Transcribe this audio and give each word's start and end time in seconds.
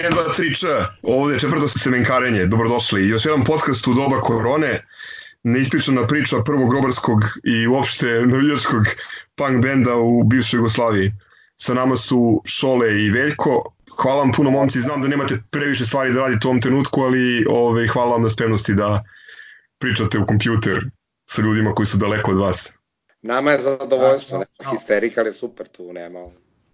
1, 0.00 0.12
2, 0.12 0.32
3, 0.32 0.60
č, 0.60 0.66
ovde 1.02 1.34
je 1.34 1.40
četvrto 1.40 1.68
semenkarenje, 1.68 2.46
dobrodošli. 2.46 3.08
Još 3.08 3.24
jedan 3.24 3.44
podcast 3.44 3.88
u 3.88 3.94
doba 3.94 4.20
korone, 4.20 4.86
neispričana 5.42 6.06
priča 6.06 6.42
prvog 6.44 6.70
grobarskog 6.70 7.24
i 7.44 7.66
uopšte 7.66 8.06
navijačkog 8.06 8.82
punk 9.34 9.62
benda 9.62 9.94
u 9.94 10.24
bivšoj 10.24 10.58
Jugoslaviji. 10.58 11.12
Sa 11.56 11.74
nama 11.74 11.96
su 11.96 12.42
Šole 12.44 13.02
i 13.04 13.10
Veljko. 13.10 13.72
Hvala 13.96 14.18
vam 14.18 14.32
puno 14.32 14.50
momci, 14.50 14.80
znam 14.80 15.00
da 15.00 15.08
nemate 15.08 15.38
previše 15.50 15.84
stvari 15.84 16.12
da 16.12 16.20
radite 16.20 16.48
u 16.48 16.50
ovom 16.50 16.60
trenutku, 16.60 17.00
ali 17.00 17.44
ove, 17.48 17.58
ovaj, 17.58 17.86
hvala 17.86 18.12
vam 18.12 18.22
na 18.22 18.30
spremnosti 18.30 18.74
da 18.74 19.04
pričate 19.78 20.18
u 20.18 20.26
kompjuter 20.26 20.84
sa 21.30 21.42
ljudima 21.42 21.74
koji 21.74 21.86
su 21.86 21.98
daleko 21.98 22.30
od 22.30 22.36
vas. 22.36 22.72
Nama 23.22 23.52
je 23.52 23.58
zadovoljstvo, 23.58 24.38
nema 24.38 24.70
histerika, 24.70 25.20
ali 25.20 25.32
super 25.32 25.68
tu, 25.68 25.92
nema. 25.92 26.18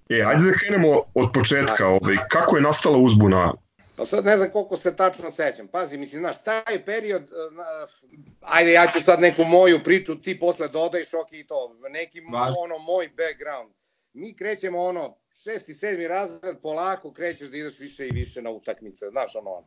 E, 0.08 0.22
ajde 0.22 0.44
da 0.44 0.52
krenemo 0.58 1.02
od 1.14 1.28
početka, 1.34 1.88
ovaj, 1.88 2.16
kako 2.30 2.56
je 2.56 2.62
nastala 2.62 2.98
uzbuna? 2.98 3.52
Pa 3.96 4.04
sad 4.04 4.24
ne 4.24 4.36
znam 4.36 4.50
koliko 4.50 4.76
se 4.76 4.96
tačno 4.96 5.30
sećam. 5.30 5.68
Pazi, 5.68 5.98
mislim, 5.98 6.20
znaš, 6.22 6.44
taj 6.44 6.84
period, 6.84 7.22
uh, 7.22 7.88
ajde, 8.40 8.72
ja 8.72 8.86
ću 8.86 9.00
sad 9.00 9.20
neku 9.20 9.44
moju 9.44 9.80
priču, 9.84 10.22
ti 10.22 10.38
posle 10.38 10.68
dodaj 10.68 11.04
šok 11.04 11.32
i 11.32 11.46
to, 11.46 11.76
neki 11.90 12.20
Vas. 12.20 12.54
ono 12.64 12.78
moj 12.78 13.08
background. 13.08 13.72
Mi 14.12 14.36
krećemo 14.36 14.84
ono, 14.84 15.16
šesti, 15.42 15.74
sedmi 15.74 16.08
razred, 16.08 16.56
polako 16.62 17.12
krećeš 17.12 17.48
da 17.48 17.56
ideš 17.56 17.78
više 17.78 18.06
i 18.06 18.10
više 18.10 18.42
na 18.42 18.50
utakmice, 18.50 19.06
znaš, 19.10 19.36
ono, 19.36 19.66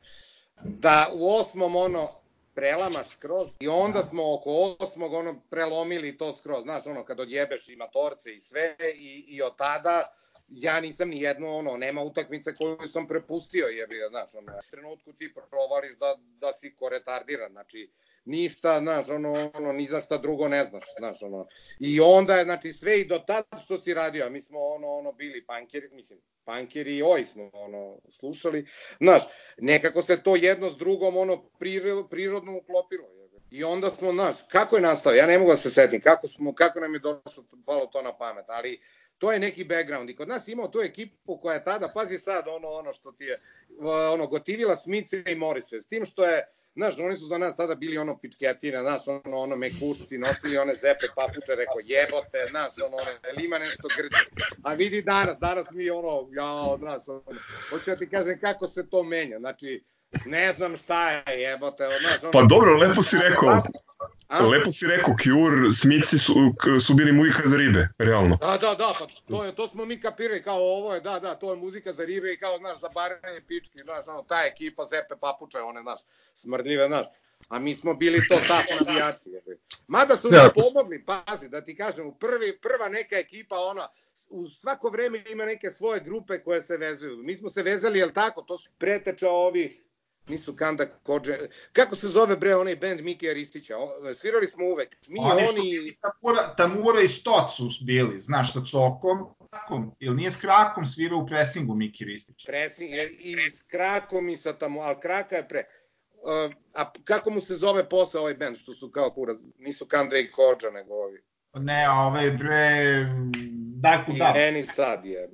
da 0.64 1.08
u 1.14 1.30
osmom, 1.36 1.76
ono, 1.76 2.10
prelamaš 2.54 3.08
skroz 3.08 3.48
i 3.60 3.68
onda 3.68 4.04
smo 4.04 4.34
oko 4.34 4.76
osmog 4.80 5.14
ono 5.14 5.42
prelomili 5.50 6.18
to 6.18 6.34
skroz, 6.34 6.64
znaš 6.64 6.86
ono 6.86 7.06
kad 7.06 7.20
odjebeš 7.20 7.70
i 7.70 7.76
matorce 7.76 8.34
i 8.34 8.40
sve 8.40 8.76
i, 8.96 9.26
i 9.28 9.42
od 9.42 9.58
tada 9.58 10.14
ja 10.52 10.80
nisam 10.80 11.10
ni 11.10 11.22
jedno, 11.22 11.56
ono, 11.56 11.78
nema 11.78 12.02
utakmice 12.02 12.54
koju 12.54 12.88
sam 12.88 13.08
prepustio, 13.08 13.68
jebi 13.68 13.98
ga, 13.98 14.08
znaš, 14.10 14.36
ono, 14.36 14.52
u 14.52 14.72
trenutku 14.72 15.14
ti 15.14 15.34
provališ 15.50 15.98
da, 15.98 16.16
da 16.40 16.54
si 16.54 16.76
koretardiran, 16.76 17.52
znači, 17.52 17.90
ništa, 18.26 18.80
znaš, 18.80 19.10
ono, 19.10 19.34
ono, 19.54 19.74
ni 19.74 19.86
za 19.86 20.02
šta 20.02 20.18
drugo 20.18 20.48
ne 20.48 20.66
znaš, 20.66 20.84
znaš, 20.98 21.24
ono. 21.24 21.48
I 21.80 22.00
onda 22.00 22.36
je, 22.36 22.44
znači, 22.44 22.74
sve 22.74 23.02
i 23.02 23.08
do 23.08 23.20
tada 23.20 23.58
što 23.58 23.78
si 23.78 23.94
radio, 23.94 24.26
a 24.26 24.30
mi 24.30 24.42
smo, 24.42 24.60
ono, 24.60 24.88
ono, 24.88 25.12
bili 25.12 25.46
pankeri, 25.46 25.90
mislim, 25.92 26.20
pankeri 26.44 26.98
i 26.98 27.04
oj 27.04 27.26
smo, 27.26 27.50
ono, 27.54 27.98
slušali, 28.10 28.68
znaš, 28.98 29.22
nekako 29.58 30.02
se 30.02 30.24
to 30.24 30.36
jedno 30.36 30.70
s 30.70 30.78
drugom, 30.78 31.18
ono, 31.18 31.50
prirodno 32.10 32.58
uklopilo, 32.58 33.08
je. 33.14 33.30
I 33.52 33.64
onda 33.64 33.90
smo, 33.90 34.12
znaš, 34.12 34.36
kako 34.52 34.76
je 34.76 34.82
nastao, 34.82 35.14
ja 35.14 35.26
ne 35.26 35.40
mogu 35.40 35.52
da 35.52 35.58
se 35.58 35.70
setim, 35.70 36.02
kako, 36.02 36.28
smo, 36.28 36.56
kako 36.56 36.80
nam 36.80 36.94
je 36.94 37.00
došlo, 37.00 37.44
palo 37.66 37.86
to 37.86 38.02
na 38.02 38.18
pamet, 38.18 38.46
ali 38.48 38.82
to 39.20 39.32
je 39.32 39.40
neki 39.40 39.64
background. 39.64 40.10
I 40.10 40.16
kod 40.16 40.28
nas 40.28 40.48
imao 40.48 40.68
tu 40.68 40.80
ekipu 40.82 41.38
koja 41.38 41.54
je 41.54 41.64
tada, 41.64 41.92
pazi 41.94 42.18
sad 42.18 42.48
ono, 42.48 42.68
ono 42.68 42.94
što 42.94 43.12
ti 43.12 43.24
je, 43.24 43.40
ono, 44.14 44.28
gotivila 44.28 44.76
Smice 44.76 45.24
i 45.28 45.36
Morise, 45.36 45.82
s 45.82 45.88
tim 45.88 46.06
što 46.06 46.26
je, 46.26 46.46
Znaš, 46.76 47.00
oni 47.00 47.18
su 47.18 47.26
za 47.26 47.38
nas 47.38 47.56
tada 47.56 47.76
bili 47.76 47.98
ono 47.98 48.18
pičketine, 48.18 48.82
znaš, 48.82 49.08
ono, 49.08 49.38
ono 49.38 49.56
mekušci, 49.56 50.18
nosili 50.18 50.58
one 50.58 50.76
zepe 50.76 51.08
papuče, 51.16 51.56
rekao 51.56 51.80
jebote, 51.84 52.48
znaš, 52.50 52.74
ono, 52.86 52.98
ono, 52.98 53.42
ima 53.44 53.58
nešto 53.58 53.88
grče. 53.98 54.46
A 54.64 54.74
vidi 54.74 55.02
danas, 55.02 55.40
danas 55.40 55.72
mi 55.72 55.90
ono, 55.90 56.28
ja, 56.32 56.78
znaš, 56.78 57.08
ono, 57.08 57.24
hoću 57.70 57.90
da 57.92 57.96
ti 57.96 58.10
kažem 58.10 58.40
kako 58.40 58.68
se 58.68 58.90
to 58.90 59.04
menja, 59.04 59.40
znači, 59.40 59.84
ne 60.26 60.54
znam 60.54 60.78
šta 60.78 61.10
je, 61.10 61.24
jebote, 61.42 61.88
znaš, 62.02 62.24
ono, 62.24 62.32
Pa 62.32 62.42
dobro, 62.42 62.78
lepo 62.78 63.04
si 63.04 63.18
rekao. 63.18 63.64
A? 64.30 64.46
Lepo 64.46 64.72
si 64.72 64.88
rekao, 64.88 65.16
Cure, 65.24 65.72
Smici 65.72 66.18
su, 66.20 66.34
su 66.80 66.94
bili 66.94 67.12
muzika 67.12 67.42
za 67.46 67.58
ribe, 67.58 67.88
realno. 67.98 68.38
Da, 68.42 68.58
da, 68.62 68.76
da, 68.76 68.94
pa 69.00 69.08
to, 69.28 69.46
je, 69.46 69.56
to 69.56 69.68
smo 69.68 69.86
mi 69.86 70.02
kapirali, 70.02 70.44
kao 70.44 70.58
ovo 70.58 70.94
je, 70.94 71.02
da, 71.02 71.20
da, 71.20 71.36
to 71.36 71.52
je 71.52 71.58
muzika 71.58 71.94
za 71.94 72.06
ribe 72.06 72.34
i 72.34 72.38
kao, 72.38 72.58
znaš, 72.58 72.80
za 72.80 72.90
baranje 72.96 73.42
pički, 73.48 73.80
znaš, 73.84 74.08
ono, 74.08 74.24
ta 74.24 74.42
ekipa 74.46 74.86
Zepe 74.86 75.16
Papuče, 75.22 75.58
one, 75.58 75.82
znaš, 75.82 76.00
smrdljive, 76.36 76.88
znaš. 76.88 77.08
A 77.50 77.60
mi 77.60 77.74
smo 77.76 77.94
bili 77.94 78.28
to 78.30 78.36
tako 78.48 78.84
navijači. 78.86 79.30
Mada 79.88 80.16
su 80.16 80.30
nam 80.32 80.50
pomogli, 80.56 81.06
pazi, 81.06 81.50
da 81.50 81.64
ti 81.64 81.76
kažem, 81.76 82.08
u 82.08 82.16
prvi, 82.16 82.58
prva 82.58 82.90
neka 82.90 83.16
ekipa, 83.18 83.56
ona, 83.56 83.88
u 84.30 84.48
svako 84.48 84.90
vreme 84.90 85.24
ima 85.30 85.46
neke 85.46 85.70
svoje 85.70 86.00
grupe 86.00 86.40
koje 86.44 86.62
se 86.62 86.78
vezuju. 86.78 87.18
Mi 87.18 87.36
smo 87.36 87.50
se 87.50 87.64
vezali, 87.64 88.00
jel 88.00 88.12
tako, 88.12 88.42
to 88.42 88.58
su 88.58 88.70
preteča 88.78 89.30
ovih 89.30 89.84
nisu 90.30 90.56
Kanda 90.56 90.86
Kođe, 91.04 91.38
kako 91.74 91.96
se 91.96 92.08
zove 92.08 92.36
bre 92.36 92.56
onaj 92.56 92.76
bend 92.76 93.02
Miki 93.02 93.30
Aristića, 93.30 93.76
svirali 94.16 94.48
smo 94.48 94.66
uvek, 94.66 94.96
mi 95.08 95.20
oni... 95.20 95.32
Oni 95.32 95.78
su 95.78 95.98
Tamura, 96.02 96.56
Tamura 96.56 97.02
i 97.02 97.08
Stot 97.08 97.52
su 97.56 97.70
bili, 97.86 98.20
znaš, 98.20 98.54
sa 98.54 98.60
Cokom, 98.72 99.18
Krakom, 99.50 99.96
ili 100.00 100.16
nije 100.16 100.32
s 100.32 100.38
Krakom 100.38 100.86
svirao 100.86 101.20
u 101.20 101.28
presingu 101.28 101.76
Miki 101.76 102.06
Ristić? 102.06 102.46
Presing, 102.46 102.90
i 103.20 103.50
s 103.50 103.64
Krakom 103.64 104.30
i 104.30 104.38
sa 104.38 104.54
tamo, 104.54 104.82
ali 104.82 105.00
Kraka 105.02 105.36
je 105.36 105.48
pre... 105.48 105.64
Uh, 106.22 106.54
a 106.74 106.92
kako 107.04 107.30
mu 107.30 107.40
se 107.40 107.56
zove 107.56 107.90
posle 107.90 108.20
ovaj 108.20 108.34
bend, 108.34 108.58
što 108.58 108.74
su 108.74 108.92
kao 108.92 109.12
kurac, 109.12 109.38
nisu 109.58 109.86
Kanda 109.86 110.18
i 110.18 110.32
Kođa, 110.32 110.70
nego 110.70 110.94
ovi? 110.94 111.22
Ne, 111.54 111.90
ovaj 111.90 112.32
bre, 112.32 113.06
Darko 113.82 114.12
Dab. 114.12 114.36
Meni 114.36 114.64
sad 114.64 115.06
je. 115.06 115.30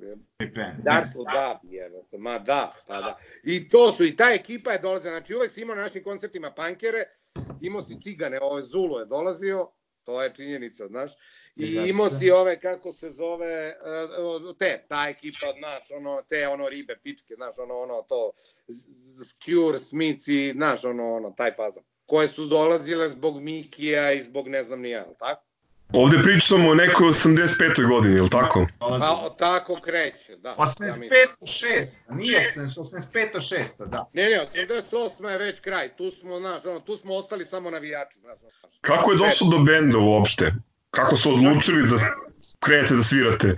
Darko 0.82 1.24
Dab 1.32 1.56
je. 1.62 1.90
Ma 2.18 2.38
da, 2.38 2.74
pa 2.86 3.00
da. 3.00 3.18
I 3.44 3.68
to 3.68 3.92
su, 3.92 4.04
i 4.04 4.16
ta 4.16 4.30
ekipa 4.30 4.72
je 4.72 4.78
dolazila, 4.78 5.12
znači 5.12 5.34
uvek 5.34 5.52
si 5.52 5.60
imao 5.60 5.76
na 5.76 5.82
našim 5.82 6.02
koncertima 6.04 6.50
pankere, 6.50 7.04
imao 7.60 7.80
si 7.80 8.00
cigane, 8.00 8.38
ove 8.42 8.62
Zulu 8.62 8.98
je 8.98 9.06
dolazio, 9.06 9.70
to 10.04 10.22
je 10.22 10.34
činjenica, 10.34 10.86
znaš. 10.86 11.12
I 11.56 11.88
imao 11.88 12.08
si 12.08 12.30
ove, 12.30 12.60
kako 12.60 12.92
se 12.92 13.10
zove, 13.10 13.46
e, 13.46 13.74
te, 14.58 14.84
ta 14.88 15.08
ekipa, 15.08 15.46
znaš, 15.58 15.90
ono, 15.90 16.22
te, 16.28 16.48
ono, 16.48 16.68
ribe, 16.68 16.96
pičke, 17.02 17.34
znaš, 17.34 17.58
ono, 17.58 17.78
ono, 17.78 18.02
to, 18.02 18.32
Skjur, 19.24 19.78
Smici, 19.78 20.52
znaš, 20.52 20.84
ono, 20.84 21.14
ono, 21.14 21.30
taj 21.30 21.54
fazan. 21.54 21.82
Koje 22.06 22.28
su 22.28 22.46
dolazile 22.46 23.08
zbog 23.08 23.40
Mikija 23.40 24.12
i 24.12 24.22
zbog 24.22 24.48
ne 24.48 24.62
znam 24.62 24.80
nija, 24.80 25.06
tako? 25.18 25.42
Ovde 25.96 26.22
pričamo 26.22 26.70
o 26.70 26.74
nekoj 26.74 27.06
85. 27.06 27.88
godini, 27.88 28.14
ili 28.14 28.30
tako? 28.30 28.66
Pa, 28.78 29.30
tako 29.38 29.80
kreće, 29.84 30.36
da. 30.36 30.54
85. 30.58 31.10
6. 31.40 32.16
Nije 32.16 32.52
85. 32.56 33.02
6. 33.34 33.86
da. 33.86 34.08
Ne, 34.12 34.22
ne, 34.22 34.46
88. 34.54 35.28
je 35.28 35.38
već 35.38 35.60
kraj. 35.60 35.88
Tu 35.88 36.10
smo, 36.10 36.38
znaš, 36.38 36.64
ono, 36.64 36.80
tu 36.80 36.96
smo 36.96 37.14
ostali 37.14 37.44
samo 37.44 37.70
navijači. 37.70 38.18
Znaš, 38.20 38.36
Kako 38.80 39.12
je 39.12 39.18
došlo 39.18 39.48
do 39.50 39.58
benda 39.58 39.98
uopšte? 39.98 40.54
Kako 40.90 41.16
ste 41.16 41.28
odlučili 41.28 41.88
da 41.88 41.96
krenete 42.60 42.94
da 42.94 43.02
svirate? 43.02 43.56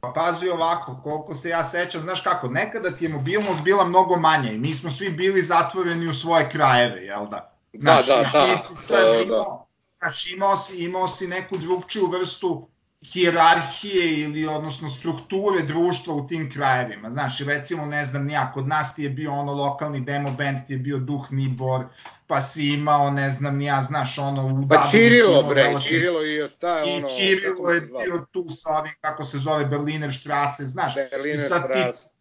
Pa 0.00 0.12
pazi 0.14 0.48
ovako, 0.48 1.00
koliko 1.02 1.34
se 1.34 1.48
ja 1.48 1.64
sećam, 1.64 2.00
znaš 2.00 2.20
kako, 2.20 2.48
nekada 2.48 2.90
ti 2.90 3.04
je 3.04 3.08
mobilnost 3.08 3.62
bila 3.62 3.84
mnogo 3.84 4.16
manja 4.16 4.50
i 4.50 4.58
mi 4.58 4.74
smo 4.74 4.90
svi 4.90 5.10
bili 5.10 5.42
zatvoreni 5.42 6.06
u 6.06 6.14
svoje 6.14 6.48
krajeve, 6.50 7.00
jel 7.00 7.26
da? 7.26 7.54
da 7.72 7.80
znaš, 7.80 8.06
da, 8.06 8.16
da, 8.16 8.30
da. 8.32 8.46
Ti 8.46 8.62
si 8.62 8.74
sad 8.76 9.18
da, 9.18 9.24
da 9.24 9.63
znaš, 10.04 10.32
imao 10.32 10.56
si, 10.56 10.84
imao 10.84 11.08
si 11.08 11.26
neku 11.26 11.58
drugčiju 11.58 12.06
vrstu 12.06 12.68
hijerarhije 13.12 14.20
ili 14.20 14.46
odnosno 14.46 14.90
strukture 14.90 15.62
društva 15.62 16.14
u 16.14 16.26
tim 16.26 16.50
krajevima. 16.52 17.10
Znaš, 17.10 17.38
recimo, 17.40 17.86
ne 17.86 18.06
znam, 18.06 18.26
nija, 18.26 18.52
kod 18.54 18.68
nas 18.68 18.94
ti 18.94 19.02
je 19.02 19.10
bio 19.10 19.32
ono 19.32 19.52
lokalni 19.52 20.00
demo 20.00 20.30
band, 20.30 20.66
ti 20.66 20.72
je 20.72 20.78
bio 20.78 20.98
Duh 20.98 21.32
Nibor, 21.32 21.84
pa 22.26 22.42
si 22.42 22.66
imao, 22.66 23.10
ne 23.10 23.30
znam, 23.30 23.56
nija, 23.56 23.82
znaš, 23.82 24.18
ono... 24.18 24.46
U 24.46 24.68
pa 24.68 24.86
Čirilo, 24.90 25.42
bre, 25.42 25.62
relativ... 25.62 25.88
Čirilo 25.88 26.24
i 26.24 26.34
još 26.34 26.56
ta 26.56 26.78
je 26.78 26.96
ono... 26.96 27.06
I 27.06 27.16
Čirilo 27.16 27.70
je 27.70 27.80
bio 27.80 28.26
tu 28.32 28.46
sa 28.50 28.70
ovim, 28.70 28.92
kako 29.00 29.24
se 29.24 29.38
zove, 29.38 29.64
Berliner 29.64 30.14
Strasse, 30.14 30.64
znaš. 30.64 30.94
Berliner 30.94 31.40
Strasse 31.40 32.13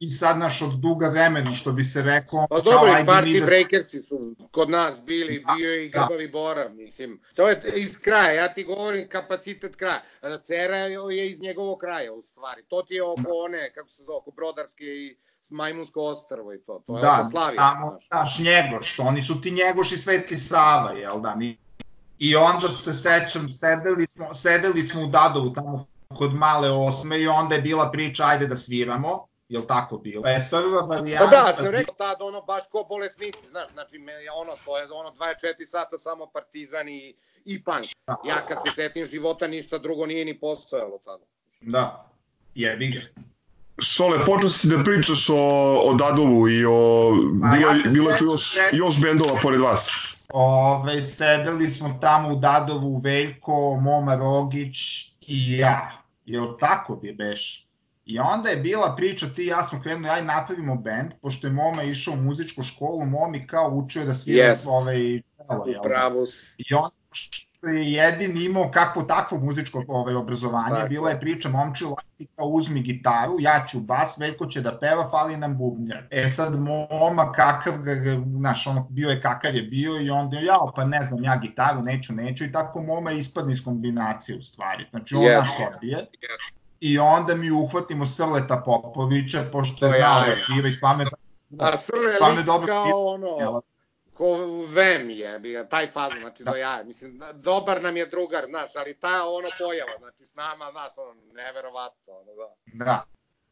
i 0.00 0.08
sad 0.08 0.38
naš 0.38 0.62
od 0.62 0.74
duga 0.74 1.08
vremena, 1.08 1.50
što 1.50 1.72
bi 1.72 1.84
se 1.84 2.02
rekao... 2.02 2.46
Pa 2.50 2.60
dobro, 2.60 2.90
i 2.90 3.04
Party 3.04 3.40
da... 3.40 3.46
Breakersi 3.46 4.02
su 4.02 4.34
kod 4.50 4.70
nas 4.70 5.00
bili, 5.06 5.44
da, 5.46 5.54
bio 5.54 5.74
i 5.74 5.90
da. 5.90 5.98
Grbavi 5.98 6.26
da. 6.26 6.32
Bora, 6.32 6.68
mislim. 6.68 7.20
To 7.34 7.48
je 7.48 7.62
iz 7.76 8.00
kraja, 8.00 8.32
ja 8.32 8.54
ti 8.54 8.64
govorim 8.64 9.08
kapacitet 9.08 9.76
kraja. 9.76 10.02
Cera 10.42 10.76
je 10.76 11.30
iz 11.30 11.40
njegovog 11.40 11.78
kraja, 11.78 12.12
u 12.12 12.22
stvari. 12.22 12.62
To 12.68 12.82
ti 12.82 12.94
je 12.94 13.02
oko 13.02 13.22
da. 13.22 13.34
one, 13.44 13.72
kako 13.74 13.88
se 13.88 14.02
zove, 14.02 14.16
oko 14.16 14.30
Brodarske 14.30 14.84
i 14.84 15.16
Majmunsko 15.50 16.02
ostrvo 16.02 16.54
i 16.54 16.58
to. 16.58 16.82
To 16.86 16.96
je 16.96 17.02
da, 17.02 17.18
oko 17.20 17.30
Slavije. 17.30 17.56
Tamo, 17.56 17.98
znaš, 18.08 18.38
Njegoš, 18.38 18.96
to 18.96 19.02
oni 19.02 19.22
su 19.22 19.40
ti 19.40 19.50
Njegoš 19.50 19.92
i 19.92 19.98
Sveti 19.98 20.36
Sava, 20.36 20.92
jel 20.92 21.20
da? 21.20 21.34
Mi... 21.36 21.58
I 22.18 22.36
onda 22.36 22.68
se 22.68 22.94
sećam, 22.94 23.52
sedeli 23.52 24.06
smo, 24.06 24.34
sedeli 24.34 24.82
smo 24.82 25.02
u 25.02 25.06
Dadovu 25.06 25.52
tamo 25.52 25.86
kod 26.18 26.34
male 26.34 26.70
osme 26.70 27.20
i 27.20 27.28
onda 27.28 27.54
je 27.54 27.62
bila 27.62 27.90
priča 27.90 28.26
ajde 28.26 28.46
da 28.46 28.56
sviramo 28.56 29.29
Jel 29.50 29.62
tako 29.66 29.98
bilo? 29.98 30.22
E, 30.26 30.46
prva 30.50 30.80
varijanta... 30.80 31.24
Pa 31.24 31.30
da, 31.30 31.52
sam 31.52 31.66
rekao 31.66 31.94
tad 31.94 32.16
ono 32.20 32.40
baš 32.42 32.62
ko 32.72 32.86
bolesnici, 32.88 33.48
znaš, 33.50 33.68
znači 33.72 33.96
ono, 34.36 34.52
to 34.64 34.78
je 34.78 34.84
ono 34.92 35.10
24 35.10 35.66
sata 35.66 35.98
samo 35.98 36.26
partizan 36.26 36.88
i, 36.88 37.14
i 37.44 37.64
punk. 37.64 37.86
Da. 38.06 38.16
Ja 38.24 38.46
kad 38.46 38.58
se 38.62 38.70
setim 38.74 39.06
života 39.06 39.46
ništa 39.46 39.78
drugo 39.78 40.06
nije 40.06 40.24
ni 40.24 40.40
postojalo 40.40 40.98
tada. 41.04 41.24
Da, 41.60 42.10
jebi 42.54 42.88
ga. 42.88 43.22
Šole, 43.82 44.24
počeo 44.24 44.48
si 44.48 44.68
da 44.68 44.84
pričaš 44.84 45.30
o, 45.30 45.80
o 45.84 45.94
Dadovu 45.94 46.48
i 46.48 46.64
o... 46.64 47.12
Pa 47.42 47.56
bilo, 47.56 47.70
ja 47.70 47.92
bilo 47.92 48.10
tu 48.18 48.24
još, 48.24 48.52
sed... 48.54 48.78
još 48.78 49.02
bendova 49.02 49.38
pored 49.42 49.60
vas. 49.60 49.90
Ove, 50.32 51.02
sedeli 51.02 51.70
smo 51.70 51.98
tamo 52.00 52.28
u 52.28 52.36
Dadovu, 52.36 53.00
Veljko, 53.04 53.78
Moma 53.80 54.14
Rogić 54.14 54.76
i 55.20 55.58
ja. 55.58 55.90
Jel 56.26 56.58
tako 56.60 56.96
bi 56.96 57.12
beš? 57.12 57.69
I 58.04 58.18
onda 58.18 58.48
je 58.48 58.56
bila 58.56 58.94
priča, 58.96 59.26
ti 59.36 59.42
i 59.42 59.46
ja 59.46 59.64
smo 59.64 59.80
krenuli, 59.82 60.08
aj 60.08 60.24
napravimo 60.24 60.74
band, 60.74 61.12
pošto 61.22 61.46
je 61.46 61.52
Moma 61.52 61.82
išao 61.82 62.14
u 62.14 62.16
muzičku 62.16 62.62
školu, 62.62 63.06
Momi 63.06 63.46
kao 63.46 63.68
učio 63.68 64.04
da 64.04 64.14
svira 64.14 64.44
yes. 64.44 64.68
ovaj, 64.68 65.22
Upravo. 65.78 66.26
I 66.58 66.74
onda 66.74 66.94
je 67.62 67.92
jedin 67.92 68.42
imao 68.42 68.70
kakvo 68.70 69.02
takvo 69.02 69.38
muzičko 69.38 69.84
ovaj, 69.88 70.14
obrazovanje, 70.14 70.74
Tako. 70.74 70.88
bila 70.88 71.10
je 71.10 71.20
priča 71.20 71.48
momči 71.48 71.84
lati 71.84 72.26
kao 72.36 72.46
uzmi 72.46 72.82
gitaru, 72.82 73.36
ja 73.38 73.66
ću 73.68 73.80
bas, 73.80 74.18
Veljko 74.18 74.46
će 74.46 74.60
da 74.60 74.78
peva, 74.78 75.08
fali 75.10 75.36
nam 75.36 75.58
bubnjar. 75.58 76.06
E 76.10 76.28
sad 76.28 76.60
moma 76.60 77.32
kakav 77.32 77.78
ga, 77.78 77.92
znaš, 78.38 78.66
ono 78.66 78.86
bio 78.90 79.08
je 79.08 79.20
kakav 79.20 79.54
je 79.54 79.62
bio 79.62 80.00
i 80.00 80.10
onda 80.10 80.38
ja, 80.38 80.58
pa 80.76 80.84
ne 80.84 81.02
znam, 81.02 81.24
ja 81.24 81.36
gitaru 81.36 81.82
neću, 81.82 82.12
neću 82.12 82.44
i 82.44 82.52
tako 82.52 82.82
moma 82.82 83.12
ispadne 83.12 83.52
iz 83.52 83.64
kombinacije 83.64 84.38
u 84.38 84.42
stvari. 84.42 84.86
Znači 84.90 85.14
on 85.14 85.22
yes. 85.22 85.36
nas 85.36 85.48
odbije. 85.72 85.96
Yes. 85.96 86.59
I 86.80 86.98
onda 86.98 87.34
mi 87.34 87.50
uhvatimo 87.50 88.06
Srleta 88.06 88.62
Popovića, 88.66 89.44
pošto 89.52 89.86
je 89.86 89.92
znao 89.92 90.24
da 90.26 90.34
svira 90.34 90.68
i 90.68 90.72
stvarno 90.72 91.02
je 91.02 91.08
A 91.58 91.76
Srle 91.76 92.12
je 92.38 92.42
dobro 92.42 92.66
kao 92.66 93.06
ono, 93.06 93.62
ko 94.20 94.36
Vem 94.68 95.10
je, 95.10 95.68
taj 95.68 95.86
fazon, 95.86 96.18
znači 96.20 96.44
do 96.44 96.56
ja, 96.56 96.82
mislim, 96.84 97.22
dobar 97.34 97.82
nam 97.82 97.96
je 97.96 98.06
drugar, 98.06 98.44
znaš, 98.48 98.76
ali 98.76 98.94
ta 98.94 99.28
ono 99.28 99.48
pojava, 99.58 99.92
znači 99.98 100.26
s 100.26 100.34
nama, 100.34 100.70
znaš, 100.70 100.92
ono, 100.96 101.14
neverovatno, 101.32 102.12
ono, 102.12 102.32
da. 102.34 102.84
Da. 102.84 103.04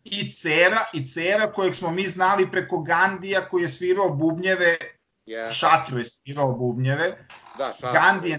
I 0.04 0.30
Cera, 0.30 0.84
i 0.92 1.06
Cera 1.06 1.52
kojeg 1.52 1.74
smo 1.74 1.90
mi 1.90 2.08
znali 2.08 2.50
preko 2.50 2.78
Gandija 2.78 3.48
koji 3.48 3.62
je 3.62 3.68
svirao 3.68 4.10
bubnjeve, 4.10 4.76
yeah. 5.26 5.52
Šatru 5.52 5.98
je 5.98 6.04
svirao 6.04 6.52
bubnjeve, 6.52 7.26
da, 7.58 7.72
šatru, 7.72 7.92
Gandhi 7.92 8.30
je, 8.30 8.38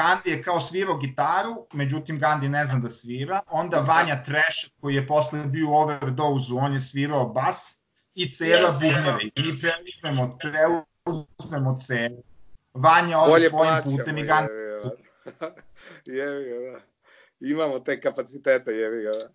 Gandhi 0.00 0.30
je 0.30 0.42
kao 0.42 0.60
svirao 0.60 0.96
gitaru, 0.96 1.66
međutim 1.72 2.18
Gandhi 2.18 2.48
ne 2.48 2.64
zna 2.66 2.78
da 2.78 2.88
svira, 2.88 3.40
onda 3.50 3.80
Vanja 3.80 4.22
Trash 4.24 4.70
koji 4.80 4.94
je 4.94 5.06
posle 5.06 5.44
bio 5.44 5.68
u 5.68 5.74
overdose 5.74 6.52
on 6.52 6.72
je 6.72 6.80
svirao 6.80 7.28
bas, 7.28 7.80
i 8.14 8.30
Cera 8.30 8.68
yes, 8.68 8.72
bubnjeve. 8.72 9.22
I 9.34 9.42
mi 9.42 9.58
preuzmemo, 9.60 10.38
preuzmemo 10.38 11.76
Ceru. 11.78 12.22
Vanja 12.74 13.18
ode 13.18 13.48
svojim 13.48 13.82
putem 13.84 14.18
i 14.18 14.22
Gandhi. 14.22 14.52
Jevi 16.18 16.44
ga, 16.44 16.70
da. 16.70 16.80
Imamo 17.40 17.78
te 17.80 18.00
kapacitete, 18.00 18.72
jevi 18.72 19.02
ga, 19.02 19.10
da. 19.10 19.28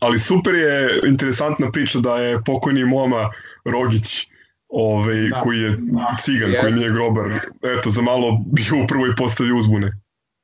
Ali 0.00 0.20
super 0.20 0.54
je 0.54 1.00
interesantna 1.06 1.70
priča 1.72 1.98
da 1.98 2.16
je 2.16 2.44
pokojni 2.44 2.84
Moma 2.84 3.30
Rogić 3.64 4.26
ovaj, 4.68 5.28
da. 5.28 5.40
koji 5.40 5.58
je 5.60 5.78
cigan, 6.20 6.50
yes. 6.50 6.60
koji 6.60 6.72
nije 6.72 6.90
grobar, 6.90 7.40
eto, 7.78 7.90
za 7.90 8.02
malo 8.02 8.38
bio 8.46 8.84
u 8.84 8.86
prvoj 8.86 9.16
postavi 9.16 9.52
uzbune. 9.52 9.92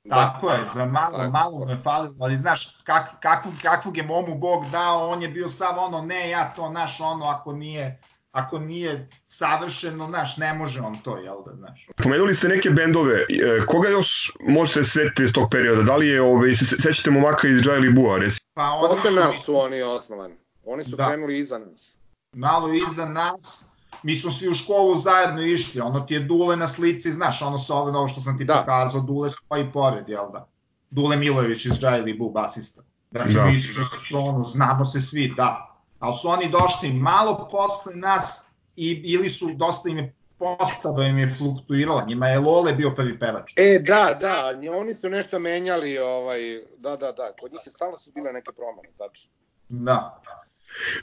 Da. 0.05 0.17
Tako 0.17 0.51
je, 0.51 0.59
za 0.75 0.85
malo, 0.85 1.19
Tako. 1.19 1.31
malo 1.31 1.65
me 1.67 1.77
falilo, 1.77 2.15
ali 2.21 2.37
znaš, 2.37 2.77
kak, 2.85 3.21
kakvog, 3.21 3.55
kakvog 3.63 3.97
je 3.97 4.03
momu 4.03 4.39
Bog 4.39 4.71
dao, 4.71 5.09
on 5.09 5.23
je 5.23 5.29
bio 5.29 5.49
samo 5.49 5.81
ono, 5.81 6.03
ne, 6.03 6.31
ja 6.31 6.53
to, 6.57 6.71
naš, 6.71 7.01
ono, 7.01 7.25
ako 7.25 7.53
nije, 7.53 8.01
ako 8.33 8.59
nije 8.59 9.09
savršeno, 9.29 10.07
znaš, 10.07 10.37
ne 10.37 10.55
može 10.55 10.81
on 10.81 10.99
to, 10.99 11.19
jel 11.19 11.37
da, 11.47 11.53
znaš. 11.57 11.87
Pomenuli 11.97 12.35
ste 12.35 12.49
neke 12.49 12.71
bendove, 12.71 13.21
e, 13.21 13.67
koga 13.67 13.89
još 13.89 14.33
možete 14.41 14.85
setiti 14.85 15.23
iz 15.23 15.33
tog 15.33 15.49
perioda? 15.51 15.83
Da 15.83 15.97
li 15.97 16.09
je, 16.09 16.23
ove, 16.23 16.55
se 16.55 16.65
sećate 16.65 17.11
momaka 17.11 17.49
iz 17.49 17.67
Jaili 17.67 17.93
Bua, 17.93 18.19
recimo? 18.19 18.47
Pa 18.55 18.71
oni 18.71 18.89
Posle 18.89 19.11
su... 19.11 19.17
nas 19.17 19.45
su 19.45 19.61
oni 19.61 19.83
osnovani. 19.83 20.35
Oni 20.67 20.85
su 20.85 20.97
da. 20.97 21.09
krenuli 21.09 21.39
iza 21.39 21.59
nas. 21.59 21.93
Malo 22.37 22.75
iza 22.75 23.09
nas, 23.09 23.72
mi 24.03 24.17
smo 24.17 24.31
svi 24.31 24.49
u 24.49 24.55
školu 24.55 24.99
zajedno 24.99 25.43
išli, 25.43 25.81
ono 25.81 26.01
ti 26.01 26.15
je 26.15 26.21
Dule 26.21 26.57
na 26.57 26.67
slici, 26.67 27.13
znaš, 27.13 27.43
ono 27.43 27.59
sa 27.59 27.75
ovo 27.75 28.09
što 28.09 28.21
sam 28.21 28.39
ti 28.39 28.45
da. 28.45 28.55
pokazao, 28.55 29.01
Dule 29.01 29.31
stoji 29.31 29.73
pored, 29.73 30.09
jel 30.09 30.33
da? 30.33 30.47
Dule 30.91 31.17
Milović 31.17 31.67
iz 31.67 31.83
Jaili 31.83 32.15
Bu, 32.15 32.31
basista. 32.31 32.83
Znači, 33.11 33.33
da. 33.33 33.45
mi 33.45 33.61
smo, 33.61 34.21
ono, 34.21 34.45
znamo 34.45 34.85
se 34.85 35.01
svi, 35.01 35.33
da. 35.37 35.79
Ali 35.99 36.17
su 36.17 36.29
oni 36.29 36.51
došli 36.51 36.93
malo 36.93 37.49
posle 37.51 37.95
nas 37.95 38.51
i 38.77 38.91
ili 39.05 39.31
su 39.31 39.51
dosta 39.55 39.89
im 39.89 39.99
je 39.99 40.15
postava 40.43 41.05
im 41.05 41.19
je 41.19 41.35
fluktuirala, 41.39 42.05
njima 42.05 42.29
je 42.29 42.39
Lole 42.39 42.73
bio 42.73 42.91
prvi 42.91 43.19
pevač. 43.19 43.53
E, 43.57 43.79
da, 43.79 44.19
da, 44.21 44.53
oni 44.79 44.95
su 44.95 45.11
nešto 45.11 45.39
menjali, 45.39 45.99
ovaj, 45.99 46.41
da, 46.79 46.97
da, 46.97 47.13
da, 47.13 47.33
kod 47.41 47.53
njih 47.53 47.61
je 47.67 47.73
stalno 47.73 47.99
su 47.99 48.11
bile 48.11 48.33
neke 48.33 48.51
promene, 48.53 48.89
tačno. 48.99 49.31
Da. 49.69 50.23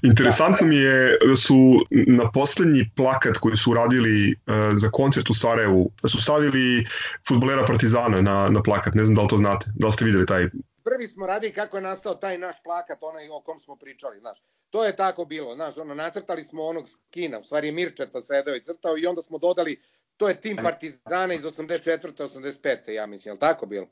Interesantno 0.03 0.67
mi 0.67 0.77
je 0.77 1.17
da 1.25 1.35
su 1.35 1.85
na 1.91 2.31
poslednji 2.31 2.89
plakat 2.95 3.37
koji 3.37 3.57
su 3.57 3.71
uradili 3.71 4.31
uh, 4.31 4.55
za 4.73 4.89
koncert 4.89 5.29
u 5.29 5.33
Sarajevu, 5.33 5.91
da 6.01 6.07
su 6.09 6.21
stavili 6.21 6.85
futbolera 7.27 7.65
Partizana 7.65 8.21
na, 8.21 8.49
na 8.49 8.61
plakat, 8.61 8.93
ne 8.93 9.05
znam 9.05 9.15
da 9.15 9.21
li 9.21 9.27
to 9.27 9.37
znate, 9.37 9.65
da 9.75 9.87
li 9.87 9.93
ste 9.93 10.05
videli 10.05 10.25
taj 10.25 10.49
prvi 10.89 11.07
smo 11.07 11.27
radili 11.27 11.53
kako 11.53 11.77
je 11.77 11.81
nastao 11.81 12.15
taj 12.15 12.37
naš 12.37 12.63
plakat, 12.63 12.97
onaj 13.01 13.29
o 13.29 13.41
kom 13.41 13.59
smo 13.59 13.75
pričali, 13.75 14.19
znaš. 14.19 14.37
To 14.69 14.85
je 14.85 14.95
tako 14.95 15.25
bilo, 15.25 15.55
znaš, 15.55 15.77
ono, 15.77 15.95
nacrtali 15.95 16.43
smo 16.43 16.63
onog 16.63 16.89
skina, 16.89 17.39
u 17.39 17.43
stvari 17.43 17.71
Mirčeta 17.71 18.21
sedeo 18.21 18.55
i 18.55 18.63
crtao 18.63 18.97
i 18.97 19.05
onda 19.05 19.21
smo 19.21 19.37
dodali, 19.37 19.81
to 20.17 20.29
je 20.29 20.41
tim 20.41 20.57
Partizana 20.63 21.33
iz 21.33 21.43
84. 21.43 22.13
85. 22.13 22.91
ja 22.91 23.05
mislim, 23.05 23.29
je 23.29 23.33
li 23.33 23.39
tako 23.39 23.65
bilo? 23.65 23.87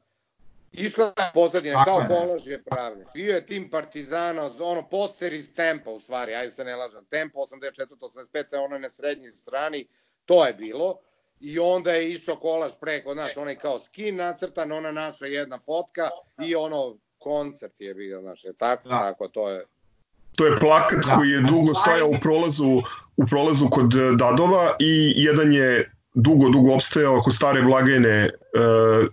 Išla 0.78 1.06
je 1.06 1.14
pozadina, 1.34 1.86
kao 1.86 2.04
kolaž 2.08 2.48
je 2.48 2.64
pravljen. 2.64 3.08
Bio 3.14 3.36
je 3.36 3.46
tim 3.46 3.70
Partizana, 3.70 4.50
ono 4.60 4.90
poster 4.90 5.34
iz 5.34 5.54
Tempa 5.54 5.90
u 5.90 6.00
stvari, 6.00 6.36
ajde 6.36 6.52
se 6.52 6.64
ne 6.64 6.76
lažem. 6.76 7.06
Tempo 7.06 7.40
84. 7.40 7.86
85. 8.34 8.66
ono 8.66 8.76
je 8.76 8.80
na 8.80 8.90
srednjoj 8.90 9.32
strani, 9.32 9.88
to 10.26 10.46
je 10.46 10.54
bilo. 10.54 11.00
I 11.40 11.60
onda 11.60 11.92
je 11.92 12.12
išao 12.12 12.36
kolaž 12.36 12.72
preko, 12.82 13.14
znaš, 13.14 13.38
onaj 13.38 13.56
kao 13.56 13.80
skin 13.80 14.16
nacrtan, 14.16 14.72
ona 14.72 14.92
naša 14.92 15.26
jedna 15.26 15.60
fotka 15.66 16.10
i 16.46 16.56
ono 16.56 16.98
koncert 17.18 17.82
je 17.82 17.94
bio, 17.94 18.22
znaš, 18.22 18.44
je 18.44 18.54
tako, 18.54 18.90
da. 18.90 19.00
tako, 19.00 19.28
to 19.28 19.50
je 19.50 19.66
To 20.38 20.46
je 20.46 20.58
plakat 20.60 21.06
da. 21.06 21.16
koji 21.16 21.30
je 21.30 21.42
dugo 21.42 21.74
stojao 21.74 22.08
u 22.08 22.16
prolazu 22.22 22.82
u 23.18 23.26
prolazu 23.30 23.70
kod 23.70 23.94
Dadova 24.18 24.76
i 24.80 25.14
jedan 25.16 25.54
je 25.54 25.92
dugo, 26.14 26.50
dugo 26.50 26.74
opstajao 26.74 27.22
kod 27.22 27.36
stare 27.36 27.62
blagajne 27.62 28.30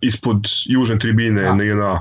ispod 0.03 0.37
južne 0.67 0.99
tribine 0.99 1.43
da. 1.43 1.55
na 1.55 1.65
JNA. 1.65 2.01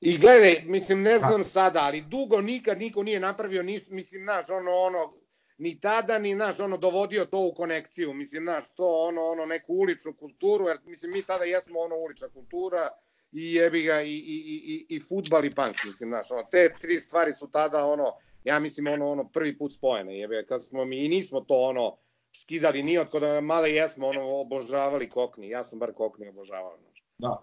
I 0.00 0.18
gledaj, 0.18 0.62
mislim, 0.66 1.02
ne 1.02 1.18
znam 1.18 1.40
da. 1.40 1.44
sada, 1.44 1.80
ali 1.82 2.00
dugo 2.00 2.40
nikad 2.40 2.78
niko 2.78 3.02
nije 3.02 3.20
napravio 3.20 3.62
ništa, 3.62 3.94
mislim, 3.94 4.22
znaš, 4.22 4.50
ono, 4.50 4.70
ono, 4.70 5.12
ni 5.58 5.80
tada, 5.80 6.18
ni, 6.18 6.34
znaš, 6.34 6.60
ono, 6.60 6.76
dovodio 6.76 7.24
to 7.24 7.40
u 7.40 7.54
konekciju, 7.54 8.14
mislim, 8.14 8.42
znaš, 8.42 8.64
to, 8.74 9.06
ono, 9.08 9.20
ono, 9.20 9.46
neku 9.46 9.74
uličnu 9.74 10.12
kulturu, 10.12 10.68
jer, 10.68 10.78
mislim, 10.86 11.12
mi 11.12 11.22
tada 11.22 11.44
jesmo, 11.44 11.80
ono, 11.80 11.96
ulična 11.96 12.28
kultura, 12.28 12.88
i 13.32 13.54
jebi 13.54 13.82
ga, 13.82 14.02
i, 14.02 14.14
i, 14.14 14.86
i, 14.88 14.96
i 14.96 15.00
futbal 15.00 15.44
i 15.44 15.54
punk, 15.54 15.76
mislim, 15.84 16.08
znaš, 16.08 16.30
ono, 16.30 16.42
te 16.50 16.74
tri 16.80 17.00
stvari 17.00 17.32
su 17.32 17.50
tada, 17.50 17.84
ono, 17.86 18.12
ja 18.44 18.58
mislim, 18.58 18.86
ono, 18.86 19.10
ono, 19.10 19.28
prvi 19.28 19.58
put 19.58 19.72
spojene, 19.72 20.18
jebi 20.18 20.34
ga, 20.34 20.42
kad 20.42 20.64
smo 20.64 20.84
mi, 20.84 21.04
i 21.04 21.08
nismo 21.08 21.40
to, 21.40 21.54
ono, 21.54 21.96
skidali 22.32 22.82
ni 22.82 22.98
od 22.98 23.10
kod 23.10 23.22
male 23.42 23.70
jesmo 23.70 24.06
ono 24.06 24.40
obožavali 24.40 25.08
kokni. 25.10 25.48
Ja 25.48 25.64
sam 25.64 25.78
bar 25.78 25.92
kokni 25.92 26.28
obožavao. 26.28 26.76
Da. 27.18 27.42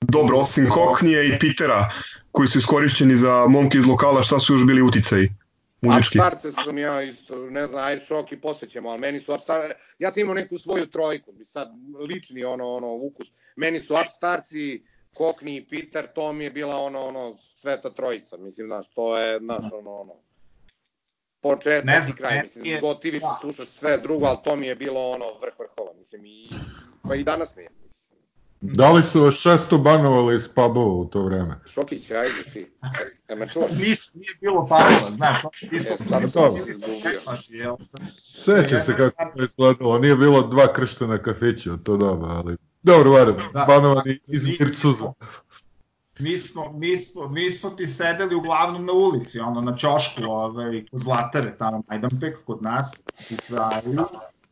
Dobro, 0.00 0.38
osim 0.38 0.68
Koknije 0.70 1.28
i 1.28 1.38
Pitera, 1.38 1.90
koji 2.32 2.48
su 2.48 2.58
iskorišćeni 2.58 3.16
za 3.16 3.46
momke 3.46 3.78
iz 3.78 3.86
lokala, 3.86 4.22
šta 4.22 4.38
su 4.38 4.54
još 4.54 4.66
bili 4.66 4.82
uticaji? 4.82 5.30
Muzički. 5.80 6.18
Starce 6.18 6.52
sam 6.52 6.78
ja 6.78 7.02
isto, 7.02 7.36
ne 7.50 7.66
znam, 7.66 7.84
aj 7.84 7.98
šok 7.98 8.32
i 8.32 8.40
posle 8.40 8.68
ćemo, 8.68 8.90
ali 8.90 9.00
meni 9.00 9.20
su 9.20 9.34
Upstarci, 9.34 9.74
ja 9.98 10.10
sam 10.10 10.20
imao 10.20 10.34
neku 10.34 10.58
svoju 10.58 10.86
trojku, 10.86 11.32
bi 11.32 11.44
sad 11.44 11.68
lični 12.08 12.44
ono, 12.44 12.68
ono, 12.68 12.92
ukus. 12.92 13.28
Meni 13.56 13.80
su 13.80 13.94
Upstarci, 13.94 14.82
Kokni 15.14 15.56
i 15.56 15.66
Peter, 15.68 16.06
to 16.14 16.32
mi 16.32 16.44
je 16.44 16.50
bila 16.50 16.76
ono, 16.76 17.00
ono, 17.00 17.36
sveta 17.54 17.90
trojica, 17.90 18.36
mislim, 18.36 18.66
znaš, 18.66 18.88
to 18.88 19.18
je, 19.18 19.38
znaš, 19.38 19.64
ono, 19.72 19.90
ono, 19.90 20.12
početak 21.44 21.84
ne 21.84 22.00
znam, 22.00 22.10
i 22.10 22.16
kraj, 22.16 22.42
mislim, 22.42 22.66
je, 22.66 22.80
gotivi 22.80 23.20
se 23.20 23.26
da. 23.26 23.38
sluša 23.40 23.64
sve 23.64 23.98
drugo, 23.98 24.26
ali 24.26 24.38
to 24.44 24.56
mi 24.56 24.66
je 24.66 24.74
bilo 24.74 25.10
ono 25.10 25.24
vrh 25.24 25.54
vrhova, 25.58 25.92
mislim, 25.98 26.26
i, 26.26 26.48
pa 27.08 27.14
i 27.14 27.24
danas 27.24 27.56
mi 27.56 27.62
je. 27.62 27.68
Da 28.60 28.92
li 28.92 29.02
su 29.02 29.22
vas 29.22 29.34
često 29.34 29.78
banovali 29.78 30.34
iz 30.34 30.48
pubova 30.48 30.94
u 30.94 31.04
to 31.04 31.22
vreme? 31.22 31.60
Šokić, 31.66 32.10
ajde 32.10 32.42
ti. 32.52 32.66
E, 33.28 33.34
me 33.34 33.48
čuvaš? 33.48 33.70
Nis, 33.70 34.14
nije 34.14 34.30
bilo 34.40 34.60
pubova, 34.60 35.10
znaš. 35.10 35.42
E, 35.72 35.80
sad 35.80 36.30
sam 36.30 36.50
se 36.52 36.70
izgubio. 36.70 37.76
Seća 38.44 38.80
se 38.80 38.96
kako 38.96 39.38
je 39.38 39.44
izgledalo, 39.44 39.98
nije 39.98 40.16
bilo 40.16 40.42
dva 40.42 40.72
krštena 40.72 41.22
kafića 41.22 41.72
od 41.72 41.82
to 41.82 41.96
doba, 41.96 42.26
ali... 42.26 42.56
Dobro, 42.82 43.10
varem, 43.10 43.36
da, 43.52 43.64
banovani 43.68 44.20
iz 44.26 44.46
Mircuza. 44.46 45.12
Mi 46.18 46.38
smo, 46.38 46.72
mi, 46.72 46.98
smo, 46.98 47.28
mi 47.28 47.50
smo 47.50 47.70
ti 47.70 47.86
sedeli 47.86 48.34
uglavnom 48.34 48.86
na 48.86 48.92
ulici, 48.92 49.40
ono, 49.40 49.60
na 49.60 49.76
čošku, 49.76 50.22
ovaj, 50.24 50.84
kod 50.90 51.00
Zlatare, 51.00 51.56
tamo 51.58 51.82
Majdanpek, 51.88 52.44
kod 52.44 52.62
nas, 52.62 53.02
u 53.30 53.36
kraju, 53.48 54.06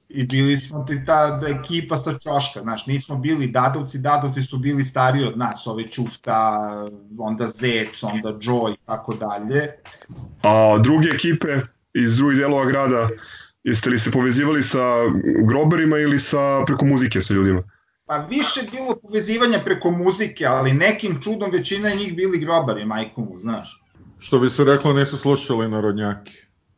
i 0.08 0.26
bili 0.26 0.58
smo 0.58 0.84
ti 0.84 1.04
ta 1.06 1.40
ekipa 1.60 1.96
sa 1.96 2.18
čoška, 2.18 2.60
znaš, 2.60 2.86
nismo 2.86 3.16
bili 3.16 3.46
dadovci, 3.46 3.98
dadovci 3.98 4.42
su 4.42 4.58
bili 4.58 4.84
stariji 4.84 5.24
od 5.24 5.38
nas, 5.38 5.66
ove 5.66 5.90
Čufta, 5.90 6.60
onda 7.18 7.48
Zec, 7.48 8.02
onda 8.02 8.28
Joy 8.28 8.76
tako 8.86 9.14
dalje. 9.14 9.68
A 10.42 10.78
druge 10.78 11.08
ekipe 11.14 11.60
iz 11.94 12.16
drugih 12.16 12.38
delova 12.38 12.64
grada, 12.64 13.08
jeste 13.64 13.90
li 13.90 13.98
se 13.98 14.10
povezivali 14.10 14.62
sa 14.62 14.80
groberima 15.48 15.98
ili 15.98 16.18
sa 16.18 16.64
preko 16.66 16.84
muzike 16.84 17.20
sa 17.20 17.34
ljudima? 17.34 17.62
Pa 18.12 18.18
više 18.18 18.60
bilo 18.70 18.96
povezivanja 19.02 19.58
preko 19.64 19.90
muzike, 19.90 20.46
ali 20.46 20.72
nekim 20.72 21.20
čudom 21.22 21.50
većina 21.50 21.90
njih 21.90 22.16
bili 22.16 22.38
grobari, 22.38 22.84
majkomu, 22.84 23.38
znaš. 23.38 23.82
Što 24.18 24.38
bi 24.38 24.50
se 24.50 24.64
reklo, 24.64 24.92
nisu 24.92 25.18
slušali 25.18 25.68
narodnjaki. 25.68 26.32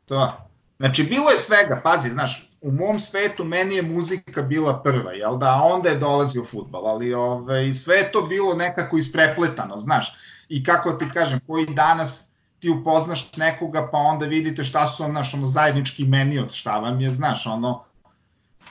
To. 0.04 0.32
Znači, 0.78 1.04
bilo 1.04 1.30
je 1.30 1.38
svega, 1.38 1.80
pazi, 1.84 2.10
znaš, 2.10 2.50
u 2.60 2.72
mom 2.72 3.00
svetu 3.00 3.44
meni 3.44 3.74
je 3.74 3.82
muzika 3.82 4.42
bila 4.42 4.82
prva, 4.82 5.12
jel 5.12 5.38
da, 5.38 5.46
a 5.46 5.62
onda 5.62 5.88
je 5.88 5.98
dolazio 5.98 6.44
futbal, 6.44 6.86
ali 6.86 7.14
ove, 7.14 7.26
ovaj, 7.26 7.72
sve 7.72 8.12
to 8.12 8.22
bilo 8.22 8.54
nekako 8.54 8.98
isprepletano, 8.98 9.78
znaš, 9.78 10.14
i 10.48 10.64
kako 10.64 10.92
ti 10.92 11.04
kažem, 11.14 11.40
koji 11.46 11.66
danas 11.66 12.28
ti 12.58 12.70
upoznaš 12.70 13.36
nekoga, 13.36 13.88
pa 13.92 13.98
onda 13.98 14.26
vidite 14.26 14.64
šta 14.64 14.88
su 14.88 15.08
naš 15.08 15.34
ono, 15.34 15.46
zajednički 15.46 16.06
od 16.42 16.52
šta 16.52 16.78
vam 16.78 17.00
je, 17.00 17.10
znaš, 17.10 17.46
ono, 17.46 17.84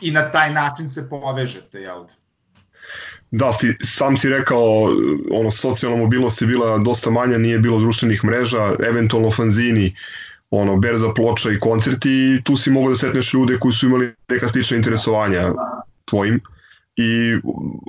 i 0.02 0.12
na 0.12 0.32
taj 0.32 0.54
način 0.54 0.90
se 0.90 1.10
povežete, 1.10 1.80
jel 1.80 2.04
da? 2.04 2.23
Da, 3.36 3.54
si, 3.54 3.74
sam 3.82 4.18
si 4.18 4.30
rekao, 4.30 4.90
ono, 5.32 5.52
socijalna 5.52 5.98
mobilnost 5.98 6.42
je 6.42 6.48
bila 6.48 6.78
dosta 6.78 7.10
manja, 7.10 7.38
nije 7.38 7.60
bilo 7.60 7.80
društvenih 7.80 8.26
mreža, 8.26 8.76
eventualno 8.88 9.32
fanzini, 9.32 9.96
ono, 10.52 10.78
berza 10.78 11.14
ploča 11.14 11.52
i 11.52 11.60
koncerti 11.60 12.12
i 12.12 12.44
tu 12.44 12.58
si 12.58 12.72
mogao 12.72 12.90
da 12.90 12.96
setneš 12.96 13.34
ljude 13.34 13.58
koji 13.60 13.74
su 13.74 13.86
imali 13.86 14.14
neka 14.30 14.48
slična 14.48 14.78
interesovanja 14.78 15.54
tvojim 16.06 16.40
i 16.96 17.40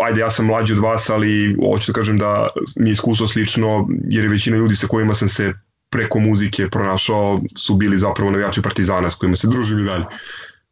ajde 0.06 0.20
ja 0.20 0.30
sam 0.30 0.46
mlađi 0.46 0.72
od 0.72 0.78
vas, 0.78 1.10
ali 1.10 1.56
hoću 1.72 1.92
da 1.92 1.98
kažem 1.98 2.18
da 2.18 2.48
mi 2.76 2.88
je 2.88 2.92
iskustvo 2.92 3.28
slično 3.28 3.88
jer 4.08 4.24
je 4.24 4.30
većina 4.30 4.56
ljudi 4.56 4.76
sa 4.76 4.86
kojima 4.86 5.14
sam 5.14 5.28
se 5.28 5.52
preko 5.90 6.20
muzike 6.20 6.68
pronašao 6.70 7.40
su 7.56 7.74
bili 7.74 7.96
zapravo 7.96 8.30
navijači 8.30 8.62
Partizana 8.62 9.10
s 9.10 9.14
kojima 9.14 9.36
se 9.36 9.48
družim 9.48 9.78
i 9.78 9.84
dalje. 9.84 10.04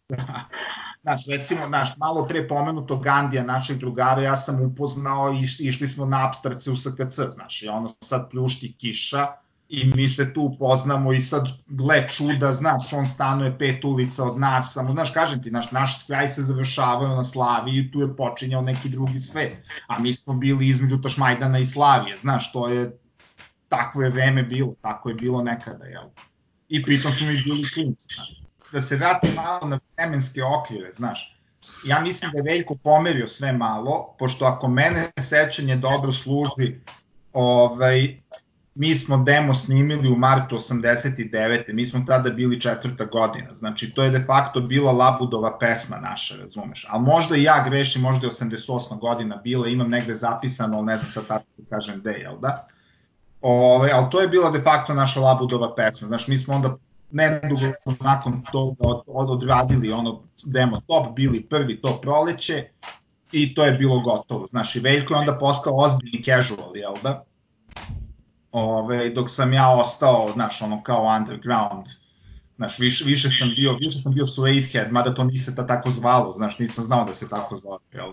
Znaš, 1.02 1.26
recimo, 1.26 1.66
naš 1.68 1.96
malo 1.96 2.26
pre 2.28 2.48
pomenuto 2.48 2.96
Gandija, 2.96 3.44
našeg 3.44 3.78
drugara, 3.78 4.22
ja 4.22 4.36
sam 4.36 4.60
upoznao 4.62 5.32
i 5.32 5.66
išli 5.66 5.88
smo 5.88 6.06
na 6.06 6.26
abstrakce 6.26 6.70
u 6.70 6.76
SKC, 6.76 7.20
znaš, 7.28 7.62
i 7.62 7.68
ono 7.68 7.88
sad 8.00 8.30
pljušti 8.30 8.74
kiša, 8.78 9.26
i 9.68 9.84
mi 9.84 10.08
se 10.08 10.34
tu 10.34 10.56
poznamo 10.58 11.12
i 11.12 11.22
sad 11.22 11.48
gle 11.66 12.08
čuda, 12.08 12.52
znaš, 12.52 12.92
on 12.92 13.06
stanuje 13.06 13.58
pet 13.58 13.84
ulica 13.84 14.24
od 14.24 14.38
nas, 14.38 14.72
samo, 14.72 14.92
znaš, 14.92 15.10
kažem 15.10 15.42
ti, 15.42 15.50
naš, 15.50 15.70
naš 15.70 16.06
kraj 16.06 16.28
se 16.28 16.42
završavao 16.42 17.16
na 17.16 17.24
Slavi 17.24 17.78
i 17.78 17.90
tu 17.92 18.00
je 18.00 18.16
počinjao 18.16 18.62
neki 18.62 18.88
drugi 18.88 19.20
svet, 19.20 19.56
a 19.86 19.98
mi 19.98 20.14
smo 20.14 20.34
bili 20.34 20.68
između 20.68 21.00
Tašmajdana 21.02 21.58
i 21.58 21.66
Slavije, 21.66 22.16
znaš, 22.16 22.52
to 22.52 22.68
je, 22.68 22.98
takvo 23.68 24.02
je 24.02 24.10
vreme 24.10 24.42
bilo, 24.42 24.74
tako 24.82 25.08
je 25.08 25.14
bilo 25.14 25.42
nekada, 25.42 25.84
jel? 25.84 26.04
I 26.68 26.82
pritom 26.82 27.12
smo 27.12 27.26
mi 27.26 27.42
bili 27.42 27.70
klinci, 27.74 28.06
znaš. 28.14 28.41
Da 28.72 28.80
se 28.80 28.96
vratim 28.96 29.34
malo 29.34 29.66
na 29.68 29.78
vremenske 29.96 30.44
okvire, 30.44 30.92
znaš, 30.96 31.38
ja 31.86 32.00
mislim 32.00 32.30
da 32.32 32.38
je 32.38 32.42
Veljko 32.42 32.74
pomerio 32.74 33.26
sve 33.26 33.52
malo, 33.52 34.14
pošto 34.18 34.44
ako 34.44 34.68
mene 34.68 35.10
sećanje 35.20 35.76
dobro 35.76 36.12
služi, 36.12 36.80
ovaj, 37.32 38.16
mi 38.74 38.94
smo 38.94 39.16
demo 39.16 39.54
snimili 39.54 40.08
u 40.08 40.16
martu 40.16 40.56
89. 40.56 41.72
Mi 41.72 41.86
smo 41.86 42.04
tada 42.06 42.30
bili 42.30 42.60
četvrta 42.60 43.04
godina. 43.04 43.54
Znači, 43.54 43.90
to 43.90 44.02
je 44.02 44.10
de 44.10 44.24
facto 44.26 44.60
bila 44.60 44.92
Labudova 44.92 45.58
pesma 45.58 45.96
naša, 45.96 46.36
razumeš? 46.36 46.86
Ali 46.88 47.02
možda 47.02 47.36
i 47.36 47.42
ja 47.42 47.64
grešim, 47.68 48.02
možda 48.02 48.26
je 48.26 48.32
88. 48.32 48.98
godina 48.98 49.36
bila, 49.36 49.68
imam 49.68 49.88
negde 49.88 50.14
zapisano, 50.14 50.76
ali 50.76 50.86
ne 50.86 50.96
znam 50.96 51.10
sad 51.10 51.26
tako 51.26 51.44
da 51.56 51.76
kažem 51.76 52.00
gde, 52.00 52.10
jel 52.12 52.38
da? 52.38 52.68
Ove, 53.40 53.90
ali 53.92 54.10
to 54.10 54.20
je 54.20 54.28
bila 54.28 54.50
de 54.50 54.60
facto 54.60 54.94
naša 54.94 55.20
Labudova 55.20 55.74
pesma. 55.74 56.08
Znači, 56.08 56.30
mi 56.30 56.38
smo 56.38 56.54
onda 56.54 56.76
nedugo 57.12 57.72
nakon 58.00 58.42
toga 58.52 58.76
od, 58.78 59.02
od, 59.06 59.30
odradili 59.30 59.92
ono 59.92 60.22
demo 60.44 60.80
top, 60.86 61.16
bili 61.16 61.42
prvi 61.42 61.80
to 61.80 62.00
proleće 62.00 62.64
i 63.32 63.54
to 63.54 63.64
je 63.64 63.72
bilo 63.72 64.00
gotovo. 64.00 64.46
Znaš, 64.46 64.76
i 64.76 64.80
Veljko 64.80 65.14
je 65.14 65.20
onda 65.20 65.38
postao 65.38 65.76
ozbiljni 65.76 66.22
casual, 66.24 66.76
jel 66.76 66.94
da? 67.02 67.24
Ove, 68.52 69.10
dok 69.10 69.30
sam 69.30 69.52
ja 69.52 69.70
ostao, 69.70 70.30
znaš, 70.32 70.62
ono 70.62 70.82
kao 70.82 71.16
underground, 71.16 71.86
znaš, 72.56 72.78
više, 72.78 73.04
više 73.04 73.30
sam 73.30 73.48
bio, 73.56 73.76
više 73.76 73.98
sam 73.98 74.14
bio 74.14 74.26
Suadehead, 74.26 74.92
mada 74.92 75.14
to 75.14 75.24
nise 75.24 75.54
ta 75.56 75.66
tako 75.66 75.90
zvalo, 75.90 76.32
znaš, 76.32 76.58
nisam 76.58 76.84
znao 76.84 77.04
da 77.04 77.14
se 77.14 77.28
tako 77.28 77.56
zove, 77.56 77.78
jel? 77.92 78.12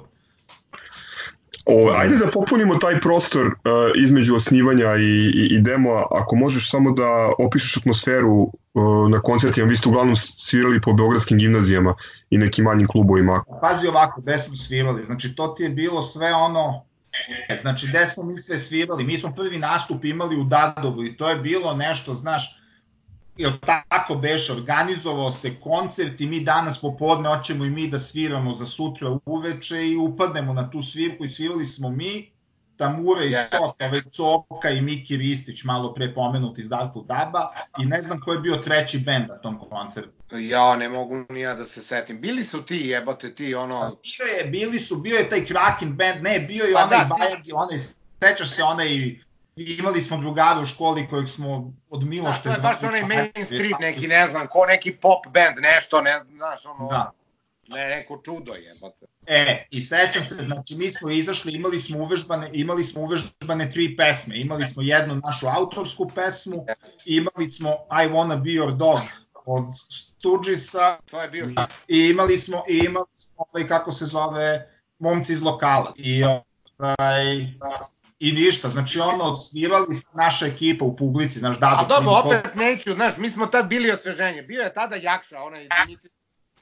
O, 1.69 1.91
ajde 1.95 2.15
da 2.15 2.31
popunimo 2.31 2.75
taj 2.75 2.99
prostor 2.99 3.47
uh, 3.47 3.53
između 3.95 4.35
osnivanja 4.35 4.95
i, 4.95 5.31
i, 5.35 5.47
i 5.51 5.59
demo, 5.59 6.07
ako 6.11 6.35
možeš 6.35 6.71
samo 6.71 6.91
da 6.91 7.31
opišeš 7.39 7.77
atmosferu 7.77 8.33
uh, 8.33 9.09
na 9.09 9.21
koncertima, 9.21 9.67
vi 9.67 9.77
ste 9.77 9.89
uglavnom 9.89 10.15
svirali 10.15 10.81
po 10.81 10.93
beogradskim 10.93 11.37
gimnazijama 11.37 11.95
i 12.29 12.37
nekim 12.37 12.65
manjim 12.65 12.87
klubovima. 12.87 13.43
Pazi 13.61 13.87
ovako, 13.87 14.21
gde 14.21 14.37
smo 14.37 14.55
svirali, 14.55 15.05
znači 15.05 15.35
to 15.35 15.47
ti 15.47 15.63
je 15.63 15.69
bilo 15.69 16.01
sve 16.01 16.33
ono, 16.33 16.89
Znači, 17.61 17.87
gde 17.87 18.05
smo 18.05 18.23
mi 18.23 18.37
sve 18.37 18.59
svirali? 18.59 19.03
Mi 19.03 19.17
smo 19.17 19.33
prvi 19.35 19.59
nastup 19.59 20.05
imali 20.05 20.37
u 20.37 20.43
Dadovu 20.43 21.05
i 21.05 21.17
to 21.17 21.29
je 21.29 21.35
bilo 21.35 21.75
nešto, 21.75 22.13
znaš, 22.13 22.58
jel 23.39 23.51
tako 23.89 24.15
beše, 24.15 24.53
organizovao 24.53 25.31
se 25.31 25.55
koncert 25.63 26.21
i 26.21 26.27
mi 26.27 26.39
danas 26.39 26.81
popodne 26.81 27.29
hoćemo 27.29 27.65
i 27.65 27.69
mi 27.69 27.87
da 27.87 27.99
sviramo 27.99 28.53
za 28.53 28.65
sutra 28.65 29.17
uveče 29.25 29.87
i 29.87 29.97
upadnemo 29.97 30.53
na 30.53 30.69
tu 30.69 30.81
svirku 30.83 31.25
i 31.25 31.27
svirali 31.27 31.65
smo 31.65 31.89
mi, 31.89 32.31
Tamura 32.77 33.23
i 33.23 33.33
Stoka, 33.47 33.87
već 33.87 34.05
Coka 34.11 34.69
i 34.69 34.81
Miki 34.81 35.17
Ristić, 35.17 35.63
malo 35.63 35.93
pre 35.93 36.13
pomenut 36.13 36.59
iz 36.59 36.69
Darkwood 36.69 37.05
Daba, 37.05 37.51
i 37.79 37.85
ne 37.85 38.01
znam 38.01 38.21
ko 38.21 38.33
je 38.33 38.39
bio 38.39 38.55
treći 38.55 38.99
bend 38.99 39.27
na 39.27 39.37
tom 39.37 39.59
koncertu. 39.69 40.11
Ja 40.31 40.75
ne 40.75 40.89
mogu 40.89 41.25
ni 41.29 41.41
ja 41.41 41.55
da 41.55 41.65
se 41.65 41.81
setim. 41.81 42.21
Bili 42.21 42.43
su 42.43 42.61
ti, 42.61 42.77
jebote, 42.77 43.35
ti, 43.35 43.55
ono... 43.55 43.79
Pa, 43.79 43.87
bio 43.87 44.37
je, 44.37 44.45
bili 44.49 44.79
su, 44.79 44.95
bio 44.95 45.17
je 45.17 45.29
taj 45.29 45.45
Kraken 45.45 45.95
band, 45.95 46.23
ne, 46.23 46.39
bio 46.39 46.65
je 46.65 46.73
pa 46.73 46.83
onaj 46.83 46.99
da, 46.99 47.05
Bajagi, 47.05 47.51
onaj, 47.53 47.77
sećaš 48.23 48.55
se 48.55 48.63
onaj, 48.63 49.19
imali 49.63 50.01
smo 50.01 50.17
drugara 50.17 50.59
u 50.59 50.65
školi 50.65 51.07
kojeg 51.07 51.27
smo 51.27 51.73
od 51.89 52.03
Milošte... 52.03 52.49
Da, 52.49 52.55
to 52.55 52.59
je 52.59 52.63
baš 52.63 52.83
onaj 52.83 53.03
mainstream 53.03 53.79
neki, 53.79 54.07
ne 54.07 54.27
znam, 54.27 54.47
ko 54.47 54.65
neki 54.65 54.95
pop 54.95 55.27
band, 55.27 55.57
nešto, 55.61 56.01
ne, 56.01 56.21
znaš, 56.35 56.65
ono... 56.65 56.87
Da. 56.89 57.11
Ne, 57.67 57.89
neko 57.89 58.21
čudo 58.25 58.53
je. 58.53 58.73
E, 59.27 59.67
i 59.69 59.81
sećam 59.81 60.23
se, 60.23 60.35
znači 60.35 60.75
mi 60.75 60.91
smo 60.91 61.09
izašli, 61.09 61.53
imali 61.53 61.79
smo 61.79 61.97
uvežbane, 61.99 62.49
imali 62.53 62.83
smo 62.83 63.01
uvežbane 63.01 63.71
tri 63.71 63.95
pesme. 63.97 64.37
Imali 64.37 64.65
smo 64.65 64.81
jednu 64.81 65.15
našu 65.15 65.47
autorsku 65.47 66.11
pesmu, 66.15 66.65
imali 67.05 67.49
smo 67.49 67.69
I 67.69 68.09
Wanna 68.09 68.43
Be 68.43 68.49
Your 68.49 68.77
Dog 68.77 68.99
od 69.45 69.63
Sturgisa. 69.89 70.97
To 71.11 71.21
je 71.21 71.29
bio 71.29 71.49
I 71.87 72.09
imali 72.09 72.37
smo, 72.37 72.63
i 72.69 72.77
imali 72.77 73.05
smo 73.15 73.45
ovaj, 73.53 73.67
kako 73.67 73.91
se 73.91 74.05
zove, 74.05 74.69
momci 74.99 75.33
iz 75.33 75.41
lokala. 75.41 75.93
I, 75.95 76.23
ovaj, 76.23 77.47
i 78.19 78.31
ništa, 78.31 78.69
znači 78.69 78.99
ono, 78.99 79.37
svirali 79.37 79.95
naša 80.13 80.45
ekipa 80.45 80.85
u 80.85 80.95
publici, 80.95 81.39
znaš, 81.39 81.59
da... 81.59 81.77
A 81.79 81.87
dobro, 81.87 82.11
opet 82.11 82.55
neću, 82.55 82.93
znaš, 82.93 83.17
mi 83.17 83.29
smo 83.29 83.45
tad 83.45 83.67
bili 83.67 83.91
osveženje, 83.91 84.41
bio 84.41 84.61
je 84.61 84.73
tada 84.73 84.95
Jakša, 84.95 85.41
onaj 85.41 85.67
Dimitri 85.85 86.09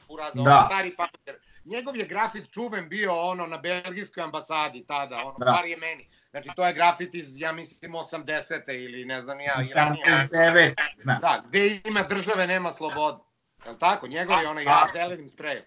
Uraza, 0.08 0.42
da. 0.42 0.64
stari 0.66 0.96
papir. 0.96 1.36
Njegov 1.66 1.98
je 1.98 2.06
grafit 2.06 2.52
čuven 2.52 2.90
bio 2.90 3.22
ono 3.22 3.48
na 3.48 3.58
belgijskoj 3.58 4.24
ambasadi 4.24 4.86
tada, 4.88 5.16
ono, 5.16 5.36
da. 5.40 5.46
bar 5.46 5.66
je 5.66 5.78
meni. 5.78 6.08
Znači, 6.32 6.50
to 6.56 6.68
je 6.68 6.74
grafit 6.74 7.16
iz, 7.16 7.40
ja 7.40 7.52
mislim, 7.52 7.92
80. 7.92 8.74
ili 8.74 9.06
ne 9.06 9.22
znam 9.22 9.40
ja. 9.40 9.56
79. 9.58 10.74
Da, 11.06 11.44
gde 11.48 11.82
ima 11.86 12.04
države, 12.04 12.48
nema 12.48 12.72
slobode. 12.72 13.18
Je 13.66 13.78
tako? 13.80 14.08
Njegov 14.08 14.42
je 14.42 14.50
onaj 14.50 14.64
ja 14.64 14.88
zelenim 14.94 15.30
sprejom. 15.30 15.64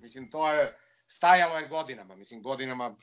Mislim, 0.00 0.30
to 0.30 0.52
je, 0.52 0.76
stajalo 1.06 1.58
je 1.58 1.68
godinama, 1.68 2.16
mislim, 2.16 2.42
godinama 2.42 2.94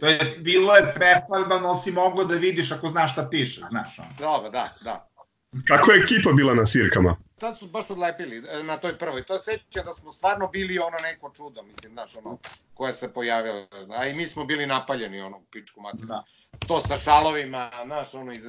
To 0.00 0.06
je, 0.06 0.20
bilo 0.38 0.76
je 0.76 0.94
prefarbano, 0.94 1.68
ali 1.68 1.78
si 1.78 1.92
moglo 1.92 2.24
da 2.24 2.34
vidiš 2.34 2.72
ako 2.72 2.88
znaš 2.88 3.12
šta 3.12 3.28
piše, 3.30 3.60
znaš. 3.70 3.96
Dobro, 4.18 4.50
da, 4.50 4.68
da. 4.80 5.08
Kako 5.68 5.92
je 5.92 6.02
ekipa 6.02 6.32
bila 6.32 6.54
na 6.54 6.66
sirkama? 6.66 7.16
Tad 7.38 7.58
su 7.58 7.66
baš 7.66 7.90
odlepili 7.90 8.44
e, 8.48 8.62
na 8.62 8.76
toj 8.76 8.98
prvoj. 8.98 9.22
To 9.22 9.38
seća 9.38 9.82
da 9.82 9.92
smo 9.92 10.12
stvarno 10.12 10.48
bili 10.48 10.78
ono 10.78 10.96
neko 11.02 11.32
čudo, 11.36 11.62
mislim, 11.62 11.92
znaš, 11.92 12.16
ono, 12.16 12.38
koje 12.74 12.92
se 12.92 13.12
pojavilo. 13.12 13.66
A 13.96 14.06
i 14.06 14.14
mi 14.14 14.26
smo 14.26 14.44
bili 14.44 14.66
napaljeni, 14.66 15.20
ono, 15.20 15.40
pičku 15.50 15.80
maticu. 15.80 16.06
Da. 16.06 16.24
To 16.66 16.80
sa 16.80 16.96
šalovima, 16.96 17.70
znaš, 17.84 18.14
ono, 18.14 18.32
iz... 18.32 18.42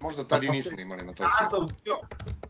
Možda 0.00 0.24
tad 0.24 0.44
i 0.44 0.48
nismo 0.48 0.80
imali 0.80 1.06
na 1.06 1.14
toj 1.14 1.26
Dadov 1.40 1.68
bio, 1.84 1.94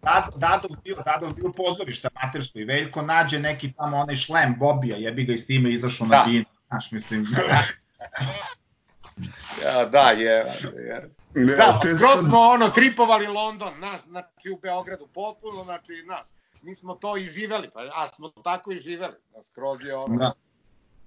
Dadov, 0.02 0.38
Dadov 0.38 0.70
bio, 0.84 0.96
Dadov 1.04 1.34
bio 1.34 1.52
pozorište 1.52 2.08
matersko 2.22 2.58
i 2.58 2.64
Veljko 2.64 3.02
nađe 3.02 3.38
neki 3.38 3.72
tamo 3.72 3.96
onaj 3.96 4.16
šlem 4.16 4.54
Bobija, 4.58 4.96
jebi 4.96 5.24
ga 5.24 5.32
i 5.32 5.38
s 5.38 5.46
time 5.46 5.70
izašao 5.70 6.06
da. 6.06 6.18
na 6.18 6.24
din, 6.24 6.44
znaš, 6.68 6.92
mislim. 6.92 7.26
ja, 9.64 9.84
da, 9.84 10.10
je. 10.10 10.46
je. 10.76 11.10
Da, 11.56 11.80
skroz 11.96 12.24
smo 12.28 12.40
ono, 12.40 12.68
tripovali 12.68 13.26
London, 13.26 13.80
naš, 13.80 14.00
znači 14.00 14.50
u 14.50 14.58
Beogradu, 14.62 15.06
potpuno, 15.14 15.64
znači, 15.64 15.92
naš, 16.06 16.26
mi 16.62 16.74
smo 16.74 16.94
to 16.94 17.16
i 17.16 17.26
živeli, 17.26 17.70
pa, 17.74 17.80
a 17.80 18.08
smo 18.08 18.28
tako 18.28 18.72
i 18.72 18.78
živeli, 18.78 19.14
da, 19.34 19.42
skroz 19.42 19.80
je 19.84 19.94
ono. 19.96 20.16
Da. 20.16 20.32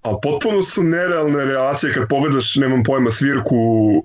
A 0.02 0.18
potpuno 0.22 0.62
su 0.62 0.84
nerealne 0.84 1.46
relacije 1.46 1.94
kad 1.94 2.10
pogledaš, 2.10 2.56
nemam 2.56 2.84
pojma, 2.84 3.12
svirku 3.12 3.56
uh, 3.56 4.04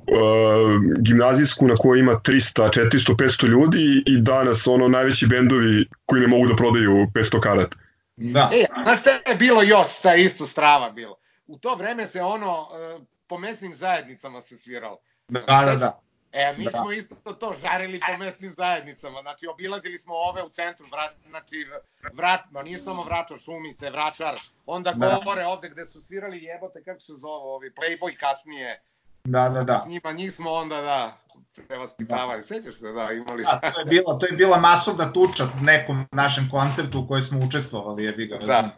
gimnazijsku 0.99 1.69
na 1.69 1.77
kojoj 1.77 2.01
ima 2.01 2.13
300, 2.13 2.81
400, 2.81 3.17
500 3.17 3.47
ljudi 3.47 4.03
i 4.07 4.21
danas 4.21 4.67
ono 4.67 4.89
najveći 4.89 5.27
bendovi 5.27 5.87
koji 6.07 6.21
ne 6.21 6.27
mogu 6.27 6.47
da 6.47 6.57
prodaju 6.57 7.07
500 7.15 7.41
karata. 7.41 7.77
Da. 8.17 8.51
E, 8.53 8.65
znaš 8.83 9.01
šta 9.01 9.11
je 9.11 9.37
bilo 9.39 9.63
još, 9.63 9.99
šta 9.99 10.13
je 10.13 10.25
isto 10.25 10.47
strava 10.47 10.91
bilo? 10.91 11.17
U 11.47 11.59
to 11.59 11.75
vreme 11.75 12.07
se 12.07 12.23
ono, 12.23 12.61
uh, 12.61 13.03
po 13.27 13.39
mesnim 13.39 13.75
zajednicama 13.75 14.43
se 14.43 14.59
sviralo. 14.59 14.99
Da, 15.29 15.41
da, 15.41 15.77
da. 15.77 16.01
E, 16.33 16.55
mi 16.59 16.65
da. 16.65 16.71
smo 16.71 16.93
isto 16.93 17.15
to 17.15 17.55
žarili 17.63 18.01
po 18.07 18.17
mesnim 18.19 18.53
zajednicama, 18.53 19.23
znači 19.23 19.47
obilazili 19.47 19.99
smo 19.99 20.15
ove 20.15 20.43
u 20.43 20.49
centru, 20.49 20.87
vrat, 20.93 21.15
znači 21.29 21.67
vrat, 22.13 22.41
ma 22.51 22.63
nije 22.63 22.79
samo 22.79 23.03
Vračar, 23.03 23.39
Šumice, 23.39 23.91
Vračar, 23.91 24.41
onda 24.67 24.93
da. 24.93 25.21
gore 25.25 25.45
ovde 25.45 25.69
gde 25.69 25.87
su 25.87 26.03
svirali 26.03 26.43
jebote, 26.43 26.83
kako 26.85 27.01
se 27.01 27.13
zove 27.13 27.45
ovi, 27.45 27.71
Playboy 27.71 28.17
kasnije. 28.17 28.83
Da, 29.25 29.49
da, 29.49 29.63
da. 29.63 29.83
S 29.85 29.89
njima, 29.89 30.13
njih 30.13 30.33
smo 30.33 30.51
onda, 30.51 30.81
da, 30.81 31.19
prevaspitavali, 31.67 32.39
da. 32.39 32.43
sećaš 32.43 32.75
se, 32.75 32.93
da, 32.93 33.13
imali 33.13 33.43
Da, 33.43 33.71
to 33.75 33.81
je 33.81 33.85
bila, 33.85 34.19
to 34.19 34.27
je 34.27 34.33
bila 34.33 34.59
masovna 34.59 35.13
tuča 35.13 35.49
nekom 35.61 36.07
našem 36.13 36.49
koncertu 36.51 37.01
u 37.01 37.09
kojoj 37.09 37.23
smo 37.23 37.41
učestvovali, 37.47 38.05
jebi 38.05 38.27
ga, 38.27 38.39
da. 38.39 38.71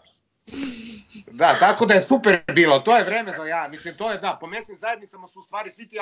Da, 1.33 1.57
tako 1.61 1.87
da 1.87 1.95
je 1.95 2.01
super 2.01 2.43
bilo, 2.55 2.79
to 2.79 2.97
je 2.97 3.05
vreme 3.05 3.33
da 3.37 3.47
ja, 3.47 3.69
mislim, 3.71 3.97
to 3.97 4.11
je, 4.11 4.19
da, 4.19 4.39
po 4.41 4.47
mesnim 4.47 4.79
zajednicama 4.79 5.29
su 5.29 5.41
u 5.41 5.43
stvari 5.43 5.71
svi 5.71 5.89
ti 5.89 5.97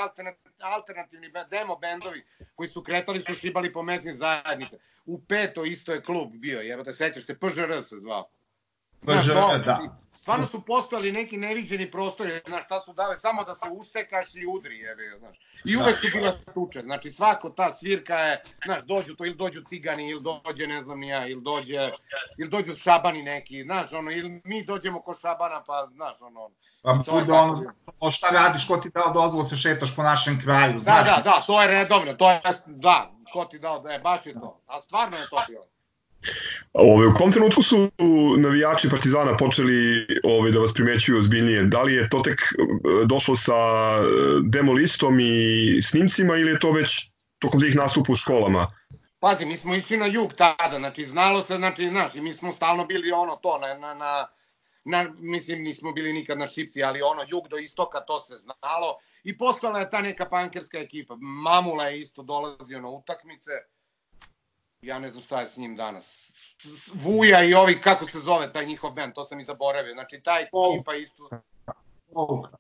alternativni 0.61 1.32
demo 1.50 1.76
bendovi 1.76 2.25
koji 2.54 2.68
su 2.68 2.82
kretali 2.82 3.20
su 3.20 3.34
šibali 3.34 3.72
po 3.72 3.82
mesnim 3.82 4.14
zajednice. 4.14 4.78
U 5.06 5.25
peto 5.25 5.64
isto 5.64 5.92
je 5.92 6.02
klub 6.02 6.32
bio, 6.32 6.61
jer 6.61 6.82
da 6.82 6.92
sećaš 6.92 7.25
se, 7.25 7.38
PŽR 7.38 7.82
se 7.82 7.96
zvao. 7.99 8.28
PŽR, 9.06 9.64
da 9.64 10.02
stvarno 10.23 10.47
su 10.47 10.61
postojali 10.61 11.12
neki 11.12 11.37
neviđeni 11.37 11.90
prostori, 11.90 12.40
znaš, 12.47 12.64
šta 12.64 12.80
su 12.85 12.92
dale, 12.92 13.18
samo 13.18 13.44
da 13.44 13.54
se 13.54 13.66
uštekaš 13.71 14.35
i 14.35 14.47
udri, 14.47 14.78
jebe, 14.78 15.02
znaš. 15.18 15.37
I 15.64 15.76
uvek 15.76 15.99
su 15.99 16.06
bila 16.14 16.32
tuče, 16.54 16.82
znači 16.82 17.11
svako 17.11 17.50
ta 17.50 17.73
svirka 17.73 18.14
je, 18.14 18.42
znaš, 18.64 18.82
dođu 18.82 19.14
to, 19.14 19.25
ili 19.25 19.35
dođu 19.35 19.62
cigani, 19.62 20.11
ili 20.11 20.23
dođe, 20.23 20.66
ne 20.66 20.82
znam 20.82 21.02
ja, 21.02 21.26
ili 21.26 21.42
dođe, 21.42 21.90
ili 22.38 22.50
dođu 22.50 22.75
šabani 22.75 23.23
neki, 23.23 23.62
znaš, 23.62 23.92
ono, 23.92 24.11
ili 24.11 24.40
mi 24.44 24.64
dođemo 24.64 25.00
ko 25.00 25.14
šabana, 25.14 25.62
pa, 25.66 25.88
znaš, 25.94 26.21
ono, 26.21 26.50
Pa 26.82 26.92
bude 26.92 27.32
ono, 27.32 28.11
šta 28.11 28.28
radiš, 28.32 28.66
ko 28.66 28.76
ti 28.76 28.90
dao 28.94 29.12
dozvolu 29.12 29.42
da 29.42 29.49
se 29.49 29.56
šetaš 29.56 29.97
po 29.97 30.02
našem 30.02 30.40
kraju, 30.40 30.73
da, 30.73 30.78
znaš. 30.78 31.06
Da, 31.06 31.16
da, 31.16 31.23
da, 31.25 31.44
to 31.47 31.62
je 31.62 31.68
redovno, 31.68 32.12
to 32.12 32.30
je, 32.30 32.40
da, 32.66 33.11
ko 33.32 33.44
ti 33.44 33.59
dao, 33.59 33.80
da 33.80 33.92
je, 33.92 33.99
baš 33.99 34.26
je 34.26 34.32
to, 34.32 34.61
a 34.66 34.80
stvarno 34.80 35.16
je 35.16 35.28
to 35.30 35.42
bilo. 35.49 35.64
Ove, 36.73 37.07
u 37.07 37.14
kom 37.14 37.33
trenutku 37.33 37.62
su 37.62 37.91
navijači 38.38 38.91
Partizana 38.91 39.37
počeli 39.37 40.07
ove, 40.25 40.50
da 40.50 40.59
vas 40.59 40.75
primećuju 40.75 41.19
ozbiljnije? 41.19 41.62
Da 41.62 41.83
li 41.83 41.95
je 41.95 42.09
to 42.09 42.21
tek 42.21 42.41
e, 42.41 43.07
došlo 43.07 43.37
sa 43.37 43.52
e, 43.52 44.02
demo 44.45 44.73
listom 44.73 45.21
i 45.21 45.83
snimcima 45.83 46.37
ili 46.37 46.50
je 46.50 46.61
to 46.61 46.73
već 46.73 47.11
tokom 47.38 47.61
tih 47.61 47.76
nastupa 47.76 48.12
u 48.12 48.17
školama? 48.17 48.73
Pazi, 49.19 49.47
mi 49.47 49.57
smo 49.57 49.75
išli 49.75 49.97
na 49.97 50.07
jug 50.07 50.35
tada, 50.35 50.79
znači 50.79 51.07
znalo 51.07 51.41
se, 51.41 51.57
znači, 51.57 51.88
znaš, 51.88 52.14
i 52.14 52.21
mi 52.21 52.33
smo 52.33 52.52
stalno 52.52 52.85
bili 52.87 53.12
ono 53.12 53.37
to, 53.37 53.59
na, 53.59 53.75
na, 53.75 53.95
na, 53.95 54.29
na, 54.85 55.14
mislim, 55.19 55.62
nismo 55.62 55.93
bili 55.93 56.12
nikad 56.12 56.38
na 56.38 56.47
Šipci, 56.47 56.83
ali 56.83 57.02
ono, 57.02 57.23
jug 57.29 57.49
do 57.49 57.57
istoka, 57.57 58.00
to 58.00 58.21
se 58.21 58.37
znalo. 58.37 58.97
I 59.25 59.38
postala 59.38 59.81
je 59.81 59.91
ta 59.91 60.00
neka 60.00 60.26
pankerska 60.31 60.79
ekipa. 60.79 61.17
Mamula 61.21 61.85
je 61.85 62.00
isto 62.00 62.23
dolazio 62.23 62.81
na 62.81 62.88
utakmice 62.88 63.50
ja 64.83 64.99
ne 64.99 65.11
znam 65.11 65.23
šta 65.23 65.40
je 65.40 65.46
s 65.46 65.57
njim 65.57 65.77
danas. 65.77 66.21
Vuja 66.94 67.44
i 67.44 67.55
ovi, 67.55 67.81
kako 67.81 68.05
se 68.05 68.18
zove 68.18 68.53
taj 68.53 68.66
njihov 68.66 68.90
band, 68.90 69.14
to 69.14 69.25
sam 69.25 69.40
i 69.40 69.44
zaboravio. 69.44 69.92
Znači, 69.92 70.20
taj 70.22 70.42
ekipa 70.42 70.94
isto... 70.94 71.29
Pouka. 72.14 72.51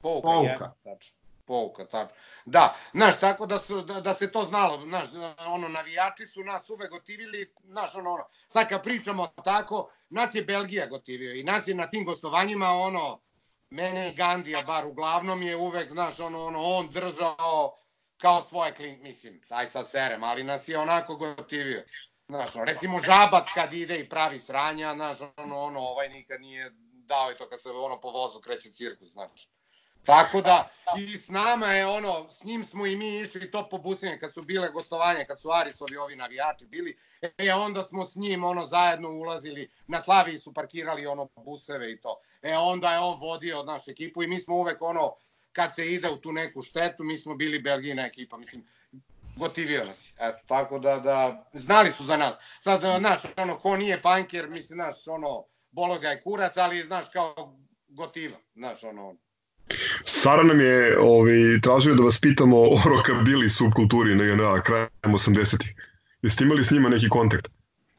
Pouka, 0.00 0.28
Pouka. 0.28 0.48
Je, 0.48 0.58
tačno. 0.84 1.16
Pouka, 1.44 1.84
tačno. 1.84 2.16
Da, 2.44 2.74
znaš, 2.92 3.20
tako 3.20 3.46
da, 3.46 3.58
su, 3.58 3.82
da, 3.82 4.00
da 4.00 4.14
se 4.14 4.32
to 4.32 4.44
znalo, 4.44 4.78
znaš, 4.78 5.08
ono, 5.46 5.68
navijači 5.68 6.26
su 6.26 6.44
nas 6.44 6.70
uvek 6.70 6.90
gotivili, 6.90 7.54
znaš, 7.64 7.94
ono, 7.94 8.10
ono, 8.10 8.24
sad 8.48 8.68
kad 8.68 8.82
pričamo 8.82 9.26
tako, 9.26 9.90
nas 10.08 10.34
je 10.34 10.42
Belgija 10.42 10.86
gotivio 10.86 11.34
i 11.34 11.42
nas 11.44 11.68
je 11.68 11.74
na 11.74 11.90
tim 11.90 12.04
gostovanjima, 12.04 12.68
ono, 12.68 13.20
mene 13.70 14.10
i 14.10 14.14
Gandija, 14.14 14.62
bar 14.62 14.86
uglavnom 14.86 15.42
je 15.42 15.56
uvek, 15.56 15.92
znaš, 15.92 16.20
ono, 16.20 16.46
ono, 16.46 16.62
on 16.62 16.88
držao 16.88 17.76
kao 18.16 18.42
svoje 18.42 18.74
klin, 18.74 19.02
mislim, 19.02 19.40
aj 19.48 19.66
sad 19.66 19.88
serem, 19.88 20.24
ali 20.24 20.44
nas 20.44 20.68
je 20.68 20.78
onako 20.78 21.16
gotivio. 21.16 21.84
Znaš, 22.30 22.50
recimo 22.54 22.98
Žabac 22.98 23.46
kad 23.54 23.72
ide 23.72 23.98
i 23.98 24.08
pravi 24.08 24.40
sranja, 24.40 24.94
znaš, 24.94 25.18
ono, 25.36 25.58
ono, 25.58 25.80
ovaj 25.80 26.08
nikad 26.08 26.40
nije 26.40 26.70
dao 26.92 27.32
i 27.32 27.34
to 27.38 27.48
kad 27.48 27.60
se 27.60 27.70
ono 27.70 28.00
po 28.00 28.10
vozu 28.10 28.40
kreće 28.40 28.70
cirkus, 28.70 29.08
znaš. 29.12 29.48
Tako 30.04 30.40
da, 30.40 30.68
i 30.98 31.16
s 31.16 31.28
nama 31.28 31.72
je 31.72 31.86
ono, 31.86 32.30
s 32.30 32.44
njim 32.44 32.64
smo 32.64 32.86
i 32.86 32.96
mi 32.96 33.20
išli 33.20 33.50
to 33.50 33.68
po 33.68 33.78
busine, 33.78 34.20
kad 34.20 34.34
su 34.34 34.42
bile 34.42 34.70
gostovanje, 34.70 35.24
kad 35.24 35.40
su 35.40 35.50
Arisovi 35.50 35.96
ovi 35.96 36.16
navijači 36.16 36.66
bili, 36.66 36.98
e 37.38 37.52
onda 37.52 37.82
smo 37.82 38.04
s 38.04 38.16
njim 38.16 38.44
ono 38.44 38.66
zajedno 38.66 39.10
ulazili, 39.10 39.70
na 39.86 40.00
Slaviji 40.00 40.38
su 40.38 40.54
parkirali 40.54 41.06
ono 41.06 41.28
buseve 41.36 41.92
i 41.92 42.00
to. 42.00 42.20
E 42.42 42.56
onda 42.56 42.92
je 42.92 42.98
on 42.98 43.20
vodio 43.20 43.60
od 43.60 43.66
našu 43.66 43.90
ekipu 43.90 44.22
i 44.22 44.26
mi 44.26 44.40
smo 44.40 44.56
uvek 44.56 44.82
ono, 44.82 45.14
kad 45.52 45.74
se 45.74 45.92
ide 45.92 46.10
u 46.10 46.16
tu 46.16 46.32
neku 46.32 46.62
štetu, 46.62 47.04
mi 47.04 47.18
smo 47.18 47.34
bili 47.34 47.58
Belgijina 47.58 48.06
ekipa, 48.06 48.36
mislim, 48.36 48.66
gotivio 49.40 49.84
nas. 49.84 50.12
Eto, 50.20 50.38
tako 50.46 50.78
da, 50.78 50.98
da, 50.98 51.44
znali 51.52 51.92
su 51.92 52.04
za 52.04 52.16
nas. 52.16 52.34
Sad, 52.60 52.80
znaš, 52.80 53.20
ono, 53.36 53.56
ko 53.56 53.76
nije 53.76 54.02
panker, 54.02 54.48
mislim, 54.48 54.76
znaš, 54.76 55.06
ono, 55.06 55.44
bolo 55.70 55.98
ga 55.98 56.08
je 56.08 56.22
kurac, 56.22 56.56
ali, 56.56 56.82
znaš, 56.82 57.04
kao 57.12 57.56
gotiva, 57.88 58.36
znaš, 58.54 58.84
ono, 58.84 59.14
Sara 60.04 60.42
nam 60.42 60.60
je 60.60 60.98
ovaj, 61.00 61.60
tražio 61.62 61.94
da 61.94 62.02
vas 62.02 62.20
pitamo 62.20 62.60
o 62.60 62.76
rockabilly 62.84 63.48
subkulturi 63.48 64.14
na 64.14 64.24
JNA 64.24 64.62
krajem 64.62 64.90
80-ih. 65.02 65.74
Jeste 66.22 66.44
imali 66.44 66.64
s 66.64 66.70
njima 66.70 66.88
neki 66.88 67.08
kontakt? 67.08 67.50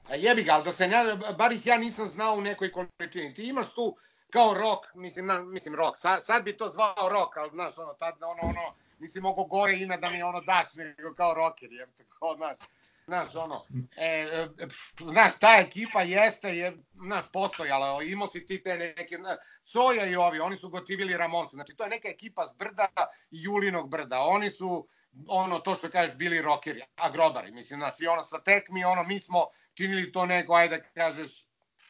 A 0.09 0.15
jebi 0.15 0.43
ga, 0.43 0.53
ali 0.53 0.63
da 0.63 0.73
se 0.73 0.87
ne, 0.87 0.97
bar 1.37 1.51
ih 1.51 1.67
ja 1.67 1.77
nisam 1.77 2.07
znao 2.07 2.35
u 2.35 2.41
nekoj 2.41 2.71
količini. 2.71 3.33
Ti 3.33 3.43
imaš 3.43 3.73
tu 3.73 3.95
kao 4.29 4.53
rock, 4.53 4.95
mislim, 4.95 5.25
na, 5.25 5.41
mislim 5.41 5.75
rock, 5.75 5.97
sad, 5.97 6.25
sad 6.25 6.43
bi 6.43 6.57
to 6.57 6.69
zvao 6.69 7.09
rock, 7.09 7.37
ali 7.37 7.49
znaš, 7.49 7.77
ono, 7.77 7.93
tad, 7.93 8.13
ono, 8.21 8.41
ono, 8.41 8.73
nisi 9.01 9.21
mogo 9.21 9.43
gore 9.43 9.77
ime 9.77 9.97
da 9.97 10.09
mi 10.09 10.23
ono 10.23 10.41
daš, 10.41 10.75
nego 10.75 11.13
kao 11.13 11.33
rocker, 11.33 11.71
je, 11.71 11.87
tako, 11.97 12.35
znaš, 12.37 12.57
znaš, 13.05 13.35
ono, 13.35 13.55
e, 13.97 14.07
e, 14.07 14.67
znaš, 14.99 15.39
ta 15.39 15.57
ekipa 15.57 16.01
jeste, 16.01 16.57
je, 16.57 16.77
znaš, 16.93 17.23
postojala, 17.33 18.03
imao 18.03 18.27
si 18.27 18.45
ti 18.45 18.63
te 18.63 18.77
neke, 18.77 19.17
Coja 19.65 20.05
i 20.05 20.15
ovi, 20.15 20.39
oni 20.39 20.57
su 20.57 20.69
gotivili 20.69 21.17
Ramonsa, 21.17 21.55
znači, 21.55 21.75
to 21.75 21.83
je 21.83 21.89
neka 21.89 22.07
ekipa 22.07 22.45
s 22.45 22.53
brda 22.57 22.87
i 23.31 23.43
Julinog 23.43 23.89
brda, 23.89 24.19
oni 24.19 24.49
su, 24.49 24.87
ono, 25.27 25.59
to 25.59 25.75
što 25.75 25.89
kažeš, 25.89 26.15
bili 26.15 26.41
rockeri, 26.41 26.81
agrobari, 26.95 27.51
mislim, 27.51 27.79
znači, 27.79 28.07
ono, 28.07 28.23
sa 28.23 28.43
tekmi, 28.43 28.83
ono, 28.83 29.03
mi 29.03 29.19
smo 29.19 29.45
činili 29.73 30.11
to 30.11 30.25
neko, 30.25 30.53
ajde 30.53 30.83
kažeš, 30.93 31.45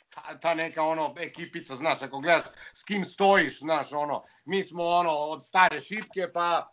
ta, 0.09 0.39
ta 0.39 0.53
neka 0.53 0.83
ono 0.83 1.15
ekipica, 1.17 1.75
znaš, 1.75 2.01
ako 2.01 2.19
gledaš 2.19 2.43
s 2.73 2.83
kim 2.83 3.05
stojiš, 3.05 3.59
znaš, 3.59 3.93
ono, 3.93 4.23
mi 4.45 4.63
smo 4.63 4.83
ono 4.83 5.11
od 5.11 5.45
stare 5.45 5.79
šipke 5.79 6.31
pa 6.33 6.71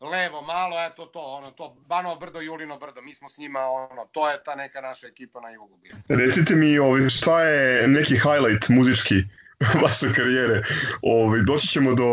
levo 0.00 0.42
malo, 0.42 0.76
eto 0.86 1.06
to, 1.06 1.20
ono, 1.20 1.50
to 1.50 1.76
Banovo 1.86 2.16
brdo, 2.16 2.40
Julino 2.40 2.78
brdo, 2.78 3.02
mi 3.02 3.14
smo 3.14 3.28
s 3.28 3.38
njima, 3.38 3.60
ono, 3.60 4.06
to 4.12 4.30
je 4.30 4.42
ta 4.44 4.54
neka 4.54 4.80
naša 4.80 5.06
ekipa 5.06 5.40
na 5.40 5.50
jugu 5.50 5.76
bila. 5.76 5.98
Recite 6.08 6.54
mi, 6.54 6.78
ovaj, 6.78 7.08
šta 7.08 7.42
je 7.42 7.88
neki 7.88 8.14
highlight 8.14 8.68
muzički 8.68 9.14
vaše 9.84 10.12
karijere? 10.14 10.62
Ovaj, 11.02 11.40
doći 11.42 11.68
ćemo 11.68 11.94
do, 11.94 12.04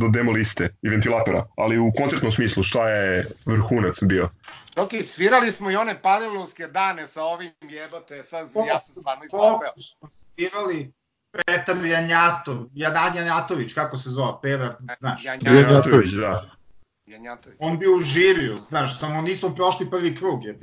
do 0.00 0.08
demo 0.08 0.32
liste 0.32 0.74
i 0.82 0.88
ventilatora, 0.88 1.46
ali 1.56 1.78
u 1.78 1.92
koncertnom 1.96 2.32
smislu, 2.32 2.62
šta 2.62 2.88
je 2.88 3.26
vrhunac 3.46 4.02
bio? 4.02 4.30
Ok, 4.76 4.90
svirali 5.02 5.50
smo 5.50 5.70
i 5.70 5.76
one 5.76 6.02
panilovske 6.02 6.66
dane 6.66 7.06
sa 7.06 7.22
ovim 7.22 7.52
jebote, 7.60 8.22
sad 8.22 8.48
ja 8.68 8.78
sam 8.78 8.94
stvarno 8.94 9.24
izlapeo. 9.24 9.72
Svirali 10.08 10.92
Petar 11.30 11.86
Janjatov, 11.86 12.66
Jadan 12.74 13.16
Janjatović, 13.16 13.72
kako 13.74 13.98
se 13.98 14.10
zove, 14.10 14.32
Petar, 14.42 14.74
znaš. 14.98 15.24
Janjatović, 15.24 16.10
da. 16.10 16.53
Janjatović. 17.06 17.58
On 17.60 17.78
bio 17.78 17.96
u 17.96 18.00
žiriju, 18.00 18.58
znaš, 18.58 19.00
samo 19.00 19.22
nismo 19.22 19.54
prošli 19.54 19.90
prvi 19.90 20.16
krug, 20.16 20.44
je. 20.44 20.58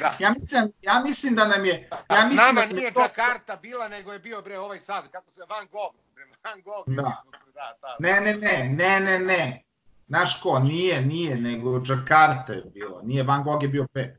da. 0.00 0.16
Ja 0.18 0.34
mislim, 0.40 0.72
ja 0.82 1.02
mislim 1.04 1.34
da 1.34 1.46
nam 1.46 1.64
je... 1.64 1.88
Ja 2.10 2.16
mislim 2.16 2.32
S 2.32 2.36
nama 2.36 2.66
da 2.66 2.74
nije 2.74 2.92
to... 2.92 3.00
Jakarta 3.00 3.56
bila, 3.56 3.88
nego 3.88 4.12
je 4.12 4.18
bio, 4.18 4.42
bre, 4.42 4.58
ovaj 4.58 4.78
sad, 4.78 5.10
kako 5.10 5.30
se, 5.30 5.40
Van 5.48 5.68
Gogh, 5.72 5.96
bre, 6.14 6.24
Van 6.44 6.62
Gogh. 6.62 6.88
Da. 6.88 7.22
Se, 7.22 7.52
da, 7.54 7.76
da. 7.80 7.96
Ne, 7.98 8.20
ne, 8.20 8.34
ne, 8.34 8.68
ne, 8.68 9.00
ne, 9.00 9.18
ne. 9.18 9.62
Znaš 10.08 10.40
ko, 10.40 10.58
nije, 10.58 11.02
nije, 11.02 11.36
nego 11.36 11.82
Jakarta 11.88 12.52
je 12.52 12.62
bilo, 12.74 13.00
nije 13.02 13.22
Van 13.22 13.42
Gogh 13.44 13.62
je 13.62 13.68
bio 13.68 13.86
pet. 13.92 14.16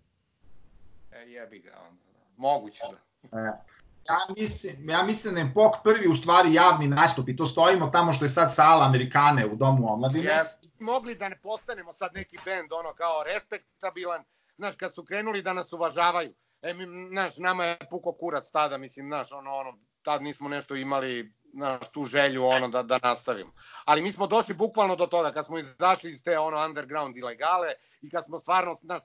E, 1.11 1.17
jebi 1.17 1.59
ga 1.59 1.71
onda, 1.89 2.01
moguće 2.37 2.83
da. 2.91 3.37
E. 3.39 3.73
Ja 4.09 4.17
mislim, 4.37 4.89
ja 4.89 5.03
mislim 5.03 5.33
da 5.33 5.39
je 5.39 5.51
POK 5.53 5.73
prvi 5.83 6.07
u 6.07 6.15
stvari 6.15 6.53
javni 6.53 6.87
nastup 6.87 7.29
i 7.29 7.35
to 7.35 7.45
stojimo 7.45 7.87
tamo 7.87 8.13
što 8.13 8.25
je 8.25 8.29
sad 8.29 8.55
sala 8.55 8.85
Amerikane 8.85 9.45
u 9.45 9.55
domu 9.55 9.93
omladine. 9.93 10.29
Yes. 10.29 10.62
Mogli 10.83 11.15
da 11.15 11.29
ne 11.29 11.39
postanemo 11.41 11.93
sad 11.93 12.13
neki 12.13 12.37
bend 12.45 12.73
ono 12.73 12.93
kao 12.93 13.23
respektabilan, 13.23 14.23
znaš, 14.57 14.75
kad 14.75 14.93
su 14.93 15.05
krenuli 15.05 15.41
da 15.41 15.53
nas 15.53 15.73
uvažavaju. 15.73 16.33
E, 16.61 16.73
mi, 16.73 16.85
znaš, 17.09 17.37
nama 17.37 17.65
je 17.65 17.77
puko 17.89 18.13
kurac 18.13 18.51
tada, 18.51 18.77
mislim, 18.77 19.09
znaš, 19.09 19.31
ono, 19.31 19.55
ono, 19.55 19.79
tad 20.01 20.21
nismo 20.21 20.49
nešto 20.49 20.75
imali 20.75 21.33
na 21.53 21.79
tu 21.79 22.05
želju 22.05 22.45
ono 22.45 22.67
da 22.67 22.83
da 22.83 22.99
nastavimo. 23.03 23.53
Ali 23.85 24.01
mi 24.01 24.11
smo 24.11 24.27
došli 24.27 24.55
bukvalno 24.55 24.95
do 24.95 25.05
toga 25.05 25.31
kad 25.31 25.45
smo 25.45 25.57
izašli 25.57 26.09
iz 26.09 26.23
te 26.23 26.39
ono 26.39 26.65
underground 26.65 27.17
ilegale 27.17 27.73
i 28.01 28.09
kad 28.09 28.25
smo 28.25 28.39
stvarno 28.39 28.75
znaš 28.81 29.01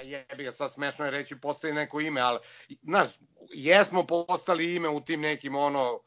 jebi 0.00 0.44
ga 0.44 0.52
sad 0.52 0.72
smešno 0.72 1.04
je 1.04 1.10
reći 1.10 1.40
postoji 1.40 1.72
neko 1.72 2.00
ime, 2.00 2.20
ali 2.20 2.38
znaš, 2.82 3.08
jesmo 3.54 4.06
postali 4.06 4.74
ime 4.74 4.88
u 4.88 5.00
tim 5.00 5.20
nekim 5.20 5.54
ono 5.54 6.00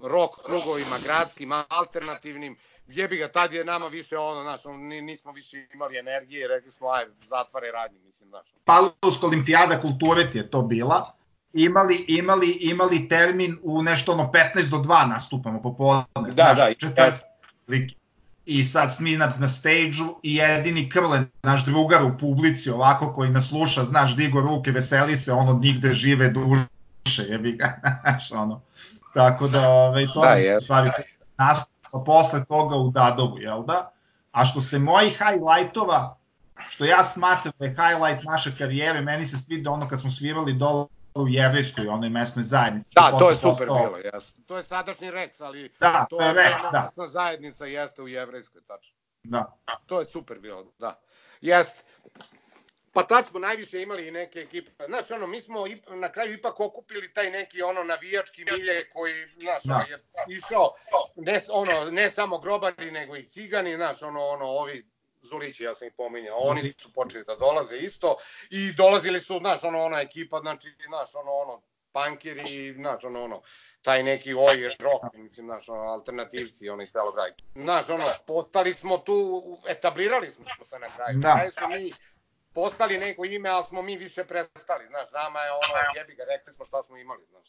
rock 0.00 0.34
krugovima 0.44 0.96
gradskim, 1.04 1.52
alternativnim, 1.68 2.58
jebi 2.88 3.16
ga, 3.16 3.28
tad 3.28 3.52
je 3.52 3.64
nama 3.64 3.86
više 3.86 4.18
ono, 4.18 4.42
znaš, 4.42 4.66
ono, 4.66 4.78
nismo 4.78 5.32
više 5.32 5.66
imali 5.74 5.98
energije, 5.98 6.48
rekli 6.48 6.70
smo, 6.70 6.88
aj, 6.88 7.04
zatvare 7.28 7.70
radnje, 7.70 7.98
mislim, 8.06 8.28
znaš. 8.28 8.46
Paluska 8.64 9.26
olimpijada 9.26 9.80
kulture 9.80 10.30
ti 10.30 10.38
je 10.38 10.50
to 10.50 10.62
bila, 10.62 11.12
imali, 11.52 12.04
imali, 12.08 12.50
imali 12.50 13.08
termin 13.08 13.58
u 13.62 13.82
nešto 13.82 14.12
ono 14.12 14.32
15 14.54 14.70
do 14.70 14.76
2 14.76 15.08
nastupamo 15.08 15.62
popodne. 15.62 16.04
Da, 16.14 16.32
znaš, 16.32 16.56
da, 16.56 16.74
četvrt, 16.74 17.26
i 18.46 18.64
sad 18.64 18.94
smi 18.94 19.16
na, 19.16 19.32
na 19.38 19.48
stage-u 19.48 20.20
i 20.22 20.34
jedini 20.34 20.90
Krle, 20.90 21.24
naš 21.42 21.64
drugar 21.64 22.04
u 22.04 22.18
publici 22.20 22.70
ovako 22.70 23.12
koji 23.14 23.30
nas 23.30 23.48
sluša, 23.48 23.84
znaš, 23.84 24.16
digo 24.16 24.40
ruke, 24.40 24.70
veseli 24.70 25.16
se, 25.16 25.32
ono 25.32 25.52
nigde 25.52 25.94
žive 25.94 26.28
duše, 26.28 27.22
jebi 27.28 27.52
ga, 27.52 27.80
znaš, 28.02 28.32
ono. 28.32 28.60
Tako 29.14 29.48
da, 29.48 29.68
ovaj, 29.68 30.06
to 30.14 30.20
da, 30.20 30.28
je 30.28 30.60
stvari 30.60 30.90
nastupa 31.86 32.04
posle 32.04 32.44
toga 32.44 32.76
u 32.76 32.90
Dadovu, 32.90 33.38
jel 33.38 33.62
da? 33.62 33.90
A 34.32 34.44
što 34.44 34.60
se 34.60 34.78
mojih 34.78 35.18
highlightova, 35.18 36.16
što 36.68 36.84
ja 36.84 37.04
smatram 37.04 37.52
da 37.58 37.64
je 37.64 37.70
highlight 37.70 38.24
naše 38.24 38.56
karijere, 38.58 39.00
meni 39.00 39.26
se 39.26 39.38
svida 39.38 39.70
ono 39.70 39.88
kad 39.88 40.00
smo 40.00 40.10
svirali 40.10 40.52
dole 40.52 40.86
u 41.14 41.28
jevrejskoj 41.28 41.88
onoj 41.88 42.08
mesnoj 42.08 42.42
zajednici. 42.42 42.90
Da, 42.94 43.18
to 43.18 43.30
je 43.30 43.36
super 43.36 43.68
postao... 43.68 43.76
bilo, 43.76 43.98
jasno. 44.14 44.44
To 44.46 44.56
je 44.56 44.62
sadašnji 44.62 45.10
Rex, 45.10 45.44
ali 45.44 45.72
da, 45.80 46.06
to 46.10 46.20
je 46.20 46.34
Rex, 46.34 46.72
da. 46.72 46.82
Mesna 46.82 47.06
zajednica 47.06 47.66
jeste 47.66 48.02
u 48.02 48.08
jevrejskoj, 48.08 48.60
tačno. 48.66 48.96
Da. 49.22 49.56
To 49.86 49.98
je 49.98 50.04
super 50.04 50.38
bilo, 50.38 50.64
da. 50.78 51.00
Jeste. 51.40 51.82
Pa 52.96 53.02
tad 53.02 53.26
smo 53.26 53.38
najviše 53.38 53.82
imali 53.82 54.10
neke 54.10 54.38
ekipe. 54.38 54.84
Znaš, 54.86 55.10
ono, 55.10 55.26
mi 55.26 55.40
smo 55.40 55.64
na 55.88 56.12
kraju 56.12 56.34
ipak 56.34 56.60
okupili 56.60 57.12
taj 57.12 57.30
neki 57.30 57.62
ono 57.62 57.84
navijački 57.84 58.44
milje 58.44 58.90
koji, 58.92 59.26
znaš, 59.40 59.62
da. 59.64 59.84
je 59.88 59.98
išao 60.36 60.74
ne, 61.16 61.40
ono, 61.50 61.90
ne 61.90 62.08
samo 62.08 62.38
grobari, 62.38 62.90
nego 62.90 63.16
i 63.16 63.28
cigani, 63.28 63.76
znaš, 63.76 64.02
ono, 64.02 64.26
ono, 64.26 64.44
ovi 64.44 64.86
Zulići, 65.22 65.64
ja 65.64 65.74
sam 65.74 65.88
ih 65.88 65.94
pominjao, 65.96 66.38
oni 66.38 66.62
su 66.62 66.92
počeli 66.92 67.24
da 67.24 67.34
dolaze 67.36 67.76
isto 67.76 68.16
i 68.50 68.72
dolazili 68.72 69.20
su, 69.20 69.38
znaš, 69.38 69.64
ono, 69.64 69.84
ona 69.84 70.00
ekipa, 70.00 70.40
znači, 70.40 70.74
znaš, 70.86 71.14
ono, 71.14 71.32
ono, 71.32 71.62
punkeri, 71.92 72.74
znaš, 72.74 73.04
ono, 73.04 73.24
ono, 73.24 73.42
taj 73.82 74.02
neki 74.02 74.34
oj 74.34 74.76
rock, 74.78 75.14
mislim, 75.14 75.46
znaš, 75.46 75.68
ono, 75.68 75.82
alternativci, 75.82 76.68
oni 76.68 76.90
celo 76.90 77.12
kraj. 77.12 77.30
Znaš, 77.54 77.88
ono, 77.88 78.04
postali 78.26 78.72
smo 78.72 78.98
tu, 78.98 79.42
etablirali 79.68 80.30
smo 80.30 80.64
se 80.64 80.78
na 80.78 80.96
kraju. 80.96 81.18
Da. 81.18 81.34
Kraju 81.34 81.50
smo 81.50 81.68
mi 81.68 81.92
postali 82.58 82.98
neko 82.98 83.24
ime, 83.24 83.48
ali 83.48 83.64
smo 83.64 83.82
mi 83.82 83.96
više 83.96 84.24
prestali, 84.24 84.84
znaš, 84.92 85.08
nama 85.12 85.40
je 85.46 85.50
ono, 85.50 85.74
jebi 85.96 86.14
ga, 86.18 86.24
rekli 86.32 86.52
smo 86.52 86.64
šta 86.64 86.82
smo 86.82 86.96
imali, 86.96 87.22
znaš. 87.30 87.48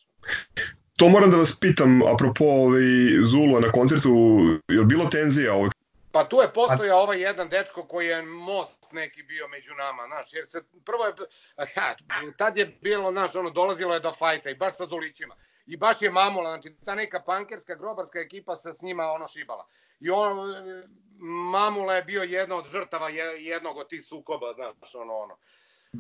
To 0.99 1.09
moram 1.09 1.31
da 1.31 1.37
vas 1.37 1.59
pitam, 1.59 1.91
apropo 2.13 2.43
ovaj, 2.45 2.87
Zulu 3.31 3.59
na 3.59 3.71
koncertu, 3.71 4.09
je 4.67 4.79
li 4.79 4.85
bilo 4.85 5.05
tenzija 5.05 5.53
ovog 5.53 5.71
Pa 6.11 6.23
tu 6.23 6.41
je 6.41 6.53
postoja 6.53 6.93
pa... 6.93 6.99
ovaj 6.99 7.21
jedan 7.21 7.49
dečko 7.49 7.83
koji 7.83 8.07
je 8.07 8.21
most 8.21 8.91
neki 8.91 9.23
bio 9.23 9.47
među 9.47 9.73
nama, 9.75 10.03
znaš, 10.07 10.33
jer 10.33 10.47
se 10.47 10.63
prvo 10.85 11.05
je, 11.05 11.13
ja, 11.77 11.95
tad 12.37 12.57
je 12.57 12.65
bilo, 12.81 13.11
znaš, 13.11 13.35
ono, 13.35 13.49
dolazilo 13.49 13.93
je 13.93 13.99
do 13.99 14.11
fajta 14.11 14.49
i 14.49 14.55
baš 14.55 14.77
sa 14.77 14.85
Zulićima. 14.85 15.35
I 15.65 15.77
baš 15.77 16.01
je 16.01 16.11
mamula, 16.11 16.49
znači 16.49 16.75
ta 16.85 16.95
neka 16.95 17.19
pankerska 17.25 17.75
grobarska 17.75 18.19
ekipa 18.19 18.55
se 18.55 18.73
s 18.73 18.81
njima 18.81 19.03
ono 19.03 19.27
šibala. 19.27 19.67
I 19.99 20.09
on, 20.09 20.37
mamula 21.51 21.95
je 21.95 22.03
bio 22.03 22.23
jedna 22.23 22.55
od 22.55 22.67
žrtava 22.71 23.09
jednog 23.09 23.77
od 23.77 23.89
tih 23.89 24.05
sukoba, 24.05 24.53
znaš, 24.53 24.95
ono, 24.95 25.13
ono. 25.13 25.37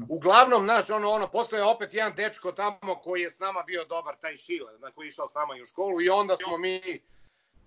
Uglavnom, 0.09 0.63
znaš, 0.63 0.89
ono, 0.89 1.09
ono, 1.09 1.27
postoje 1.27 1.63
opet 1.63 1.93
jedan 1.93 2.13
dečko 2.15 2.51
tamo 2.51 2.95
koji 3.03 3.21
je 3.21 3.29
s 3.29 3.39
nama 3.39 3.63
bio 3.63 3.85
dobar, 3.85 4.15
taj 4.21 4.37
Šile, 4.37 4.79
na 4.79 4.91
koji 4.91 5.05
je 5.05 5.09
išao 5.09 5.29
s 5.29 5.33
nama 5.33 5.57
i 5.57 5.61
u 5.61 5.65
školu 5.65 6.01
i 6.01 6.09
onda 6.09 6.35
smo 6.35 6.57
mi, 6.57 7.01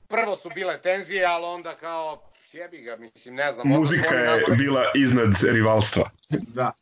prvo 0.09 0.37
su 0.37 0.51
bile 0.55 0.83
tenzije, 0.83 1.27
ali 1.27 1.45
onda 1.45 1.77
kao, 1.77 2.30
jebi 2.55 2.83
ga, 2.83 2.97
mislim, 2.97 3.35
ne 3.35 3.53
znam. 3.53 3.69
Muzika 3.69 4.15
je 4.15 4.27
nastavi... 4.27 4.57
bila 4.57 4.85
iznad 4.95 5.35
rivalstva. 5.43 6.11
Da. 6.29 6.73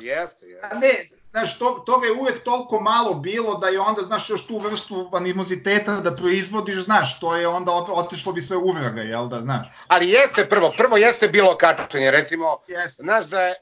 Jeste, 0.00 0.46
jeste. 0.46 0.68
A 0.70 0.78
ne, 0.78 1.08
znaš, 1.30 1.58
to, 1.58 1.82
toga 1.86 2.06
je 2.06 2.12
uvek 2.12 2.42
toliko 2.42 2.80
malo 2.80 3.14
bilo 3.14 3.58
da 3.58 3.68
je 3.68 3.80
onda, 3.80 4.02
znaš, 4.02 4.30
još 4.30 4.46
tu 4.46 4.58
vrstu 4.58 5.10
animoziteta 5.12 6.00
da 6.00 6.16
proizvodiš, 6.16 6.78
znaš, 6.78 7.20
to 7.20 7.36
je 7.36 7.48
onda 7.48 7.72
otišlo 7.72 8.32
bi 8.32 8.42
sve 8.42 8.56
uvraga, 8.56 9.02
jel 9.02 9.28
da, 9.28 9.40
znaš. 9.40 9.66
Ali 9.86 10.08
jeste 10.08 10.48
prvo, 10.48 10.72
prvo 10.76 10.96
jeste 10.96 11.28
bilo 11.28 11.56
kačenje, 11.56 12.10
recimo, 12.10 12.58
jeste. 12.66 13.02
znaš 13.02 13.26
da 13.26 13.42
je 13.42 13.54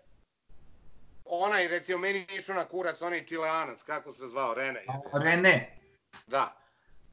onaj, 1.24 1.68
recimo, 1.68 1.98
meni 1.98 2.26
išao 2.36 2.56
na 2.56 2.64
kurac, 2.64 3.02
onaj 3.02 3.26
čileanac, 3.26 3.82
kako 3.82 4.12
se 4.12 4.28
zvao, 4.28 4.54
Rene. 4.54 4.84
Rene. 5.24 5.78
Da 6.26 6.63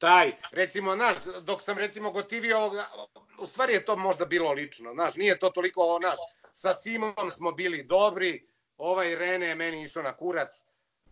taj, 0.01 0.31
recimo, 0.51 0.95
znaš, 0.95 1.17
dok 1.41 1.61
sam 1.61 1.77
recimo 1.77 2.11
gotivio, 2.11 2.71
u 3.39 3.47
stvari 3.47 3.73
je 3.73 3.85
to 3.85 3.95
možda 3.95 4.25
bilo 4.25 4.51
lično, 4.51 4.93
znaš, 4.93 5.15
nije 5.15 5.39
to 5.39 5.49
toliko, 5.49 5.97
znaš, 6.01 6.19
sa 6.53 6.73
Simom 6.73 7.31
smo 7.31 7.51
bili 7.51 7.83
dobri, 7.83 8.47
ovaj 8.77 9.15
Rene 9.15 9.47
je 9.47 9.55
meni 9.55 9.83
išao 9.83 10.03
na 10.03 10.13
kurac, 10.13 10.51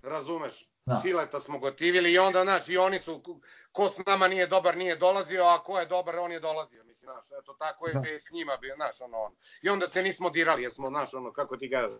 razumeš, 0.04 0.69
da. 0.86 0.99
Sileta 1.02 1.39
smo 1.39 1.60
gotivili 1.60 2.12
i 2.12 2.17
onda, 2.17 2.43
znaš, 2.43 2.69
i 2.69 2.78
oni 2.78 2.99
su, 2.99 3.41
ko 3.71 3.89
s 3.89 4.06
nama 4.06 4.28
nije 4.28 4.47
dobar 4.47 4.78
nije 4.78 4.95
dolazio, 4.95 5.43
a 5.43 5.63
ko 5.63 5.80
je 5.80 5.86
dobar 5.86 6.15
on 6.15 6.32
je 6.32 6.39
dolazio, 6.39 6.84
mislim, 6.84 7.10
znaš, 7.13 7.39
eto, 7.41 7.56
tako 7.60 7.88
je 7.88 7.93
da. 7.93 8.19
s 8.19 8.32
njima 8.32 8.58
bio, 8.58 8.75
znaš, 8.75 9.02
ono, 9.02 9.17
ono. 9.17 9.36
I 9.62 9.69
onda 9.69 9.88
se 9.88 10.04
nismo 10.04 10.30
dirali, 10.30 10.63
jer 10.63 10.71
smo, 10.71 10.89
znaš, 10.89 11.13
ono, 11.13 11.32
kako 11.32 11.58
ti 11.58 11.69
kažem. 11.71 11.99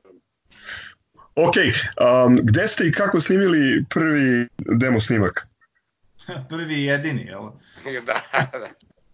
Ok, 1.36 1.56
um, 1.56 2.40
gde 2.44 2.68
ste 2.68 2.88
i 2.88 2.92
kako 2.92 3.22
snimili 3.22 3.86
prvi 3.90 4.48
demo 4.58 5.00
snimak? 5.00 5.48
prvi 6.50 6.76
i 6.76 6.86
jedini, 6.86 7.22
jel? 7.22 7.44
da, 8.06 8.22
da. 8.52 8.70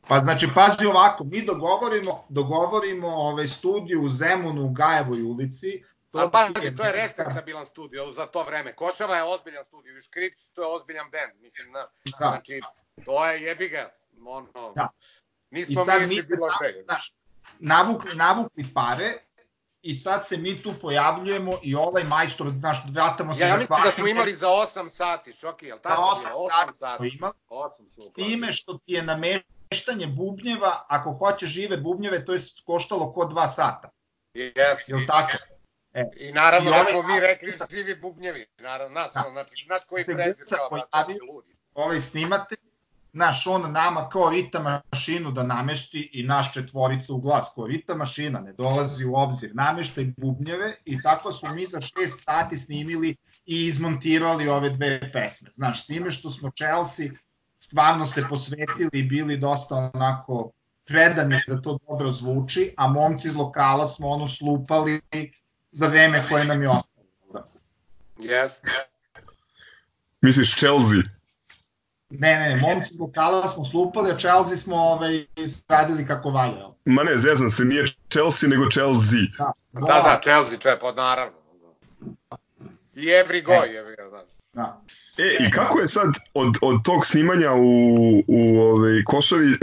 Pa 0.07 0.19
znači, 0.19 0.47
pazi 0.55 0.85
ovako, 0.85 1.23
mi 1.23 1.45
dogovorimo, 1.45 2.25
dogovorimo 2.29 3.07
ovaj 3.07 3.47
studiju 3.47 4.01
u 4.01 4.09
Zemunu 4.09 4.61
u 4.61 4.69
Gajevoj 4.69 5.21
ulici, 5.21 5.83
To 6.15 6.21
A 6.21 6.29
pazi, 6.29 6.75
to 6.75 6.83
je 6.83 6.91
respektabilan 6.91 7.65
studio 7.65 8.11
za 8.11 8.25
to 8.25 8.43
vreme. 8.43 8.75
Košava 8.75 9.17
je 9.17 9.23
ozbiljan 9.23 9.63
studio, 9.63 9.97
i 9.97 10.01
Škripć 10.01 10.43
to 10.53 10.61
je 10.61 10.67
ozbiljan 10.67 11.11
band, 11.11 11.41
mislim, 11.41 11.71
na, 11.71 11.79
da. 12.19 12.27
znači, 12.27 12.61
to 13.05 13.25
je 13.25 13.41
jebiga, 13.41 13.89
ono, 14.25 14.73
da. 14.75 14.89
nismo 15.51 15.81
I 15.81 15.85
sad 15.85 16.01
mi 16.01 16.21
se 16.21 16.27
bilo 16.27 16.47
Znaš, 16.83 17.13
navukli, 17.59 18.15
navukli 18.15 18.65
pare, 18.73 19.13
i 19.85 19.95
sad 19.95 20.27
se 20.27 20.37
mi 20.37 20.63
tu 20.63 20.73
pojavljujemo 20.81 21.59
i 21.63 21.75
ovaj 21.75 22.03
majstor, 22.03 22.51
znaš, 22.59 22.77
vratamo 22.91 23.35
se 23.35 23.43
ja, 23.43 23.47
za 23.47 23.53
Ja 23.53 23.59
mislim 23.59 23.79
da 23.83 23.91
smo 23.91 24.07
imali 24.07 24.33
za 24.33 24.47
8 24.47 24.89
sati, 24.89 25.33
šoki, 25.33 25.65
jel 25.65 25.79
tako? 25.79 26.15
Za 26.23 26.29
8, 26.29 26.33
8 26.33 26.49
sati, 26.49 26.77
sati 26.77 26.95
smo 26.95 27.05
imali, 27.17 27.33
8 27.49 27.89
smo 27.89 28.03
time 28.15 28.53
što 28.53 28.73
ti 28.73 28.93
je 28.93 29.03
nameštanje 29.03 30.07
bubnjeva, 30.07 30.85
ako 30.87 31.13
hoćeš 31.13 31.49
žive 31.49 31.77
bubnjeve, 31.77 32.25
to 32.25 32.33
je 32.33 32.39
koštalo 32.65 33.13
ko 33.13 33.21
2 33.21 33.47
sata. 33.55 33.89
Jes. 34.33 34.87
Jel 34.87 34.99
tako? 35.07 35.37
E. 35.93 36.03
I 36.15 36.31
naravno 36.31 36.69
I 36.69 36.73
da 36.73 36.79
ovaj, 36.79 36.91
smo 36.91 37.03
mi 37.03 37.19
rekli 37.19 37.53
živi 37.71 37.95
bubnjevi, 37.95 38.47
naravno, 38.57 38.99
nas, 38.99 39.13
da. 39.13 39.25
znači, 39.31 39.67
nas 39.69 39.85
koji 39.85 40.03
prezir 40.05 40.45
kao, 40.49 40.79
ovaj 41.73 42.01
snimate, 42.01 42.55
naš 43.15 43.47
on 43.47 43.71
nama 43.71 44.09
kao 44.09 44.29
rita 44.29 44.81
mašinu 44.91 45.31
da 45.31 45.43
namešti 45.43 46.09
i 46.13 46.23
naš 46.23 46.53
četvorica 46.53 47.13
u 47.13 47.17
glas 47.17 47.51
kao 47.55 47.67
rita 47.67 47.95
mašina 47.95 48.39
ne 48.39 48.53
dolazi 48.53 49.05
u 49.05 49.15
obzir 49.15 49.51
namešta 49.53 50.01
i 50.01 50.13
bubnjeve 50.17 50.73
i 50.85 51.01
tako 51.01 51.31
smo 51.31 51.53
mi 51.53 51.65
za 51.65 51.77
6 51.77 51.89
sati 52.19 52.57
snimili 52.57 53.15
i 53.45 53.65
izmontirali 53.65 54.47
ove 54.47 54.69
dve 54.69 55.11
pesme. 55.13 55.49
Znaš, 55.53 55.83
s 55.83 55.87
time 55.87 56.11
što 56.11 56.29
smo 56.29 56.51
Chelsea 56.51 57.07
stvarno 57.59 58.05
se 58.05 58.25
posvetili 58.29 58.89
i 58.93 59.03
bili 59.03 59.37
dosta 59.37 59.91
onako 59.93 60.51
predani 60.85 61.41
da 61.47 61.61
to 61.61 61.77
dobro 61.87 62.11
zvuči, 62.11 62.73
a 62.77 62.87
momci 62.87 63.27
iz 63.27 63.35
lokala 63.35 63.87
smo 63.87 64.07
ono 64.07 64.27
slupali 64.27 65.01
za 65.71 65.87
vreme 65.87 66.23
koje 66.29 66.45
nam 66.45 66.61
je 66.61 66.69
ostalo. 66.69 67.05
Yes. 68.17 68.49
Misliš 70.21 70.55
Chelsea? 70.55 71.14
Ne, 72.09 72.39
ne, 72.39 72.55
momci 72.61 72.93
zbog 72.93 73.07
lokala 73.07 73.47
smo 73.47 73.65
slupali, 73.65 74.11
a 74.11 74.17
Chelsea 74.17 74.57
smo 74.57 74.75
ovaj, 74.75 75.25
radili 75.67 76.07
kako 76.07 76.29
valja. 76.29 76.69
Ma 76.85 77.03
ne, 77.03 77.17
zezam 77.17 77.49
se, 77.49 77.65
nije 77.65 77.85
Chelsea, 78.09 78.49
nego 78.49 78.69
Chelsea. 78.71 79.19
Da, 79.37 79.53
da, 79.73 80.01
da 80.01 80.19
Chelsea, 80.23 80.57
če, 80.57 80.77
pa 80.81 80.91
naravno. 80.91 81.37
I 82.95 83.05
every 83.05 83.43
go, 83.43 83.53
e. 83.53 83.73
je, 83.73 83.83
znaš. 84.09 84.23
Da. 84.53 84.81
E, 85.17 85.47
i 85.47 85.51
kako 85.51 85.79
je 85.79 85.87
sad 85.87 86.09
od, 86.33 86.57
od 86.61 86.83
tog 86.83 87.05
snimanja 87.05 87.53
u, 87.53 88.23
u 88.27 88.59
ovaj, 88.59 89.03
Košavi 89.05 89.51
e, 89.51 89.57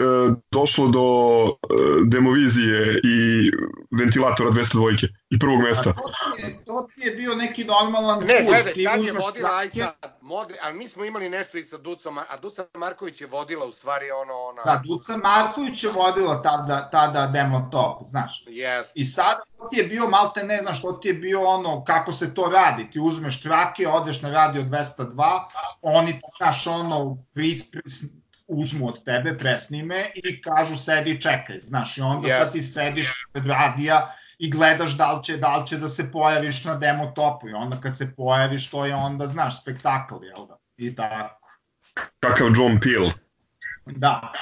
došlo 0.51 0.89
do 0.89 1.47
e, 1.47 1.75
demovizije 2.05 3.01
i 3.05 3.51
ventilatora 3.99 4.51
202 4.51 5.09
i 5.31 5.39
prvog 5.39 5.61
mesta? 5.61 5.91
A 5.91 5.93
to, 5.93 6.13
ti 6.37 6.43
je, 6.43 6.65
to 6.65 6.89
ti 6.95 7.09
je 7.09 7.11
bio 7.11 7.35
neki 7.35 7.65
normalan 7.65 8.19
ne, 8.19 8.27
put. 8.27 8.29
Ne, 8.29 8.45
gledaj, 8.47 8.85
tad 8.85 9.05
je 9.05 9.13
vodila, 9.13 9.51
aj 9.57 9.71
sad, 9.71 10.19
mod, 10.21 10.53
ali 10.63 10.79
mi 10.79 10.89
smo 10.89 11.05
imali 11.05 11.29
nešto 11.29 11.59
i 11.59 11.65
sa 11.65 11.79
Ducom, 11.79 12.19
a 12.19 12.37
Duca 12.43 12.65
Marković 12.75 13.21
je 13.21 13.27
vodila 13.27 13.67
u 13.67 13.73
stvari 13.73 14.11
ono... 14.11 14.35
Ona... 14.35 14.63
Da, 14.65 14.83
Duca 14.85 15.17
Marković 15.17 15.85
je 15.85 15.91
vodila 15.91 16.43
tada, 16.43 16.89
tada 16.93 17.27
demo 17.27 17.69
top, 17.73 18.09
znaš. 18.09 18.45
Yes. 18.47 18.85
I 18.95 19.05
sada 19.05 19.41
to 19.59 19.69
ti 19.69 19.79
je 19.79 19.85
bio, 19.85 20.09
malte 20.09 20.45
ne 20.45 20.59
znaš, 20.63 20.83
to 20.83 20.93
ti 20.93 21.09
je 21.09 21.15
bio 21.15 21.43
ono, 21.43 21.85
kako 21.85 22.13
se 22.13 22.35
to 22.35 22.51
radi, 22.55 22.91
ti 22.91 23.01
uzmeš 23.01 23.43
trake, 23.43 23.89
odeš 23.89 24.23
na 24.23 24.31
radio 24.31 24.63
202, 24.63 25.42
oni, 25.83 26.21
znaš, 26.39 26.67
ono, 26.67 27.25
pris, 27.35 27.71
pris, 27.71 28.03
uzmu 28.47 28.89
od 28.89 29.05
tebe, 29.05 29.39
presnime 29.39 30.11
i 30.15 30.43
kažu 30.43 30.77
sedi 30.77 31.21
čekaj, 31.21 31.61
znaš, 31.61 31.99
i 31.99 32.01
onda 32.01 32.29
yes. 32.29 32.39
sad 32.39 32.53
ti 32.53 32.63
sediš 32.63 33.13
pred 33.33 33.47
radija 33.47 34.15
i 34.39 34.51
gledaš 34.51 34.91
da 34.91 35.13
li, 35.13 35.25
će, 35.25 35.37
da 35.37 35.57
li 35.57 35.67
će 35.67 35.79
da 35.79 35.89
se 35.89 36.13
pojaviš 36.13 36.65
na 36.65 36.75
demo 36.75 37.07
topu 37.07 37.49
i 37.49 37.53
onda 37.53 37.81
kad 37.81 37.99
se 37.99 38.15
pojaviš 38.17 38.71
to 38.71 38.85
je 38.87 38.95
onda, 38.95 39.27
znaš, 39.27 39.63
spektakl, 39.63 40.25
jel 40.25 40.47
da? 40.47 40.59
I 40.77 40.95
tako. 40.97 41.49
Kakav 42.21 42.47
John 42.57 42.81
Peel. 42.81 43.11
Da, 43.87 44.33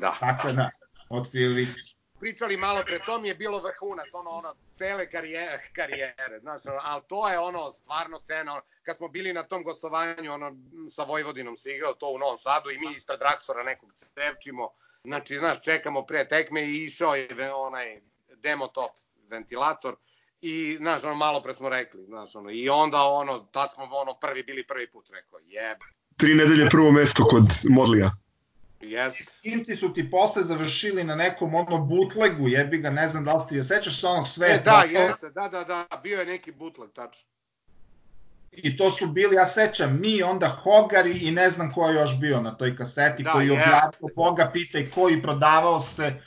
Da. 0.00 0.14
tako 0.20 0.52
da, 0.52 0.70
od 1.08 1.30
prilike. 1.30 1.80
Pričali 2.20 2.56
malo 2.56 2.82
pre, 2.86 2.98
to 3.06 3.20
mi 3.20 3.28
je 3.28 3.34
bilo 3.34 3.58
vrhunac, 3.60 4.06
ono, 4.12 4.30
ono, 4.30 4.54
cele 4.74 5.10
karijere, 5.10 5.58
karijere, 5.78 6.38
znaš, 6.40 6.60
ali 6.82 7.02
to 7.08 7.28
je 7.28 7.38
ono, 7.38 7.72
stvarno 7.72 8.18
scena, 8.18 8.52
ono, 8.52 8.62
kad 8.82 8.96
smo 8.96 9.08
bili 9.08 9.32
na 9.32 9.42
tom 9.42 9.62
gostovanju, 9.62 10.32
ono, 10.32 10.56
sa 10.88 11.04
Vojvodinom 11.04 11.56
se 11.56 11.70
igrao 11.70 11.94
to 11.94 12.08
u 12.08 12.18
Novom 12.18 12.38
Sadu 12.38 12.70
i 12.70 12.78
mi 12.78 12.92
ispred 12.96 13.18
Draksora 13.18 13.62
nekog 13.62 13.92
cevčimo, 13.94 14.68
znači, 15.04 15.36
znaš, 15.36 15.62
čekamo 15.62 16.06
pre 16.06 16.28
tekme 16.28 16.62
i 16.64 16.84
išao 16.84 17.14
je 17.14 17.54
onaj 17.54 18.00
demo 18.36 18.68
top 18.68 18.90
ventilator 19.30 19.96
i, 20.40 20.76
znaš, 20.76 21.04
ono, 21.04 21.14
malo 21.14 21.42
pre 21.42 21.54
smo 21.54 21.68
rekli, 21.68 22.04
znaš, 22.04 22.34
ono, 22.34 22.50
i 22.50 22.68
onda, 22.68 23.02
ono, 23.02 23.38
tad 23.38 23.72
smo, 23.72 23.84
ono, 23.84 24.14
prvi 24.14 24.42
bili 24.42 24.66
prvi 24.66 24.90
put, 24.90 25.10
rekao, 25.10 25.38
jeb, 25.38 25.78
Tri 26.18 26.34
nedelje 26.34 26.68
prvo 26.68 26.90
mesto 26.92 27.24
kod 27.24 27.42
Modlija. 27.70 28.10
Jes, 28.80 29.14
Skimci 29.24 29.76
su 29.76 29.94
ti 29.94 30.10
posle 30.10 30.42
završili 30.42 31.04
na 31.04 31.14
nekom 31.14 31.54
ono 31.54 31.78
bootlegu, 31.78 32.48
jebi 32.48 32.78
ga, 32.78 32.90
ne 32.90 33.08
znam 33.08 33.24
da 33.24 33.32
li 33.32 33.42
ti 33.48 33.56
je, 33.56 33.64
sećaš 33.64 34.00
se 34.00 34.06
onog 34.06 34.28
sve 34.28 34.48
e, 34.48 34.62
da, 34.64 34.84
jeste, 34.90 35.30
da, 35.30 35.48
da, 35.48 35.64
da, 35.64 36.00
bio 36.02 36.20
je 36.20 36.26
neki 36.26 36.52
bootleg, 36.52 36.90
tačno. 36.92 37.28
I 38.52 38.76
to 38.76 38.90
su 38.90 39.06
bili, 39.06 39.36
ja 39.36 39.46
sećam, 39.46 40.00
mi, 40.00 40.22
onda 40.22 40.48
Hogari 40.48 41.18
i 41.18 41.30
ne 41.30 41.50
znam 41.50 41.72
ko 41.72 41.88
je 41.88 41.94
još 41.94 42.20
bio 42.20 42.40
na 42.40 42.56
toj 42.56 42.76
kaseti, 42.76 43.22
Da, 43.22 43.32
koji 43.32 43.46
je 43.46 43.52
objavio, 43.52 44.08
Boga 44.16 44.50
pitaj 44.52 44.90
koji 44.90 45.22
prodavao 45.22 45.80
se 45.80 46.22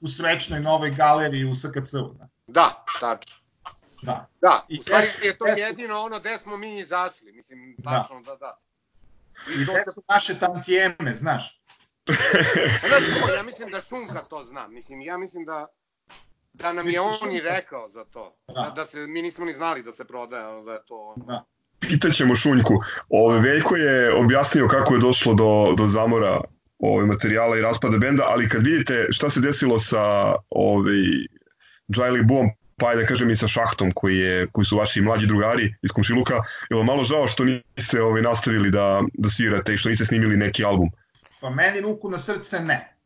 u 0.00 0.08
srećnoj 0.08 0.60
novoj 0.60 0.90
galeriji 0.90 1.44
u 1.44 1.54
SKC-u. 1.54 2.14
Da. 2.14 2.28
Da, 2.46 2.84
tačno. 3.00 3.36
da. 4.02 4.28
Da, 4.40 4.64
I 4.68 4.78
u 4.78 4.82
stvari 4.82 5.06
je 5.22 5.38
to 5.38 5.46
jedino 5.46 6.00
ono 6.00 6.20
gde 6.20 6.38
smo 6.38 6.56
mi 6.56 6.78
izasli, 6.78 7.32
mislim, 7.32 7.74
Da. 7.78 7.90
tačno, 7.90 8.20
da, 8.20 8.36
da. 8.36 8.58
I 9.48 9.62
gde 9.62 9.92
su 9.94 10.02
naše 10.08 10.38
tantijeme, 10.38 11.14
znaš? 11.14 11.55
Znaš, 12.88 13.36
ja 13.36 13.42
mislim 13.42 13.70
da 13.70 13.80
Šunka 13.80 14.22
to 14.30 14.44
zna, 14.44 14.68
mislim, 14.68 15.00
ja 15.00 15.18
mislim 15.18 15.44
da 15.44 15.66
da 16.58 16.72
nam 16.72 16.88
je 16.88 17.00
on 17.00 17.32
i 17.32 17.40
rekao 17.40 17.88
za 17.88 18.04
to. 18.04 18.36
Da. 18.48 18.54
Da. 18.54 18.72
da 18.76 18.84
se, 18.84 19.06
mi 19.06 19.22
nismo 19.22 19.44
ni 19.44 19.52
znali 19.52 19.82
da 19.82 19.92
se 19.92 20.04
prodaje, 20.04 20.64
da 20.64 20.72
je 20.72 20.80
to... 20.88 21.14
Da. 21.16 21.44
Pitaćemo 21.80 22.34
Šunjku. 22.34 22.74
Ove, 23.08 23.40
Veljko 23.40 23.76
je 23.76 24.14
objasnio 24.14 24.68
kako 24.68 24.94
je 24.94 25.00
došlo 25.00 25.34
do, 25.34 25.74
do 25.76 25.86
zamora 25.86 26.40
ove, 26.78 27.06
materijala 27.06 27.58
i 27.58 27.62
raspada 27.62 27.98
benda, 27.98 28.24
ali 28.26 28.48
kad 28.48 28.62
vidite 28.62 29.06
šta 29.10 29.30
se 29.30 29.40
desilo 29.40 29.78
sa 29.78 30.34
ovaj, 30.50 30.96
Jiley 31.88 32.26
Boom, 32.28 32.50
pa 32.76 32.94
da 32.94 33.06
kažem 33.06 33.30
i 33.30 33.36
sa 33.36 33.48
Šahtom, 33.48 33.92
koji, 33.94 34.18
je, 34.18 34.46
koji 34.52 34.64
su 34.64 34.76
vaši 34.76 35.00
mlađi 35.00 35.26
drugari 35.26 35.74
iz 35.82 35.92
Komšiluka, 35.92 36.40
je 36.70 36.84
malo 36.84 37.04
žao 37.04 37.26
što 37.26 37.44
niste 37.44 38.02
ovaj, 38.02 38.22
nastavili 38.22 38.70
da, 38.70 39.02
da 39.14 39.30
svirate 39.30 39.74
i 39.74 39.78
što 39.78 39.88
niste 39.88 40.04
snimili 40.04 40.36
neki 40.36 40.64
album? 40.64 40.90
Pa 41.40 41.50
meni 41.50 41.80
ruku 41.80 42.10
na 42.10 42.18
srce 42.18 42.60
ne. 42.60 42.96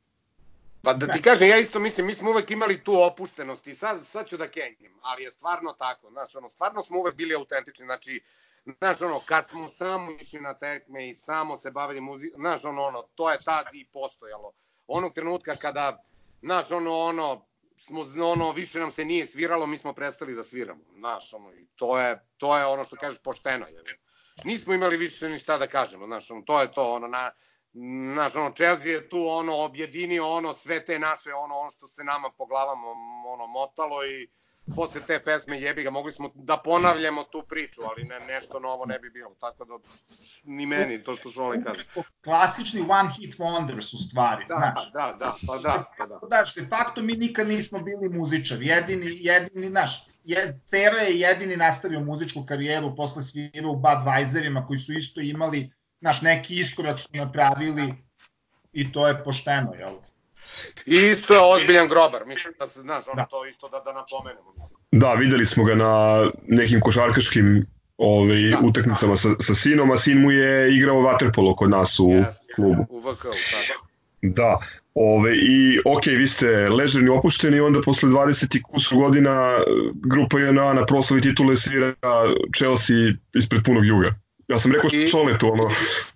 Pa 0.82 0.92
da 0.92 1.12
ti 1.12 1.22
kažem, 1.22 1.48
ja 1.48 1.58
isto 1.58 1.78
mislim, 1.78 2.06
mi 2.06 2.14
smo 2.14 2.30
uvek 2.30 2.50
imali 2.50 2.84
tu 2.84 3.02
opuštenost 3.02 3.66
i 3.66 3.74
sad, 3.74 4.06
sad 4.06 4.28
ću 4.28 4.36
da 4.36 4.48
kenjim, 4.48 4.98
ali 5.02 5.22
je 5.22 5.30
stvarno 5.30 5.72
tako, 5.72 6.10
znaš, 6.10 6.36
ono, 6.36 6.48
stvarno 6.48 6.82
smo 6.82 6.98
uvek 6.98 7.14
bili 7.14 7.34
autentični, 7.34 7.86
znači, 7.86 8.22
znaš, 8.78 9.02
ono, 9.02 9.20
kad 9.26 9.48
smo 9.48 9.68
samo 9.68 10.12
išli 10.20 10.40
na 10.40 10.54
tekme 10.54 11.08
i 11.08 11.14
samo 11.14 11.56
se 11.56 11.70
bavili 11.70 12.00
muzikom, 12.00 12.40
znaš, 12.40 12.64
ono, 12.64 12.82
ono, 12.82 13.02
to 13.02 13.30
je 13.30 13.38
tad 13.44 13.66
i 13.72 13.84
postojalo. 13.84 14.52
Onog 14.86 15.14
trenutka 15.14 15.56
kada, 15.56 16.02
znaš, 16.42 16.70
ono, 16.70 16.98
ono, 16.98 17.46
smo, 17.78 18.04
ono, 18.24 18.52
više 18.52 18.80
nam 18.80 18.90
se 18.90 19.04
nije 19.04 19.26
sviralo, 19.26 19.66
mi 19.66 19.76
smo 19.76 19.92
prestali 19.92 20.34
da 20.34 20.42
sviramo, 20.42 20.84
znaš, 20.98 21.34
ono, 21.34 21.52
i 21.52 21.66
to 21.76 21.98
je, 21.98 22.24
to 22.36 22.58
je 22.58 22.66
ono 22.66 22.84
što 22.84 22.96
kažeš 22.96 23.22
pošteno, 23.22 23.66
je. 23.66 23.98
Nismo 24.44 24.74
imali 24.74 24.96
više 24.96 25.28
ni 25.28 25.38
šta 25.38 25.58
da 25.58 25.66
kažemo, 25.66 26.06
znaš, 26.06 26.30
ono, 26.30 26.42
to 26.42 26.60
je 26.60 26.72
to, 26.72 26.92
ono, 26.92 27.08
na, 27.08 27.30
Znaš, 27.72 28.36
ono, 28.36 28.52
Chelsea 28.54 28.92
je 28.92 29.08
tu 29.08 29.28
ono 29.28 29.56
objedinio 29.56 30.28
ono 30.28 30.52
sve 30.52 30.84
te 30.84 30.98
naše 30.98 31.34
ono, 31.34 31.54
ono 31.58 31.70
što 31.70 31.88
se 31.88 32.04
nama 32.04 32.30
po 32.38 32.46
glavama 32.46 32.82
ono 33.26 33.46
motalo 33.46 34.04
i 34.04 34.28
posle 34.76 35.00
te 35.06 35.20
pesme 35.24 35.60
jebi 35.60 35.82
ga 35.82 35.90
mogli 35.90 36.12
smo 36.12 36.30
da 36.34 36.56
ponavljamo 36.56 37.24
tu 37.24 37.42
priču, 37.48 37.80
ali 37.82 38.04
ne 38.04 38.20
nešto 38.20 38.60
novo 38.60 38.86
ne 38.86 38.98
bi 38.98 39.10
bilo. 39.10 39.34
Tako 39.40 39.64
da 39.64 39.74
ni 40.44 40.66
meni 40.66 41.04
to 41.04 41.14
što 41.14 41.30
Šole 41.30 41.64
kaže. 41.64 41.84
Klasični 42.24 42.80
one 42.88 43.10
hit 43.10 43.38
wonders 43.38 43.94
u 43.94 43.98
stvari, 44.08 44.44
Da, 44.48 44.54
znaš. 44.54 44.92
da, 44.92 45.16
da, 45.18 45.34
pa 45.46 45.58
da, 45.58 45.84
pa 45.98 46.06
da. 46.06 46.18
Znaš, 46.26 46.54
de 46.54 46.66
facto 46.66 47.02
mi 47.02 47.12
nikad 47.12 47.48
nismo 47.48 47.78
bili 47.78 48.08
muzičari. 48.08 48.66
Jedini, 48.66 49.06
jedini, 49.20 49.68
znaš, 49.68 50.06
je, 50.24 50.60
Cera 50.64 50.96
je 50.96 51.20
jedini 51.20 51.56
nastavio 51.56 52.00
muzičku 52.00 52.44
karijeru, 52.48 52.96
posle 52.96 53.22
svirao 53.22 53.72
u 53.72 53.80
Budweiserima 53.82 54.66
koji 54.66 54.78
su 54.78 54.92
isto 54.92 55.20
imali, 55.20 55.72
znaš, 56.00 56.22
neki 56.22 56.60
iskorak 56.60 56.98
su 56.98 57.08
napravili 57.12 57.94
i 58.72 58.92
to 58.92 59.08
je 59.08 59.24
pošteno, 59.24 59.74
jel? 59.78 59.94
I 60.86 60.96
isto 60.96 61.34
je 61.34 61.40
ozbiljan 61.40 61.88
grobar, 61.88 62.26
mislim 62.26 62.54
da 62.58 62.66
se, 62.66 62.80
znaš, 62.80 63.04
ono 63.06 63.16
Da. 63.16 63.26
to 63.26 63.46
isto 63.46 63.68
da, 63.68 63.80
da 63.80 63.92
napomenemo. 63.92 64.52
Mislim. 64.58 64.78
Da, 64.92 65.14
videli 65.14 65.46
smo 65.46 65.64
ga 65.64 65.74
na 65.74 66.24
nekim 66.46 66.80
košarkaškim 66.80 67.66
ovaj, 67.98 68.42
Da. 68.50 68.58
utakmicama 68.62 69.16
sa, 69.16 69.28
sa 69.40 69.54
sinom, 69.54 69.90
a 69.90 69.96
sin 69.96 70.20
mu 70.20 70.30
je 70.30 70.76
igrao 70.76 70.96
waterpolo 70.96 71.54
kod 71.56 71.70
nas 71.70 72.00
u 72.00 72.10
Jeste, 72.10 72.52
klubu. 72.54 72.86
U 72.88 72.98
VK-u, 73.00 73.30
tako. 73.30 73.86
Da, 74.22 74.58
ove, 74.94 75.36
i 75.36 75.80
ok, 75.84 76.06
vi 76.06 76.26
ste 76.26 76.46
ležerni 76.68 77.08
opušteni 77.08 77.60
onda 77.60 77.80
posle 77.84 78.08
20 78.08 78.56
i 78.56 78.62
kusur 78.62 78.98
godina 78.98 79.58
grupa 79.94 80.38
JNA 80.38 80.72
na 80.72 80.86
proslavi 80.86 81.22
titule 81.22 81.56
svira 81.56 81.94
Chelsea 82.56 82.96
ispred 83.34 83.62
punog 83.64 83.86
juga. 83.86 84.14
Ja 84.50 84.58
sam 84.58 84.72
rekao 84.72 84.90
I- 84.92 85.06
Šoletu, 85.06 85.52
ono, 85.52 85.70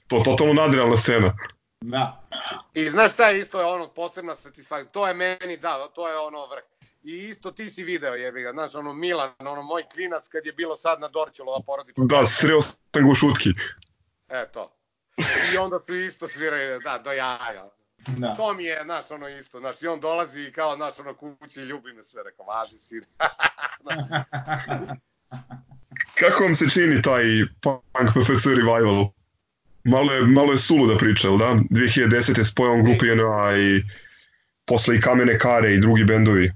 to 0.09 0.23
totalno 0.25 0.53
nadrealna 0.53 0.97
scena. 0.97 1.37
Da. 1.81 2.20
I 2.75 2.90
znaš 2.90 3.12
šta 3.12 3.29
je 3.29 3.38
isto 3.38 3.61
je 3.61 3.66
ono 3.66 3.88
posebna 3.88 4.35
satisfakcija, 4.35 4.92
to 4.92 5.09
je 5.09 5.14
meni 5.14 5.57
da, 5.57 5.88
to 5.94 6.09
je 6.09 6.18
ono 6.18 6.47
vrh. 6.47 6.62
I 7.03 7.29
isto 7.29 7.51
ti 7.51 7.70
si 7.70 7.85
video 7.85 8.14
jebi 8.14 8.42
ga, 8.42 8.53
znaš 8.53 8.75
ono 8.75 8.92
Milan, 8.92 9.31
ono 9.38 9.62
moj 9.62 9.83
klinac 9.92 10.29
kad 10.29 10.47
je 10.47 10.53
bilo 10.53 10.77
sad 10.77 11.01
na 11.01 11.09
Dorćolova 11.09 11.61
porodična. 11.66 12.05
Da, 12.05 12.27
sreo 12.27 12.62
sam 12.62 12.77
ga 12.94 13.11
u 13.11 13.14
šutki. 13.14 13.49
E 14.29 14.49
to. 14.53 14.77
I 15.55 15.57
onda 15.57 15.81
su 15.81 15.94
isto 15.94 16.29
sviraju, 16.29 16.81
da, 16.85 16.99
do 16.99 17.12
jaja. 17.12 17.70
Da. 18.07 18.35
To 18.35 18.53
mi 18.53 18.64
je, 18.64 18.81
znaš, 18.85 19.11
ono 19.11 19.29
isto, 19.29 19.61
znaš, 19.61 19.83
i 19.83 19.87
on 19.87 20.01
dolazi 20.01 20.40
i 20.40 20.53
kao, 20.53 20.77
znaš, 20.77 20.99
ono 20.99 21.14
kući 21.14 21.61
i 21.61 21.64
ljubi 21.64 21.92
me 21.92 22.03
sve, 22.03 22.23
rekao, 22.23 22.47
važi 22.47 22.79
si. 22.79 23.01
Kako 26.18 26.42
vam 26.42 26.55
se 26.55 26.70
čini 26.70 27.03
taj 27.03 27.24
Punk 27.62 28.11
PFC 28.14 28.46
revival? 28.46 29.07
Malo 29.85 30.12
je, 30.12 30.22
malo 30.22 30.53
je 30.53 30.59
suluda 30.59 30.96
priča, 30.96 31.29
da? 31.29 31.57
2010. 31.70 32.44
s 32.44 32.55
pojavom 32.55 32.83
grupe 32.83 33.07
JNA 33.07 33.57
i 33.59 33.83
posle 34.64 34.96
i 34.96 35.00
Kamene 35.00 35.38
Kare 35.38 35.74
i 35.74 35.81
drugi 35.81 36.05
bendovi. 36.05 36.53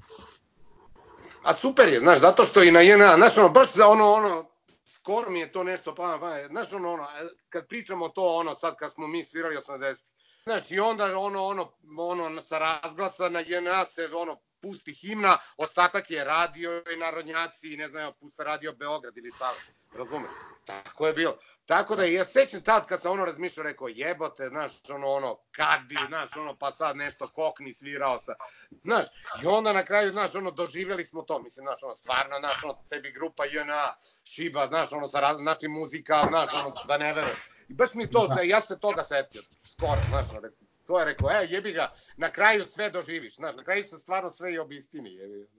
A 1.43 1.53
super 1.53 1.89
je, 1.89 1.99
znaš, 1.99 2.19
zato 2.19 2.45
što 2.45 2.63
i 2.63 2.71
na 2.71 2.81
JNA, 2.81 3.17
znaš, 3.17 3.39
ono, 3.39 3.49
baš 3.49 3.75
za 3.75 3.89
ono, 3.89 4.13
ono, 4.13 4.51
skoro 4.87 5.31
mi 5.31 5.41
je 5.41 5.53
to 5.53 5.65
nešto, 5.65 5.95
pa, 5.95 6.19
pa, 6.21 6.49
znaš, 6.49 6.73
ono, 6.73 6.93
ono, 6.93 7.07
kad 7.49 7.69
pričamo 7.69 8.09
to, 8.09 8.37
ono, 8.37 8.55
sad 8.55 8.77
kad 8.77 8.93
smo 8.93 9.07
mi 9.07 9.25
svirali 9.25 9.57
80 9.57 10.05
Znaš, 10.49 10.71
i 10.71 10.79
onda 10.81 11.19
ono, 11.19 11.45
ono, 11.45 11.73
ono, 11.99 12.41
sa 12.41 12.59
razglasa 12.59 13.29
na 13.29 13.41
JNA 13.41 13.85
se, 13.85 14.09
ono, 14.15 14.37
pusti 14.61 14.93
himna, 14.93 15.39
ostatak 15.57 16.11
je 16.11 16.25
radio 16.25 16.83
i 16.95 16.97
narodnjaci, 16.97 17.73
i 17.75 17.77
ne 17.77 17.89
znam, 17.89 18.13
pusta 18.21 18.45
radio 18.45 18.73
Beograd 18.73 19.17
ili 19.17 19.31
šta, 19.31 19.53
razumeš? 19.99 20.31
Tako 20.65 21.07
je 21.07 21.13
bilo. 21.13 21.39
Tako 21.67 21.97
da 21.97 22.05
ja 22.05 22.25
sećam 22.25 22.61
tad 22.61 22.87
kad 22.87 23.01
sam 23.01 23.13
ono 23.13 23.25
razmišljao, 23.25 23.65
rekao 23.65 23.89
jebote, 23.89 24.49
znaš, 24.49 24.73
ono, 24.89 25.07
ono, 25.07 25.39
kad 25.51 25.81
bi, 25.89 25.97
znaš, 26.09 26.37
ono, 26.37 26.57
pa 26.57 26.71
sad 26.71 26.97
nešto 26.97 27.29
kokni 27.29 27.73
svirao 27.73 28.19
sa, 28.19 28.35
znaš, 28.83 29.07
i 29.43 29.47
onda 29.47 29.73
na 29.73 29.85
kraju, 29.85 30.11
znaš, 30.11 30.35
ono, 30.35 30.51
doživjeli 30.51 31.05
smo 31.05 31.23
to, 31.23 31.39
mislim, 31.43 31.65
znaš, 31.65 31.83
ono, 31.83 31.95
stvarno, 31.95 32.39
znaš, 32.39 32.65
ono, 32.65 32.85
tebi 32.91 33.13
grupa 33.13 33.45
JNA, 33.45 33.95
Šiba, 34.25 34.67
znaš, 34.67 34.93
ono, 34.93 35.07
sa 35.07 35.21
raz, 35.21 35.37
znači 35.37 35.69
muzika, 35.69 36.27
znaš, 36.29 36.55
ono, 36.55 36.75
da 36.87 36.99
ne 36.99 37.13
verujem. 37.13 37.37
I 37.69 37.75
baš 37.75 37.95
mi 37.95 38.11
to, 38.11 38.27
da, 38.27 38.41
ja 38.43 38.61
se 38.61 38.81
toga 38.81 39.03
setio, 39.03 39.43
skoro, 39.65 40.01
znaš, 40.09 40.27
ono, 40.31 40.68
to 40.89 40.99
je 40.99 41.05
rekao, 41.05 41.31
e, 41.31 41.47
jebi 41.51 41.73
ga, 41.73 41.93
na 42.17 42.31
kraju 42.31 42.65
sve 42.65 42.91
doživiš, 42.91 43.37
znaš, 43.37 43.57
na 43.57 43.65
kraju 43.65 43.85
se 43.85 43.99
stvarno 43.99 44.31
sve 44.31 44.55
i 44.55 44.59
obistini, 44.59 45.15
jebi 45.15 45.39
ga. 45.39 45.59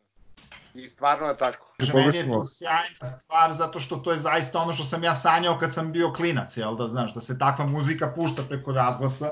I 0.74 0.88
stvarno 0.88 1.28
je 1.28 1.38
tako. 1.38 1.74
Kaže, 1.78 1.94
meni 1.94 2.18
je 2.18 2.32
to 2.32 2.46
sjajna 2.48 3.06
stvar 3.20 3.54
zato 3.54 3.80
što 3.80 3.96
to 3.96 4.12
je 4.12 4.18
zaista 4.18 4.60
ono 4.60 4.74
što 4.74 4.86
sam 4.86 5.04
ja 5.04 5.16
sanjao 5.16 5.58
kad 5.60 5.74
sam 5.74 5.92
bio 5.92 6.14
klinac, 6.14 6.58
jel 6.58 6.76
da 6.76 6.88
znaš, 6.88 7.14
da 7.14 7.22
se 7.22 7.38
takva 7.40 7.66
muzika 7.66 8.12
pušta 8.16 8.44
preko 8.50 8.72
razglasa. 8.72 9.30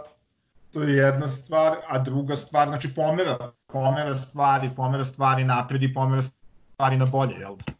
To 0.73 0.81
je 0.81 0.95
jedna 0.95 1.27
stvar, 1.27 1.77
a 1.87 1.99
druga 1.99 2.35
stvar, 2.35 2.67
znači 2.67 2.95
pomera, 2.95 3.51
pomera 3.67 4.15
stvari, 4.15 4.71
pomera 4.75 5.03
stvari 5.03 5.43
napred 5.43 5.83
i 5.83 5.93
pomera 5.93 6.21
stvari 6.21 6.97
na 6.97 7.05
bolje, 7.05 7.35
jel 7.39 7.55
da? 7.55 7.73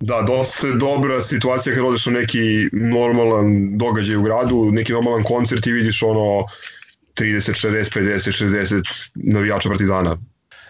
Da, 0.00 0.22
dosta 0.22 0.66
je 0.66 0.74
dobra 0.74 1.20
situacija 1.20 1.74
kad 1.74 1.84
odeš 1.84 2.06
na 2.06 2.12
neki 2.12 2.68
normalan 2.72 3.78
događaj 3.78 4.16
u 4.16 4.22
gradu, 4.22 4.70
neki 4.72 4.92
normalan 4.92 5.24
koncert 5.24 5.66
i 5.66 5.72
vidiš 5.72 6.02
ono 6.02 6.46
30, 7.14 7.66
40, 7.66 8.00
50, 8.00 8.44
60 8.44 9.10
navijača 9.14 9.68
Partizana. 9.68 10.18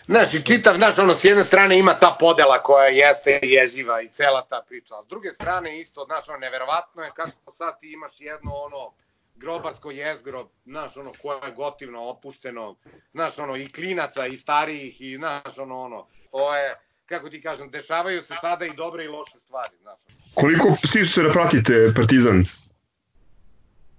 Znaš, 0.07 0.35
i 0.35 0.43
čitav, 0.43 0.77
znaš, 0.77 0.99
ono, 0.99 1.14
s 1.14 1.25
jedne 1.25 1.45
strane 1.45 1.79
ima 1.79 1.95
ta 1.95 2.17
podela 2.21 2.62
koja 2.62 2.87
jeste 2.87 3.41
jeziva 3.43 4.03
i 4.03 4.09
cela 4.09 4.47
ta 4.51 4.64
priča, 4.69 4.95
a 4.95 5.03
s 5.03 5.07
druge 5.07 5.31
strane 5.31 5.81
isto, 5.81 6.05
znaš, 6.05 6.29
ono, 6.29 6.38
neverovatno 6.38 7.03
je 7.03 7.11
kako 7.14 7.53
sad 7.53 7.81
ti 7.81 7.93
imaš 7.93 8.21
jedno, 8.21 8.51
ono, 8.55 8.93
grobarsko 9.37 9.91
jezgro, 9.91 10.49
znaš, 10.64 10.97
ono, 10.97 11.12
koje 11.23 11.47
je 11.47 11.53
gotivno 11.53 12.03
opušteno, 12.03 12.77
znaš, 13.12 13.38
ono, 13.38 13.57
i 13.57 13.73
klinaca, 13.73 14.27
i 14.27 14.37
starijih, 14.37 15.01
i, 15.01 15.17
znaš, 15.17 15.59
ono, 15.59 15.81
ono, 15.81 16.07
to 16.31 16.57
je, 16.57 16.75
kako 17.09 17.31
ti 17.31 17.42
kažem, 17.42 17.71
dešavaju 17.71 18.23
se 18.23 18.35
sada 18.40 18.66
i 18.66 18.77
dobre 18.77 19.05
i 19.05 19.09
loše 19.09 19.38
stvari, 19.38 19.77
znaš. 19.83 20.01
Koliko 20.35 20.77
da 21.23 21.31
pratite 21.31 21.92
Partizan? 21.97 22.44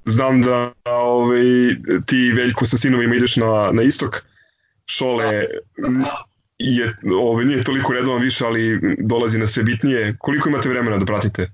Znam 0.06 0.42
da 0.42 0.74
ovaj, 0.86 1.46
ti 2.06 2.32
Veljko 2.36 2.66
sa 2.66 2.78
sinovima 2.78 3.16
ideš 3.16 3.36
na, 3.36 3.70
na 3.72 3.82
istok, 3.82 4.24
Šole 4.86 5.46
je, 6.58 6.98
ovaj, 7.22 7.46
nije 7.46 7.64
toliko 7.64 7.94
redovan 7.94 8.22
više, 8.22 8.46
ali 8.46 8.80
dolazi 9.00 9.38
na 9.38 9.48
sve 9.48 9.64
bitnije. 9.64 10.16
Koliko 10.20 10.50
imate 10.50 10.70
vremena 10.70 10.98
da 10.98 11.06
pratite? 11.06 11.50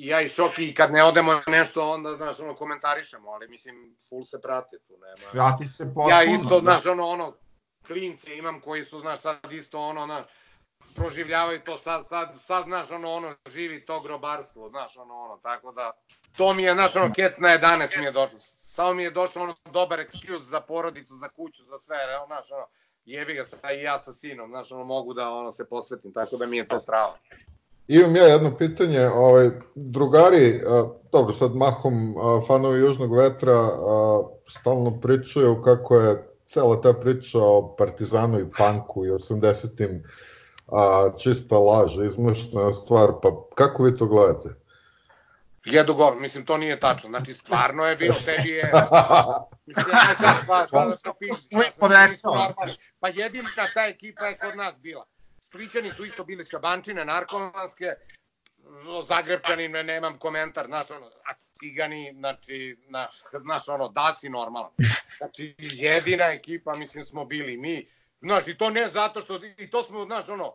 ja 0.00 0.20
i 0.20 0.28
Šoki 0.28 0.74
kad 0.74 0.92
ne 0.92 1.04
odemo 1.04 1.40
nešto 1.46 1.90
onda 1.90 2.16
znaš 2.16 2.40
ono 2.40 2.54
komentarišemo, 2.54 3.30
ali 3.30 3.48
mislim 3.48 3.96
full 4.08 4.24
se 4.24 4.40
prati 4.42 4.76
tu 4.86 4.92
nema. 4.92 5.30
Prati 5.32 5.68
se 5.68 5.84
potpuno. 5.84 6.08
Ja 6.08 6.24
isto 6.24 6.60
da. 6.60 6.72
znaš 6.72 6.86
ono 6.86 7.06
ono 7.06 7.34
klince 7.86 8.36
imam 8.36 8.60
koji 8.60 8.84
su 8.84 9.00
znaš 9.00 9.20
sad 9.20 9.52
isto 9.52 9.80
ono 9.80 10.06
znaš 10.06 10.24
proživljavaju 10.94 11.60
to 11.64 11.76
sad 11.76 12.06
sad 12.06 12.28
sad 12.38 12.64
znaš 12.64 12.90
ono 12.90 13.12
ono 13.12 13.34
živi 13.52 13.84
to 13.86 14.00
grobarstvo, 14.00 14.68
znaš 14.68 14.96
ono 14.96 15.14
ono 15.14 15.36
tako 15.42 15.72
da 15.72 15.92
to 16.36 16.54
mi 16.54 16.62
je 16.62 16.72
znaš 16.72 16.96
ono 16.96 17.12
kec 17.14 17.38
na 17.38 17.48
11 17.48 17.98
mi 17.98 18.04
je 18.04 18.12
došlo. 18.12 18.38
Samo 18.62 18.94
mi 18.94 19.02
je 19.02 19.10
došao 19.10 19.42
ono 19.42 19.54
dobar 19.72 19.98
excuse 19.98 20.42
za 20.42 20.60
porodicu, 20.60 21.16
za 21.16 21.28
kuću, 21.28 21.64
za 21.64 21.78
sve, 21.78 21.96
znaš 22.26 22.50
ono 22.50 22.66
jebi 23.04 23.34
ga 23.34 23.44
sa 23.44 23.72
i 23.72 23.82
ja 23.82 23.98
sa 23.98 24.12
sinom, 24.12 24.50
znaš 24.50 24.72
ono 24.72 24.84
mogu 24.84 25.14
da 25.14 25.30
ono 25.30 25.52
se 25.52 25.68
posvetim, 25.68 26.12
tako 26.12 26.36
da 26.36 26.46
mi 26.46 26.56
je 26.56 26.68
to 26.68 26.78
strava. 26.78 27.16
Imam 27.88 28.16
ja 28.16 28.22
jedno 28.22 28.56
pitanje, 28.56 29.08
ovaj, 29.08 29.50
drugari, 29.74 30.62
a, 30.66 30.88
dobro 31.12 31.32
sad 31.32 31.54
mahom 31.54 32.16
a, 32.16 32.40
fanovi 32.46 32.80
Južnog 32.80 33.16
vetra 33.16 33.52
a, 33.52 34.22
stalno 34.46 35.00
pričaju 35.00 35.62
kako 35.62 35.96
je 35.96 36.30
cela 36.46 36.80
ta 36.80 36.92
priča 36.92 37.38
o 37.38 37.76
Partizanu 37.78 38.40
i 38.40 38.50
Panku 38.58 39.06
i 39.06 39.10
80-im 39.10 40.02
a, 40.72 41.10
čista 41.18 41.58
laž, 41.58 41.98
izmuštena 42.06 42.72
stvar, 42.72 43.08
pa 43.22 43.28
kako 43.54 43.82
vi 43.82 43.96
to 43.96 44.06
gledate? 44.06 44.48
Jedu 45.64 45.94
gol, 45.94 46.14
mislim 46.20 46.46
to 46.46 46.56
nije 46.56 46.80
tačno, 46.80 47.08
znači 47.08 47.32
stvarno 47.32 47.84
je 47.84 47.96
bilo, 47.96 48.14
tebi 48.24 48.48
je, 48.48 48.72
mislim 49.66 49.86
ja 49.92 50.14
sam 50.14 50.34
stvar, 50.42 50.68
pa, 50.70 50.86
pa 53.00 53.08
jedina 53.08 53.48
ta 53.74 53.86
ekipa 53.86 54.26
je 54.26 54.38
kod 54.38 54.56
nas 54.56 54.74
bila. 54.78 55.04
Spličani 55.40 55.90
su 55.90 56.04
isto 56.04 56.24
bili 56.24 56.44
šabančine, 56.44 57.04
narkomanske, 57.04 57.94
Zagrebčani, 59.02 59.68
ne, 59.68 59.82
nemam 59.84 60.18
komentar, 60.18 60.66
znaš, 60.66 60.90
ono, 60.90 61.06
a 61.06 61.34
cigani, 61.52 62.12
znači, 62.18 62.76
naš, 62.88 63.22
znaš, 63.40 63.68
ono, 63.68 63.88
da 63.88 64.14
si 64.14 64.28
normalan. 64.28 64.70
Znači, 65.18 65.54
jedina 65.58 66.24
ekipa, 66.24 66.76
mislim, 66.76 67.04
smo 67.04 67.24
bili 67.24 67.56
mi, 67.56 67.88
znaš, 68.20 68.48
i 68.48 68.58
to 68.58 68.70
ne 68.70 68.86
zato 68.86 69.20
što, 69.20 69.40
i 69.58 69.70
to 69.70 69.82
smo, 69.82 70.04
znaš, 70.04 70.28
ono, 70.28 70.54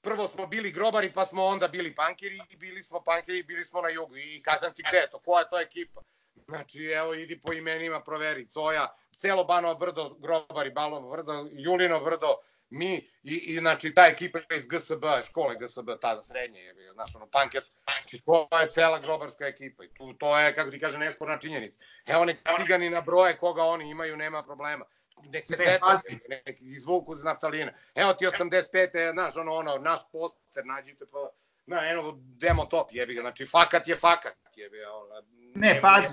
prvo 0.00 0.26
smo 0.26 0.46
bili 0.46 0.70
grobari, 0.70 1.12
pa 1.12 1.24
smo 1.24 1.44
onda 1.44 1.68
bili 1.68 1.94
pankeri, 1.94 2.40
i 2.50 2.56
bili 2.56 2.82
smo 2.82 3.00
pankeri, 3.00 3.38
i 3.38 3.42
bili 3.42 3.64
smo 3.64 3.80
na 3.80 3.88
jugu, 3.88 4.16
i 4.16 4.42
kažem 4.42 4.72
ti 4.74 4.82
gde 4.88 4.98
je 4.98 5.10
to, 5.10 5.18
koja 5.18 5.40
je 5.40 5.50
to 5.50 5.60
ekipa? 5.60 6.00
Znači, 6.48 6.84
evo, 6.84 7.14
idi 7.14 7.40
po 7.40 7.52
imenima, 7.52 8.00
proveri, 8.00 8.48
Coja, 8.48 8.96
celo 9.16 9.44
Banovo 9.44 9.74
brdo, 9.74 10.16
grobari, 10.18 10.70
Balovo 10.70 11.10
brdo, 11.10 11.48
Julino 11.52 12.00
brdo, 12.00 12.36
mi 12.70 13.08
i, 13.22 13.34
i 13.34 13.58
znači 13.58 13.94
ta 13.94 14.06
ekipa 14.06 14.38
iz 14.56 14.66
GSB, 14.66 15.04
škole 15.28 15.56
GSB, 15.60 15.90
tada 16.00 16.22
srednje 16.22 16.60
je 16.60 16.92
znaš, 16.92 17.16
ono, 17.16 17.26
Pankers, 17.26 17.72
znači 17.84 18.22
to 18.24 18.48
je 18.60 18.70
cela 18.70 18.98
grobarska 18.98 19.46
ekipa 19.46 19.84
i 19.84 19.88
tu, 19.88 20.12
to 20.12 20.38
je, 20.38 20.54
kako 20.54 20.70
ti 20.70 20.80
kaže, 20.80 20.98
nesporna 20.98 21.38
činjenica. 21.38 21.80
Evo 22.06 22.24
nek 22.24 22.38
cigani 22.56 22.90
na 22.90 23.00
broje 23.00 23.36
koga 23.36 23.62
oni 23.62 23.90
imaju, 23.90 24.16
nema 24.16 24.42
problema. 24.42 24.84
Nek 25.32 25.46
se 25.46 25.56
seta, 25.56 26.00
nek 26.28 26.56
izvuku 26.60 27.16
za 27.16 27.24
naftalina. 27.24 27.72
Evo 27.94 28.12
ti 28.12 28.26
85. 28.26 29.12
znaš, 29.12 29.36
ono, 29.36 29.52
ono, 29.52 29.78
naš 29.78 30.00
poster, 30.12 30.66
nađite 30.66 31.04
pa, 31.12 31.30
na, 31.66 31.88
eno, 31.88 32.12
demo 32.16 32.64
top, 32.64 32.88
jebi 32.92 33.14
ga, 33.14 33.20
znači, 33.20 33.46
fakat 33.46 33.88
je 33.88 33.96
fakat, 33.96 34.34
jebi 34.56 34.78
ga, 34.78 34.92
ono, 34.92 35.26
ne, 35.54 35.80
pazi, 35.80 36.08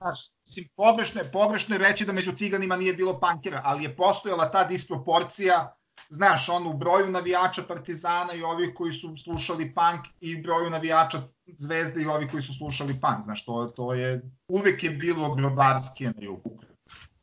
znaš, 0.00 0.18
sim, 0.44 0.64
pogrešno 0.76 1.20
je, 1.20 1.32
pogrešno 1.32 1.74
je 1.74 1.78
reći 1.78 2.04
da 2.04 2.12
među 2.12 2.32
ciganima 2.32 2.76
nije 2.76 2.92
bilo 2.92 3.20
pankera, 3.20 3.60
ali 3.64 3.84
je 3.84 3.96
postojala 3.96 4.50
ta 4.50 4.64
disproporcija, 4.64 5.76
znaš, 6.08 6.48
on 6.48 6.66
u 6.66 6.72
broju 6.72 7.10
navijača 7.10 7.62
Partizana 7.62 8.32
i 8.34 8.42
ovih 8.42 8.70
koji 8.76 8.92
su 8.92 9.16
slušali 9.24 9.74
punk 9.74 10.06
i 10.20 10.42
broju 10.42 10.70
navijača 10.70 11.22
Zvezde 11.58 12.02
i 12.02 12.06
ovih 12.06 12.30
koji 12.30 12.42
su 12.42 12.54
slušali 12.54 13.00
punk, 13.00 13.24
znaš, 13.24 13.44
to, 13.44 13.72
to 13.76 13.94
je, 13.94 14.22
uvek 14.48 14.84
je 14.84 14.90
bilo 14.90 15.34
grobarski 15.34 16.04
na 16.04 16.12
jugu. 16.16 16.58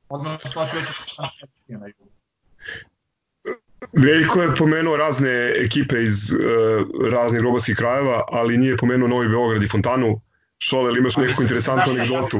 Odnosno, 0.09 0.49
to 0.53 0.67
ću 0.67 0.75
reći 0.75 0.93
na 1.67 1.87
jugu. 1.87 2.09
Veljko 3.93 4.41
je 4.41 4.55
pomenuo 4.55 4.97
razne 4.97 5.53
ekipe 5.65 6.03
iz 6.03 6.31
uh, 6.33 6.39
raznih 7.11 7.41
grobarskih 7.41 7.75
krajeva, 7.75 8.23
ali 8.27 8.57
nije 8.57 8.77
pomenuo 8.77 9.07
Novi 9.07 9.27
Beograd 9.27 9.63
i 9.63 9.67
Fontanu. 9.67 10.21
Šole, 10.59 10.89
ili 10.89 10.99
imaš 10.99 11.17
neku 11.17 11.41
interesantnu 11.41 11.93
anegdotu? 11.93 12.37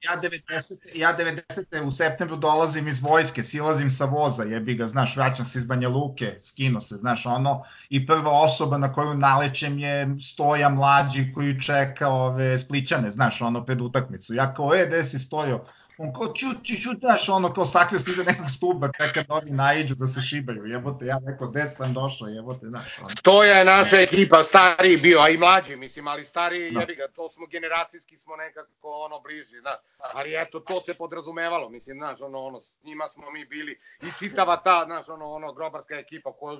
Ja 0.00 0.20
90. 0.22 0.78
Ja 0.94 1.16
90. 1.18 1.82
u 1.84 1.90
septembru 1.90 2.36
dolazim 2.36 2.88
iz 2.88 3.02
vojske, 3.02 3.42
silazim 3.42 3.90
sa 3.90 4.04
voza, 4.04 4.42
jebi 4.42 4.74
ga, 4.74 4.86
znaš, 4.86 5.16
vraćam 5.16 5.44
se 5.44 5.58
iz 5.58 5.66
Banja 5.66 5.88
Luke, 5.88 6.36
skino 6.42 6.80
se, 6.80 6.96
znaš, 6.96 7.26
ono, 7.26 7.64
i 7.88 8.06
prva 8.06 8.30
osoba 8.30 8.78
na 8.78 8.92
koju 8.92 9.14
nalećem 9.14 9.78
je 9.78 10.16
stoja 10.20 10.68
mlađi 10.68 11.32
koji 11.34 11.60
čeka 11.60 12.08
ove 12.08 12.58
spličane, 12.58 13.10
znaš, 13.10 13.42
ono, 13.42 13.64
pred 13.64 13.80
utakmicu. 13.80 14.34
Ja 14.34 14.54
kao, 14.54 14.74
e, 14.74 14.86
gde 14.86 15.04
si 15.04 15.18
stojao? 15.18 15.66
On 15.98 16.12
kao 16.12 16.34
čuti, 16.34 16.82
čuti, 16.82 17.00
znaš, 17.00 17.28
ono 17.28 17.52
kao 17.54 17.64
sakrio 17.64 17.98
se 17.98 18.10
iza 18.10 18.22
nekog 18.22 18.50
stuba, 18.50 18.90
čeka 19.00 19.22
da 19.22 19.34
oni 19.34 19.50
naiđu 19.50 19.94
da 19.94 20.06
se 20.06 20.22
šibaju, 20.22 20.66
jebote, 20.66 21.06
ja 21.06 21.20
rekao, 21.26 21.48
gde 21.48 21.66
sam 21.66 21.94
došao, 21.94 22.28
jebote, 22.28 22.66
znaš. 22.66 22.98
Ono. 22.98 23.08
To 23.22 23.44
je 23.44 23.64
naša 23.64 23.96
ekipa, 24.00 24.42
stariji 24.42 24.96
bio, 24.96 25.20
a 25.20 25.28
i 25.28 25.36
mlađi, 25.36 25.76
mislim, 25.76 26.08
ali 26.08 26.24
stariji, 26.24 26.70
no. 26.70 26.74
Da. 26.74 26.80
jebi 26.80 26.94
ga, 26.94 27.08
to 27.08 27.28
smo 27.28 27.46
generacijski 27.46 28.16
smo 28.16 28.36
nekako 28.36 28.88
ono 28.90 29.20
bliži, 29.20 29.60
znaš, 29.60 29.78
ali 30.14 30.34
eto, 30.42 30.60
to 30.60 30.80
se 30.80 30.94
podrazumevalo, 30.94 31.68
mislim, 31.68 31.96
znaš, 31.96 32.20
ono, 32.20 32.38
ono, 32.38 32.60
s 32.60 32.72
njima 32.82 33.08
smo 33.08 33.30
mi 33.30 33.44
bili 33.44 33.80
i 34.02 34.06
čitava 34.18 34.56
ta, 34.56 34.82
znaš, 34.86 35.08
ono, 35.08 35.32
ono, 35.32 35.52
grobarska 35.52 35.94
ekipa 35.94 36.32
koja 36.32 36.58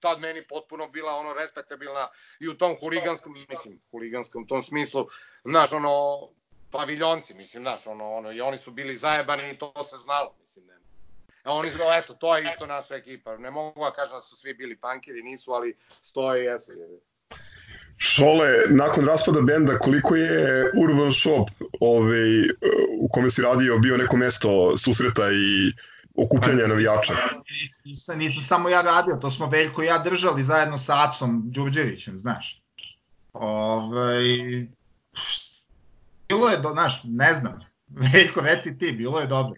tad 0.00 0.20
meni 0.20 0.46
potpuno 0.46 0.88
bila 0.88 1.12
ono 1.12 1.32
respektabilna 1.32 2.08
i 2.40 2.48
u 2.48 2.54
tom 2.54 2.76
huliganskom, 2.80 3.46
mislim, 3.48 3.80
huliganskom 3.90 4.46
tom 4.46 4.62
smislu, 4.62 5.06
znaš, 5.44 5.72
ono, 5.72 6.20
paviljonci, 6.70 7.34
mislim, 7.34 7.62
znaš, 7.62 7.86
ono, 7.86 8.12
ono, 8.12 8.32
i 8.32 8.40
oni 8.40 8.58
su 8.58 8.70
bili 8.70 8.96
zajebani 8.96 9.50
i 9.50 9.56
to 9.56 9.72
se 9.90 9.96
znalo, 9.96 10.34
mislim, 10.40 10.66
ne. 10.66 10.74
A 11.44 11.52
oni 11.52 11.70
su, 11.70 11.78
eto, 11.98 12.14
to 12.14 12.36
je 12.36 12.44
isto 12.52 12.66
naša 12.66 12.94
ekipa. 12.94 13.36
Ne 13.36 13.50
mogu 13.50 13.84
da 13.84 13.92
kažem 13.92 14.14
da 14.14 14.20
su 14.20 14.36
svi 14.36 14.54
bili 14.54 14.76
pankeri, 14.76 15.22
nisu, 15.22 15.52
ali 15.52 15.76
stoje 16.02 16.42
i 16.42 16.44
jesu. 16.44 16.72
Šole, 17.96 18.48
nakon 18.68 19.06
raspada 19.06 19.40
benda, 19.40 19.78
koliko 19.78 20.16
je 20.16 20.70
Urban 20.82 21.12
Shop 21.12 21.48
ovaj, 21.80 22.48
u 23.00 23.08
kome 23.12 23.30
si 23.30 23.42
radio 23.42 23.78
bio 23.78 23.96
neko 23.96 24.16
mesto 24.16 24.76
susreta 24.78 25.30
i 25.30 25.72
okupljanja 26.14 26.62
pa, 26.62 26.68
navijača? 26.68 27.14
Nisam, 27.84 28.18
nisam 28.18 28.42
samo 28.42 28.68
ja 28.68 28.82
radio, 28.82 29.16
to 29.16 29.30
smo 29.30 29.46
Veljko 29.46 29.82
i 29.82 29.86
ja 29.86 29.98
držali 29.98 30.42
zajedno 30.42 30.78
sa 30.78 31.08
Acom 31.08 31.42
Đurđevićem, 31.44 32.18
znaš. 32.18 32.62
Ove, 33.32 33.46
ovaj, 33.46 34.66
bilo 36.38 36.50
je, 36.50 36.56
do, 36.56 36.70
znaš, 36.70 37.00
ne 37.04 37.34
znam, 37.34 37.58
Veljko, 38.12 38.40
reci 38.40 38.78
ti, 38.78 38.92
bilo 38.92 39.20
je 39.20 39.26
dobro. 39.26 39.54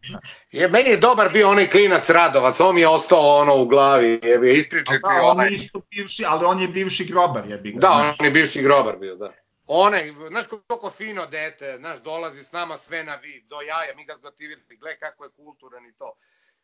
Je, 0.53 0.69
meni 0.69 0.91
je 0.91 0.97
dobar 0.97 1.33
bio 1.33 1.51
onaj 1.51 1.67
klinac 1.67 2.11
Radovac, 2.11 2.61
on 2.61 2.75
mi 2.75 2.81
je 2.81 2.89
ostao 2.89 3.37
ono 3.37 3.57
u 3.57 3.67
glavi, 3.67 4.21
je 4.23 4.39
bio 4.39 4.53
ispričati 4.53 5.01
da, 5.03 5.23
onaj. 5.23 5.47
On 5.47 5.53
isto 5.53 5.81
bivši, 5.91 6.25
ali 6.27 6.45
on 6.45 6.61
je 6.61 6.69
bivši 6.69 7.05
grobar, 7.05 7.47
je 7.47 7.59
bio. 7.59 7.79
Da, 7.79 8.15
on 8.19 8.27
je 8.27 8.31
bivši 8.31 8.63
grobar 8.63 8.97
bio, 8.97 9.17
da. 9.17 9.33
Onaj, 9.67 10.13
znaš 10.29 10.47
koliko 10.47 10.91
fino 10.91 11.27
dete, 11.27 11.77
znaš, 11.79 11.99
dolazi 12.03 12.45
s 12.45 12.53
nama 12.53 12.79
sve 12.79 13.05
na 13.05 13.15
vid, 13.15 13.45
do 13.49 13.61
jaja, 13.61 13.95
mi 13.97 14.05
ga 14.05 14.17
zgotivili, 14.17 14.63
gle 14.81 14.99
kako 14.99 15.25
je 15.25 15.31
kulturan 15.31 15.87
i 15.87 15.93
to 15.93 16.13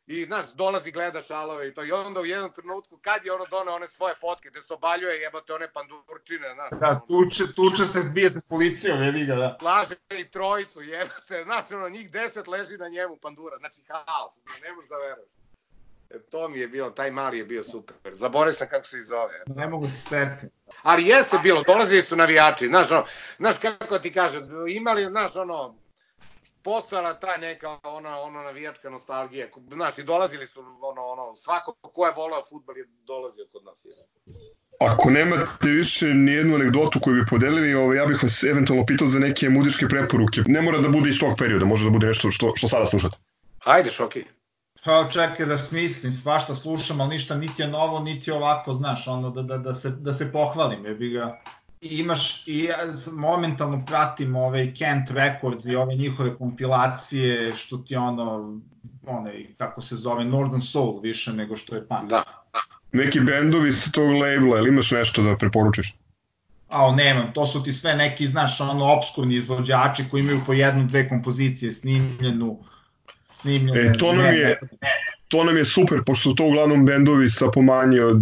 i 0.06 0.24
znaš, 0.24 0.46
dolazi 0.54 0.90
gleda 0.90 1.22
šalove 1.22 1.68
i 1.68 1.74
to 1.74 1.84
i 1.84 1.92
onda 1.92 2.20
u 2.20 2.26
jednom 2.26 2.52
trenutku 2.52 2.98
kad 3.02 3.24
je 3.24 3.32
ono 3.32 3.46
doneo 3.50 3.74
one 3.74 3.86
svoje 3.86 4.14
fotke 4.14 4.50
gde 4.50 4.62
se 4.62 4.74
obaljuje 4.74 5.20
jebote 5.20 5.54
one 5.54 5.72
pandurčine, 5.72 6.54
znaš. 6.54 6.70
Da, 6.80 7.00
tuče, 7.08 7.52
tuče 7.54 7.84
se, 7.84 8.02
bije 8.02 8.30
se 8.30 8.40
s 8.40 8.44
policijom, 8.44 9.02
je 9.02 9.26
ga, 9.26 9.34
da. 9.34 9.58
Laže 9.62 9.94
i 10.18 10.28
trojicu, 10.28 10.82
jebote, 10.82 11.42
znaš, 11.44 11.72
ono, 11.72 11.88
njih 11.88 12.10
deset 12.10 12.46
leži 12.46 12.76
na 12.76 12.88
njemu 12.88 13.16
pandura, 13.16 13.58
znači 13.58 13.82
haos, 13.88 14.34
ne 14.62 14.72
možeš 14.72 14.88
da 14.88 14.96
veruješ. 14.96 15.28
E, 16.10 16.18
to 16.30 16.48
mi 16.48 16.58
je 16.58 16.68
bio, 16.68 16.90
taj 16.90 17.10
mali 17.10 17.38
je 17.38 17.44
bio 17.44 17.64
super. 17.64 17.96
Zaboravio 18.12 18.52
sam 18.52 18.68
kako 18.68 18.86
se 18.86 19.02
zove. 19.02 19.42
Ne 19.46 19.68
mogu 19.68 19.88
se 19.88 19.96
setiti. 19.96 20.54
Ali 20.82 21.08
jeste 21.08 21.38
bilo, 21.42 21.62
dolazili 21.62 22.02
su 22.02 22.16
navijači, 22.16 22.66
znaš, 22.66 22.90
ono, 22.90 23.04
znaš 23.38 23.56
kako 23.58 23.98
ti 23.98 24.12
kažem, 24.12 24.68
imali, 24.68 25.04
znaš, 25.04 25.36
ono, 25.36 25.74
postojala 26.66 27.14
ta 27.14 27.36
neka 27.36 27.78
ona 27.84 28.20
ono 28.20 28.42
navijačka 28.42 28.90
nostalgija. 28.90 29.46
Znaš, 29.72 29.98
i 29.98 30.04
dolazili 30.04 30.46
su 30.46 30.60
ono 30.90 31.02
ono 31.02 31.36
svako 31.36 31.72
ko 31.72 32.06
je 32.06 32.12
voleo 32.16 32.42
fudbal 32.48 32.78
je 32.78 32.84
dolazio 33.06 33.44
kod 33.52 33.64
nas. 33.64 33.84
Je. 33.84 33.94
Ako 34.80 35.10
nemate 35.10 35.68
više 35.68 36.06
ni 36.14 36.32
jednu 36.32 36.54
anegdotu 36.54 37.00
koju 37.00 37.14
bi 37.14 37.26
podelili, 37.30 37.74
ovaj, 37.74 37.96
ja 37.96 38.06
bih 38.06 38.22
vas 38.22 38.42
eventualno 38.44 38.86
pitao 38.86 39.08
za 39.08 39.18
neke 39.18 39.48
muzičke 39.48 39.86
preporuke. 39.88 40.40
Ne 40.46 40.62
mora 40.62 40.78
da 40.78 40.88
bude 40.88 41.10
iz 41.10 41.18
tog 41.20 41.38
perioda, 41.38 41.64
može 41.64 41.84
da 41.84 41.90
bude 41.90 42.06
nešto 42.06 42.30
što, 42.30 42.52
što 42.56 42.68
sada 42.68 42.86
slušate. 42.86 43.16
Ajde, 43.64 43.90
Šoki. 43.90 44.24
Pa 44.84 45.08
čekaj 45.12 45.46
da 45.46 45.58
smislim, 45.58 46.12
svašta 46.12 46.54
slušam, 46.54 47.00
ali 47.00 47.14
ništa 47.14 47.34
niti 47.34 47.62
je 47.62 47.68
novo, 47.68 48.00
niti 48.00 48.30
je 48.30 48.34
ovako, 48.34 48.74
znaš, 48.74 49.06
ono 49.08 49.30
da, 49.30 49.42
da, 49.42 49.58
da, 49.58 49.74
se, 49.74 49.90
da 49.90 50.14
se 50.14 50.32
pohvalim, 50.32 50.84
je 50.86 50.94
bi 50.94 51.10
ga 51.10 51.40
imaš 51.80 52.48
i 52.48 52.64
ja 52.64 52.76
momentalno 53.12 53.84
pratim 53.86 54.36
ove 54.36 54.74
Kent 54.74 55.10
Records 55.10 55.64
i 55.64 55.76
ove 55.76 55.94
njihove 55.94 56.36
kompilacije 56.36 57.52
što 57.52 57.78
ti 57.78 57.96
ono 57.96 58.60
onaj 59.06 59.46
kako 59.58 59.82
se 59.82 59.96
zove 59.96 60.24
Northern 60.24 60.62
Soul 60.62 61.00
više 61.00 61.32
nego 61.32 61.56
što 61.56 61.74
je 61.74 61.88
punk. 61.88 62.10
Da. 62.10 62.22
Neki 62.92 63.20
bendovi 63.20 63.72
sa 63.72 63.90
tog 63.90 64.10
labela, 64.10 64.58
ili 64.58 64.68
imaš 64.68 64.90
nešto 64.90 65.22
da 65.22 65.36
preporučiš? 65.36 65.94
A, 66.68 66.92
nemam, 66.92 67.32
to 67.32 67.46
su 67.46 67.62
ti 67.62 67.72
sve 67.72 67.96
neki, 67.96 68.26
znaš, 68.26 68.60
ono, 68.60 68.92
obskurni 68.92 69.34
izvođači 69.34 70.04
koji 70.10 70.20
imaju 70.20 70.40
po 70.46 70.52
jednu, 70.52 70.84
dve 70.86 71.08
kompozicije 71.08 71.72
snimljenu, 71.72 72.58
snimljene. 73.34 73.80
E, 73.80 73.92
to 73.98 74.12
nam 74.12 74.24
ne, 74.24 74.38
je, 74.38 74.60
ne, 74.82 75.15
to 75.36 75.44
nam 75.44 75.56
je 75.56 75.64
super, 75.64 76.00
pošto 76.06 76.32
to 76.32 76.44
uglavnom 76.44 76.86
bendovi 76.86 77.28
sa 77.28 77.46
pomanje 77.54 78.02
od 78.02 78.20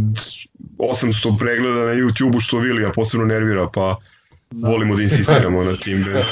800 0.78 1.38
pregleda 1.38 1.84
na 1.84 1.92
YouTube-u, 1.92 2.40
što 2.40 2.58
Vilija 2.58 2.92
posebno 2.92 3.26
nervira, 3.26 3.68
pa 3.74 3.98
da. 4.50 4.68
volimo 4.68 4.96
da 4.96 5.02
insistiramo 5.02 5.64
na 5.64 5.76
tim 5.76 6.04
bendovima. 6.04 6.24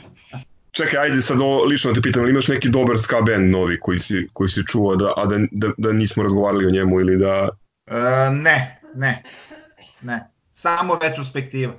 Čekaj, 0.71 1.01
ajde 1.01 1.23
sad 1.23 1.41
o, 1.41 1.65
lično 1.65 1.93
te 1.93 2.01
pitam, 2.01 2.29
imaš 2.29 2.49
neki 2.49 2.69
dobar 2.69 2.99
ska 2.99 3.21
band 3.21 3.51
novi 3.51 3.81
koji 3.81 3.99
si, 3.99 4.29
koji 4.33 4.49
si 4.49 4.67
čuo, 4.67 4.97
da, 4.97 5.13
a 5.17 5.27
da, 5.27 5.37
da, 5.51 5.69
da 5.79 5.93
nismo 5.93 6.23
razgovarali 6.23 6.67
o 6.67 6.71
njemu 6.71 7.01
ili 7.01 7.19
da... 7.19 7.49
E, 7.87 8.31
ne, 8.31 8.81
ne, 8.95 9.23
ne. 10.03 10.31
Samo 10.53 10.99
retrospektiva. 11.03 11.73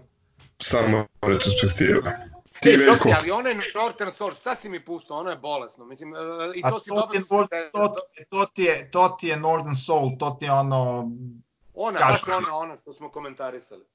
Samo 0.59 1.05
retrospektiva. 1.21 2.28
Ti 2.61 2.77
Šoki, 2.85 3.13
ali 3.19 3.31
ono 3.31 3.49
je 3.49 3.71
Northern 3.75 4.11
Soul, 4.11 4.31
šta 4.31 4.55
si 4.55 4.69
mi 4.69 4.85
puštao, 4.85 5.17
ono 5.17 5.29
je 5.29 5.35
bolesno, 5.35 5.85
mislim, 5.85 6.13
e, 6.13 6.17
i 6.55 6.61
to 6.61 6.75
A 6.75 6.79
si 6.79 6.89
to 6.89 6.95
dobro... 6.95 7.47
Ti 7.47 7.55
je, 7.55 7.71
to, 7.71 7.95
to, 8.29 8.45
ti 8.45 8.63
je, 8.63 8.91
to 8.91 9.17
ti 9.19 9.27
je 9.27 9.37
Northern 9.37 9.75
Soul, 9.75 10.17
to 10.19 10.35
ti 10.39 10.45
je 10.45 10.51
ono... 10.51 11.11
Ona, 11.73 11.99
baš 11.99 12.27
ona, 12.27 12.55
ona 12.55 12.75
što 12.75 12.91
smo 12.91 13.11
komentarisali. 13.11 13.85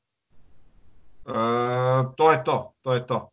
E, 1.26 1.32
to 2.16 2.32
je 2.32 2.44
to, 2.44 2.72
to 2.82 2.94
je 2.94 3.06
to. 3.06 3.30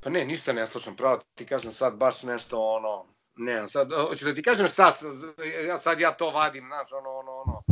Pa 0.00 0.10
ne, 0.10 0.24
ništa 0.24 0.52
ne 0.52 0.66
slušam, 0.66 0.96
pravo 0.96 1.18
ti 1.34 1.46
kažem 1.46 1.72
sad 1.72 1.96
baš 1.96 2.22
nešto 2.22 2.60
ono, 2.60 3.04
ne, 3.36 3.68
sad, 3.68 3.92
hoću 4.08 4.24
da 4.24 4.34
ti 4.34 4.42
kažem 4.42 4.66
šta, 4.66 4.92
ja 5.66 5.78
sad 5.78 6.00
ja 6.00 6.12
to 6.12 6.30
vadim, 6.30 6.64
znaš, 6.66 6.92
ono, 6.92 7.10
ono, 7.10 7.32
ono, 7.32 7.62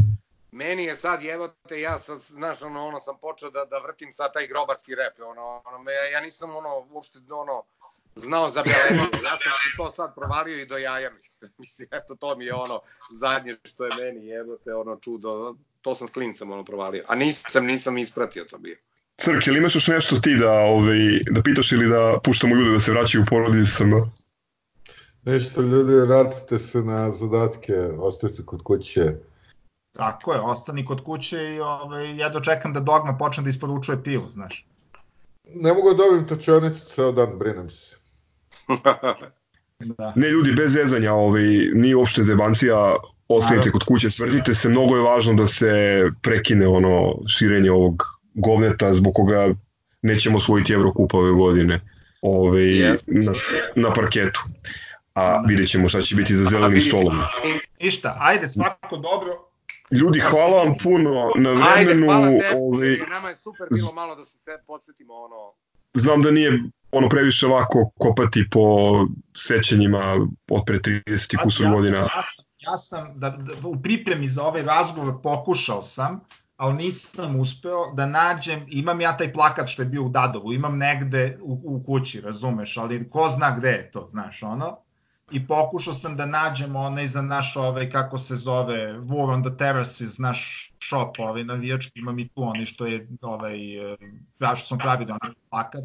meni 0.52 0.84
je 0.84 0.96
sad 0.96 1.20
te 1.68 1.80
ja 1.80 1.98
sad 1.98 2.18
znaš 2.18 2.62
ono 2.62 2.86
ono 2.86 3.00
sam 3.00 3.18
počeo 3.20 3.50
da 3.50 3.64
da 3.64 3.78
vrtim 3.78 4.12
sa 4.12 4.32
taj 4.32 4.46
grobarski 4.46 4.94
rep 4.94 5.20
ono 5.26 5.62
ono 5.64 5.90
ja, 5.90 6.04
ja 6.12 6.20
nisam 6.20 6.56
ono 6.56 6.86
uopšte 6.90 7.18
ono 7.30 7.62
znao 8.16 8.50
za 8.50 8.62
Belenu 8.62 9.08
ja 9.24 9.36
sam 9.36 9.52
to 9.76 9.90
sad 9.90 10.14
provalio 10.14 10.62
i 10.62 10.66
do 10.66 10.76
jaja 10.76 11.10
mi. 11.10 11.48
Mislim 11.58 11.88
eto 11.90 12.14
to 12.14 12.36
mi 12.36 12.44
je 12.44 12.54
ono 12.54 12.80
zadnje 13.12 13.56
što 13.64 13.84
je 13.84 13.94
meni 13.94 14.30
te 14.64 14.74
ono 14.74 14.96
čudo 14.96 15.54
to 15.82 15.94
sam 15.94 16.08
s 16.08 16.10
klincem 16.10 16.50
ono 16.52 16.64
provalio 16.64 17.04
a 17.08 17.14
nisam 17.14 17.66
nisam 17.66 17.98
ispratio 17.98 18.44
to 18.44 18.58
bio. 18.58 18.76
Crk, 19.16 19.46
ili 19.46 19.58
imaš 19.58 19.74
još 19.74 19.88
nešto 19.88 20.16
ti 20.16 20.34
da, 20.34 20.52
ovaj, 20.52 20.98
da 21.30 21.42
pitaš 21.42 21.72
ili 21.72 21.88
da 21.88 22.18
puštamo 22.24 22.54
ljude 22.54 22.70
da 22.70 22.80
se 22.80 22.90
vraćaju 22.90 23.22
u 23.22 23.26
porodicama? 23.26 24.10
Nešto 25.24 25.60
ljudi, 25.60 25.92
vratite 25.92 26.58
se 26.58 26.78
na 26.78 27.10
zadatke, 27.10 27.74
ostajte 27.98 28.42
kod 28.46 28.62
kuće, 28.62 29.14
Tako 29.92 30.32
je, 30.32 30.40
ostani 30.40 30.84
kod 30.84 31.04
kuće 31.04 31.54
i 31.54 31.60
ovaj, 31.60 32.16
ja 32.16 32.28
dočekam 32.28 32.72
da 32.72 32.80
Dogma 32.80 33.16
počne 33.18 33.42
da 33.42 33.50
isporučuje 33.50 34.02
pivo, 34.02 34.28
znaš. 34.30 34.66
Ne 35.54 35.72
mogu 35.72 35.90
da 35.90 35.96
dobim 35.96 36.26
točionicu 36.26 36.86
ceo 36.94 37.12
dan, 37.12 37.38
brinem 37.38 37.70
se. 37.70 37.96
da. 39.98 40.12
Ne 40.16 40.28
ljudi, 40.28 40.52
bez 40.52 40.72
zezanja, 40.72 41.12
ovaj, 41.12 41.42
nije 41.74 41.96
uopšte 41.96 42.22
zebancija, 42.22 42.96
ostanite 43.28 43.70
kod 43.70 43.84
kuće, 43.84 44.10
svrtite 44.10 44.54
se, 44.54 44.68
mnogo 44.68 44.96
je 44.96 45.02
važno 45.02 45.34
da 45.34 45.46
se 45.46 45.70
prekine 46.22 46.68
ono 46.68 47.14
širenje 47.28 47.70
ovog 47.70 48.02
govneta 48.34 48.94
zbog 48.94 49.14
koga 49.14 49.54
nećemo 50.02 50.36
osvojiti 50.36 50.72
Evrokupa 50.72 51.18
ove 51.18 51.32
godine 51.32 51.80
ovaj, 52.22 52.62
yes. 52.62 53.02
na, 53.06 53.32
na 53.76 53.92
parketu. 53.92 54.40
A 55.14 55.42
vidjet 55.46 55.68
ćemo 55.68 55.88
šta 55.88 56.02
će 56.02 56.14
biti 56.16 56.36
za 56.36 56.44
zelenim 56.44 56.80
stolom. 56.80 57.18
Ništa, 57.80 58.16
ajde, 58.20 58.48
svako 58.48 58.96
dobro, 58.96 59.49
Ljudi, 59.90 60.20
hvala 60.20 60.62
vam 60.62 60.74
puno 60.82 61.32
na 61.36 61.50
vremenu. 61.50 61.74
Ajde, 61.76 61.94
hvala 62.06 62.28
te, 62.28 62.56
ovaj, 62.56 62.96
nama 63.10 63.28
je 63.28 63.34
super 63.34 63.66
bilo 63.74 63.92
malo 63.94 64.14
da 64.16 64.24
se 64.24 64.38
te 64.44 64.50
podsjetimo 64.66 65.14
ono... 65.14 65.52
Znam 65.94 66.22
da 66.22 66.30
nije 66.30 66.62
ono 66.92 67.08
previše 67.08 67.46
ovako 67.46 67.90
kopati 67.98 68.48
po 68.50 68.60
sećanjima 69.36 70.26
od 70.50 70.62
pre 70.66 70.78
30 70.78 71.34
i 71.34 71.36
kusur 71.44 71.66
ja, 71.66 71.72
godina. 71.72 71.98
Ja 71.98 72.22
sam, 72.22 72.44
ja 72.58 72.76
sam 72.76 73.18
da, 73.20 73.30
da, 73.30 73.68
u 73.68 73.82
pripremi 73.82 74.28
za 74.28 74.42
ovaj 74.42 74.62
razgovor 74.62 75.14
pokušao 75.22 75.82
sam, 75.82 76.20
ali 76.56 76.74
nisam 76.74 77.40
uspeo 77.40 77.92
da 77.94 78.06
nađem, 78.06 78.66
imam 78.68 79.00
ja 79.00 79.16
taj 79.16 79.32
plakat 79.32 79.68
što 79.68 79.82
je 79.82 79.86
bio 79.86 80.04
u 80.04 80.08
Dadovu, 80.08 80.52
imam 80.52 80.78
negde 80.78 81.38
u, 81.42 81.60
u 81.64 81.82
kući, 81.86 82.20
razumeš, 82.20 82.76
ali 82.76 83.10
ko 83.10 83.28
zna 83.30 83.56
gde 83.58 83.68
je 83.68 83.90
to, 83.90 84.06
znaš, 84.10 84.42
ono 84.42 84.76
i 85.30 85.46
pokušao 85.46 85.94
sam 85.94 86.16
da 86.16 86.26
nađem 86.26 86.76
onaj 86.76 87.06
za 87.06 87.22
naš 87.22 87.56
ovaj 87.56 87.90
kako 87.90 88.18
se 88.18 88.36
zove 88.36 88.92
War 88.92 89.32
on 89.34 89.42
the 89.42 89.56
Terraces 89.56 90.18
naš 90.18 90.72
shop 90.82 91.18
ovaj 91.18 91.44
navijački 91.44 92.00
imam 92.00 92.18
i 92.18 92.28
tu 92.28 92.42
onaj 92.42 92.66
što 92.66 92.86
je 92.86 93.08
ovaj 93.22 93.76
ja 94.40 94.52
e, 94.52 94.56
što 94.56 94.66
sam 94.66 94.78
pravio 94.78 95.06
da 95.06 95.18
onaj 95.22 95.34
plakat 95.50 95.84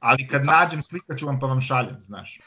ali 0.00 0.28
kad 0.28 0.44
nađem 0.44 0.82
slikaću 0.82 1.26
vam 1.26 1.40
pa 1.40 1.46
vam 1.46 1.60
šaljem 1.60 2.00
znaš 2.00 2.40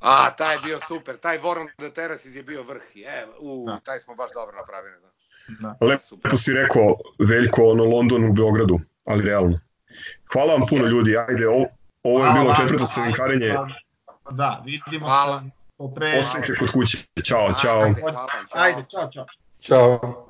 A, 0.00 0.30
taj 0.30 0.54
je 0.54 0.60
bio 0.64 0.78
super, 0.88 1.16
taj 1.16 1.38
War 1.38 1.60
on 1.60 1.68
the 1.78 1.90
Terraces 1.90 2.34
je 2.34 2.42
bio 2.42 2.62
vrh, 2.62 2.82
e, 3.06 3.26
u, 3.40 3.64
da. 3.66 3.80
taj 3.84 4.00
smo 4.00 4.14
baš 4.14 4.30
dobro 4.34 4.56
napravili. 4.56 4.96
Da. 5.00 5.16
Da. 5.48 5.86
Lepo 5.86 6.36
si 6.36 6.52
rekao, 6.52 6.96
Veljko, 7.18 7.70
ono 7.70 7.84
London 7.84 8.24
u 8.24 8.32
Beogradu, 8.32 8.78
ali 9.04 9.24
realno. 9.24 9.58
Hvala 10.32 10.54
vam 10.54 10.66
puno 10.68 10.86
ljudi, 10.86 11.16
ajde, 11.16 11.48
ovo, 11.48 11.66
ovo 12.02 12.26
je 12.26 12.32
bilo 12.32 12.54
četvrto 12.54 12.86
sevinkarenje. 12.86 13.54
Pa 14.26 14.32
da, 14.32 14.62
vidimo 14.64 15.06
hvala. 15.06 15.40
se. 15.40 15.50
Popre... 15.76 16.18
Ostanite 16.18 16.54
kod 16.58 16.72
kuće. 16.72 16.98
Ćao, 17.24 17.52
ćao. 17.62 17.80
Ajde, 17.80 18.00
ćao. 18.00 18.26
Ajde, 18.52 18.84
čao, 18.90 19.10
čao. 19.10 19.26
Ćao. 19.60 20.22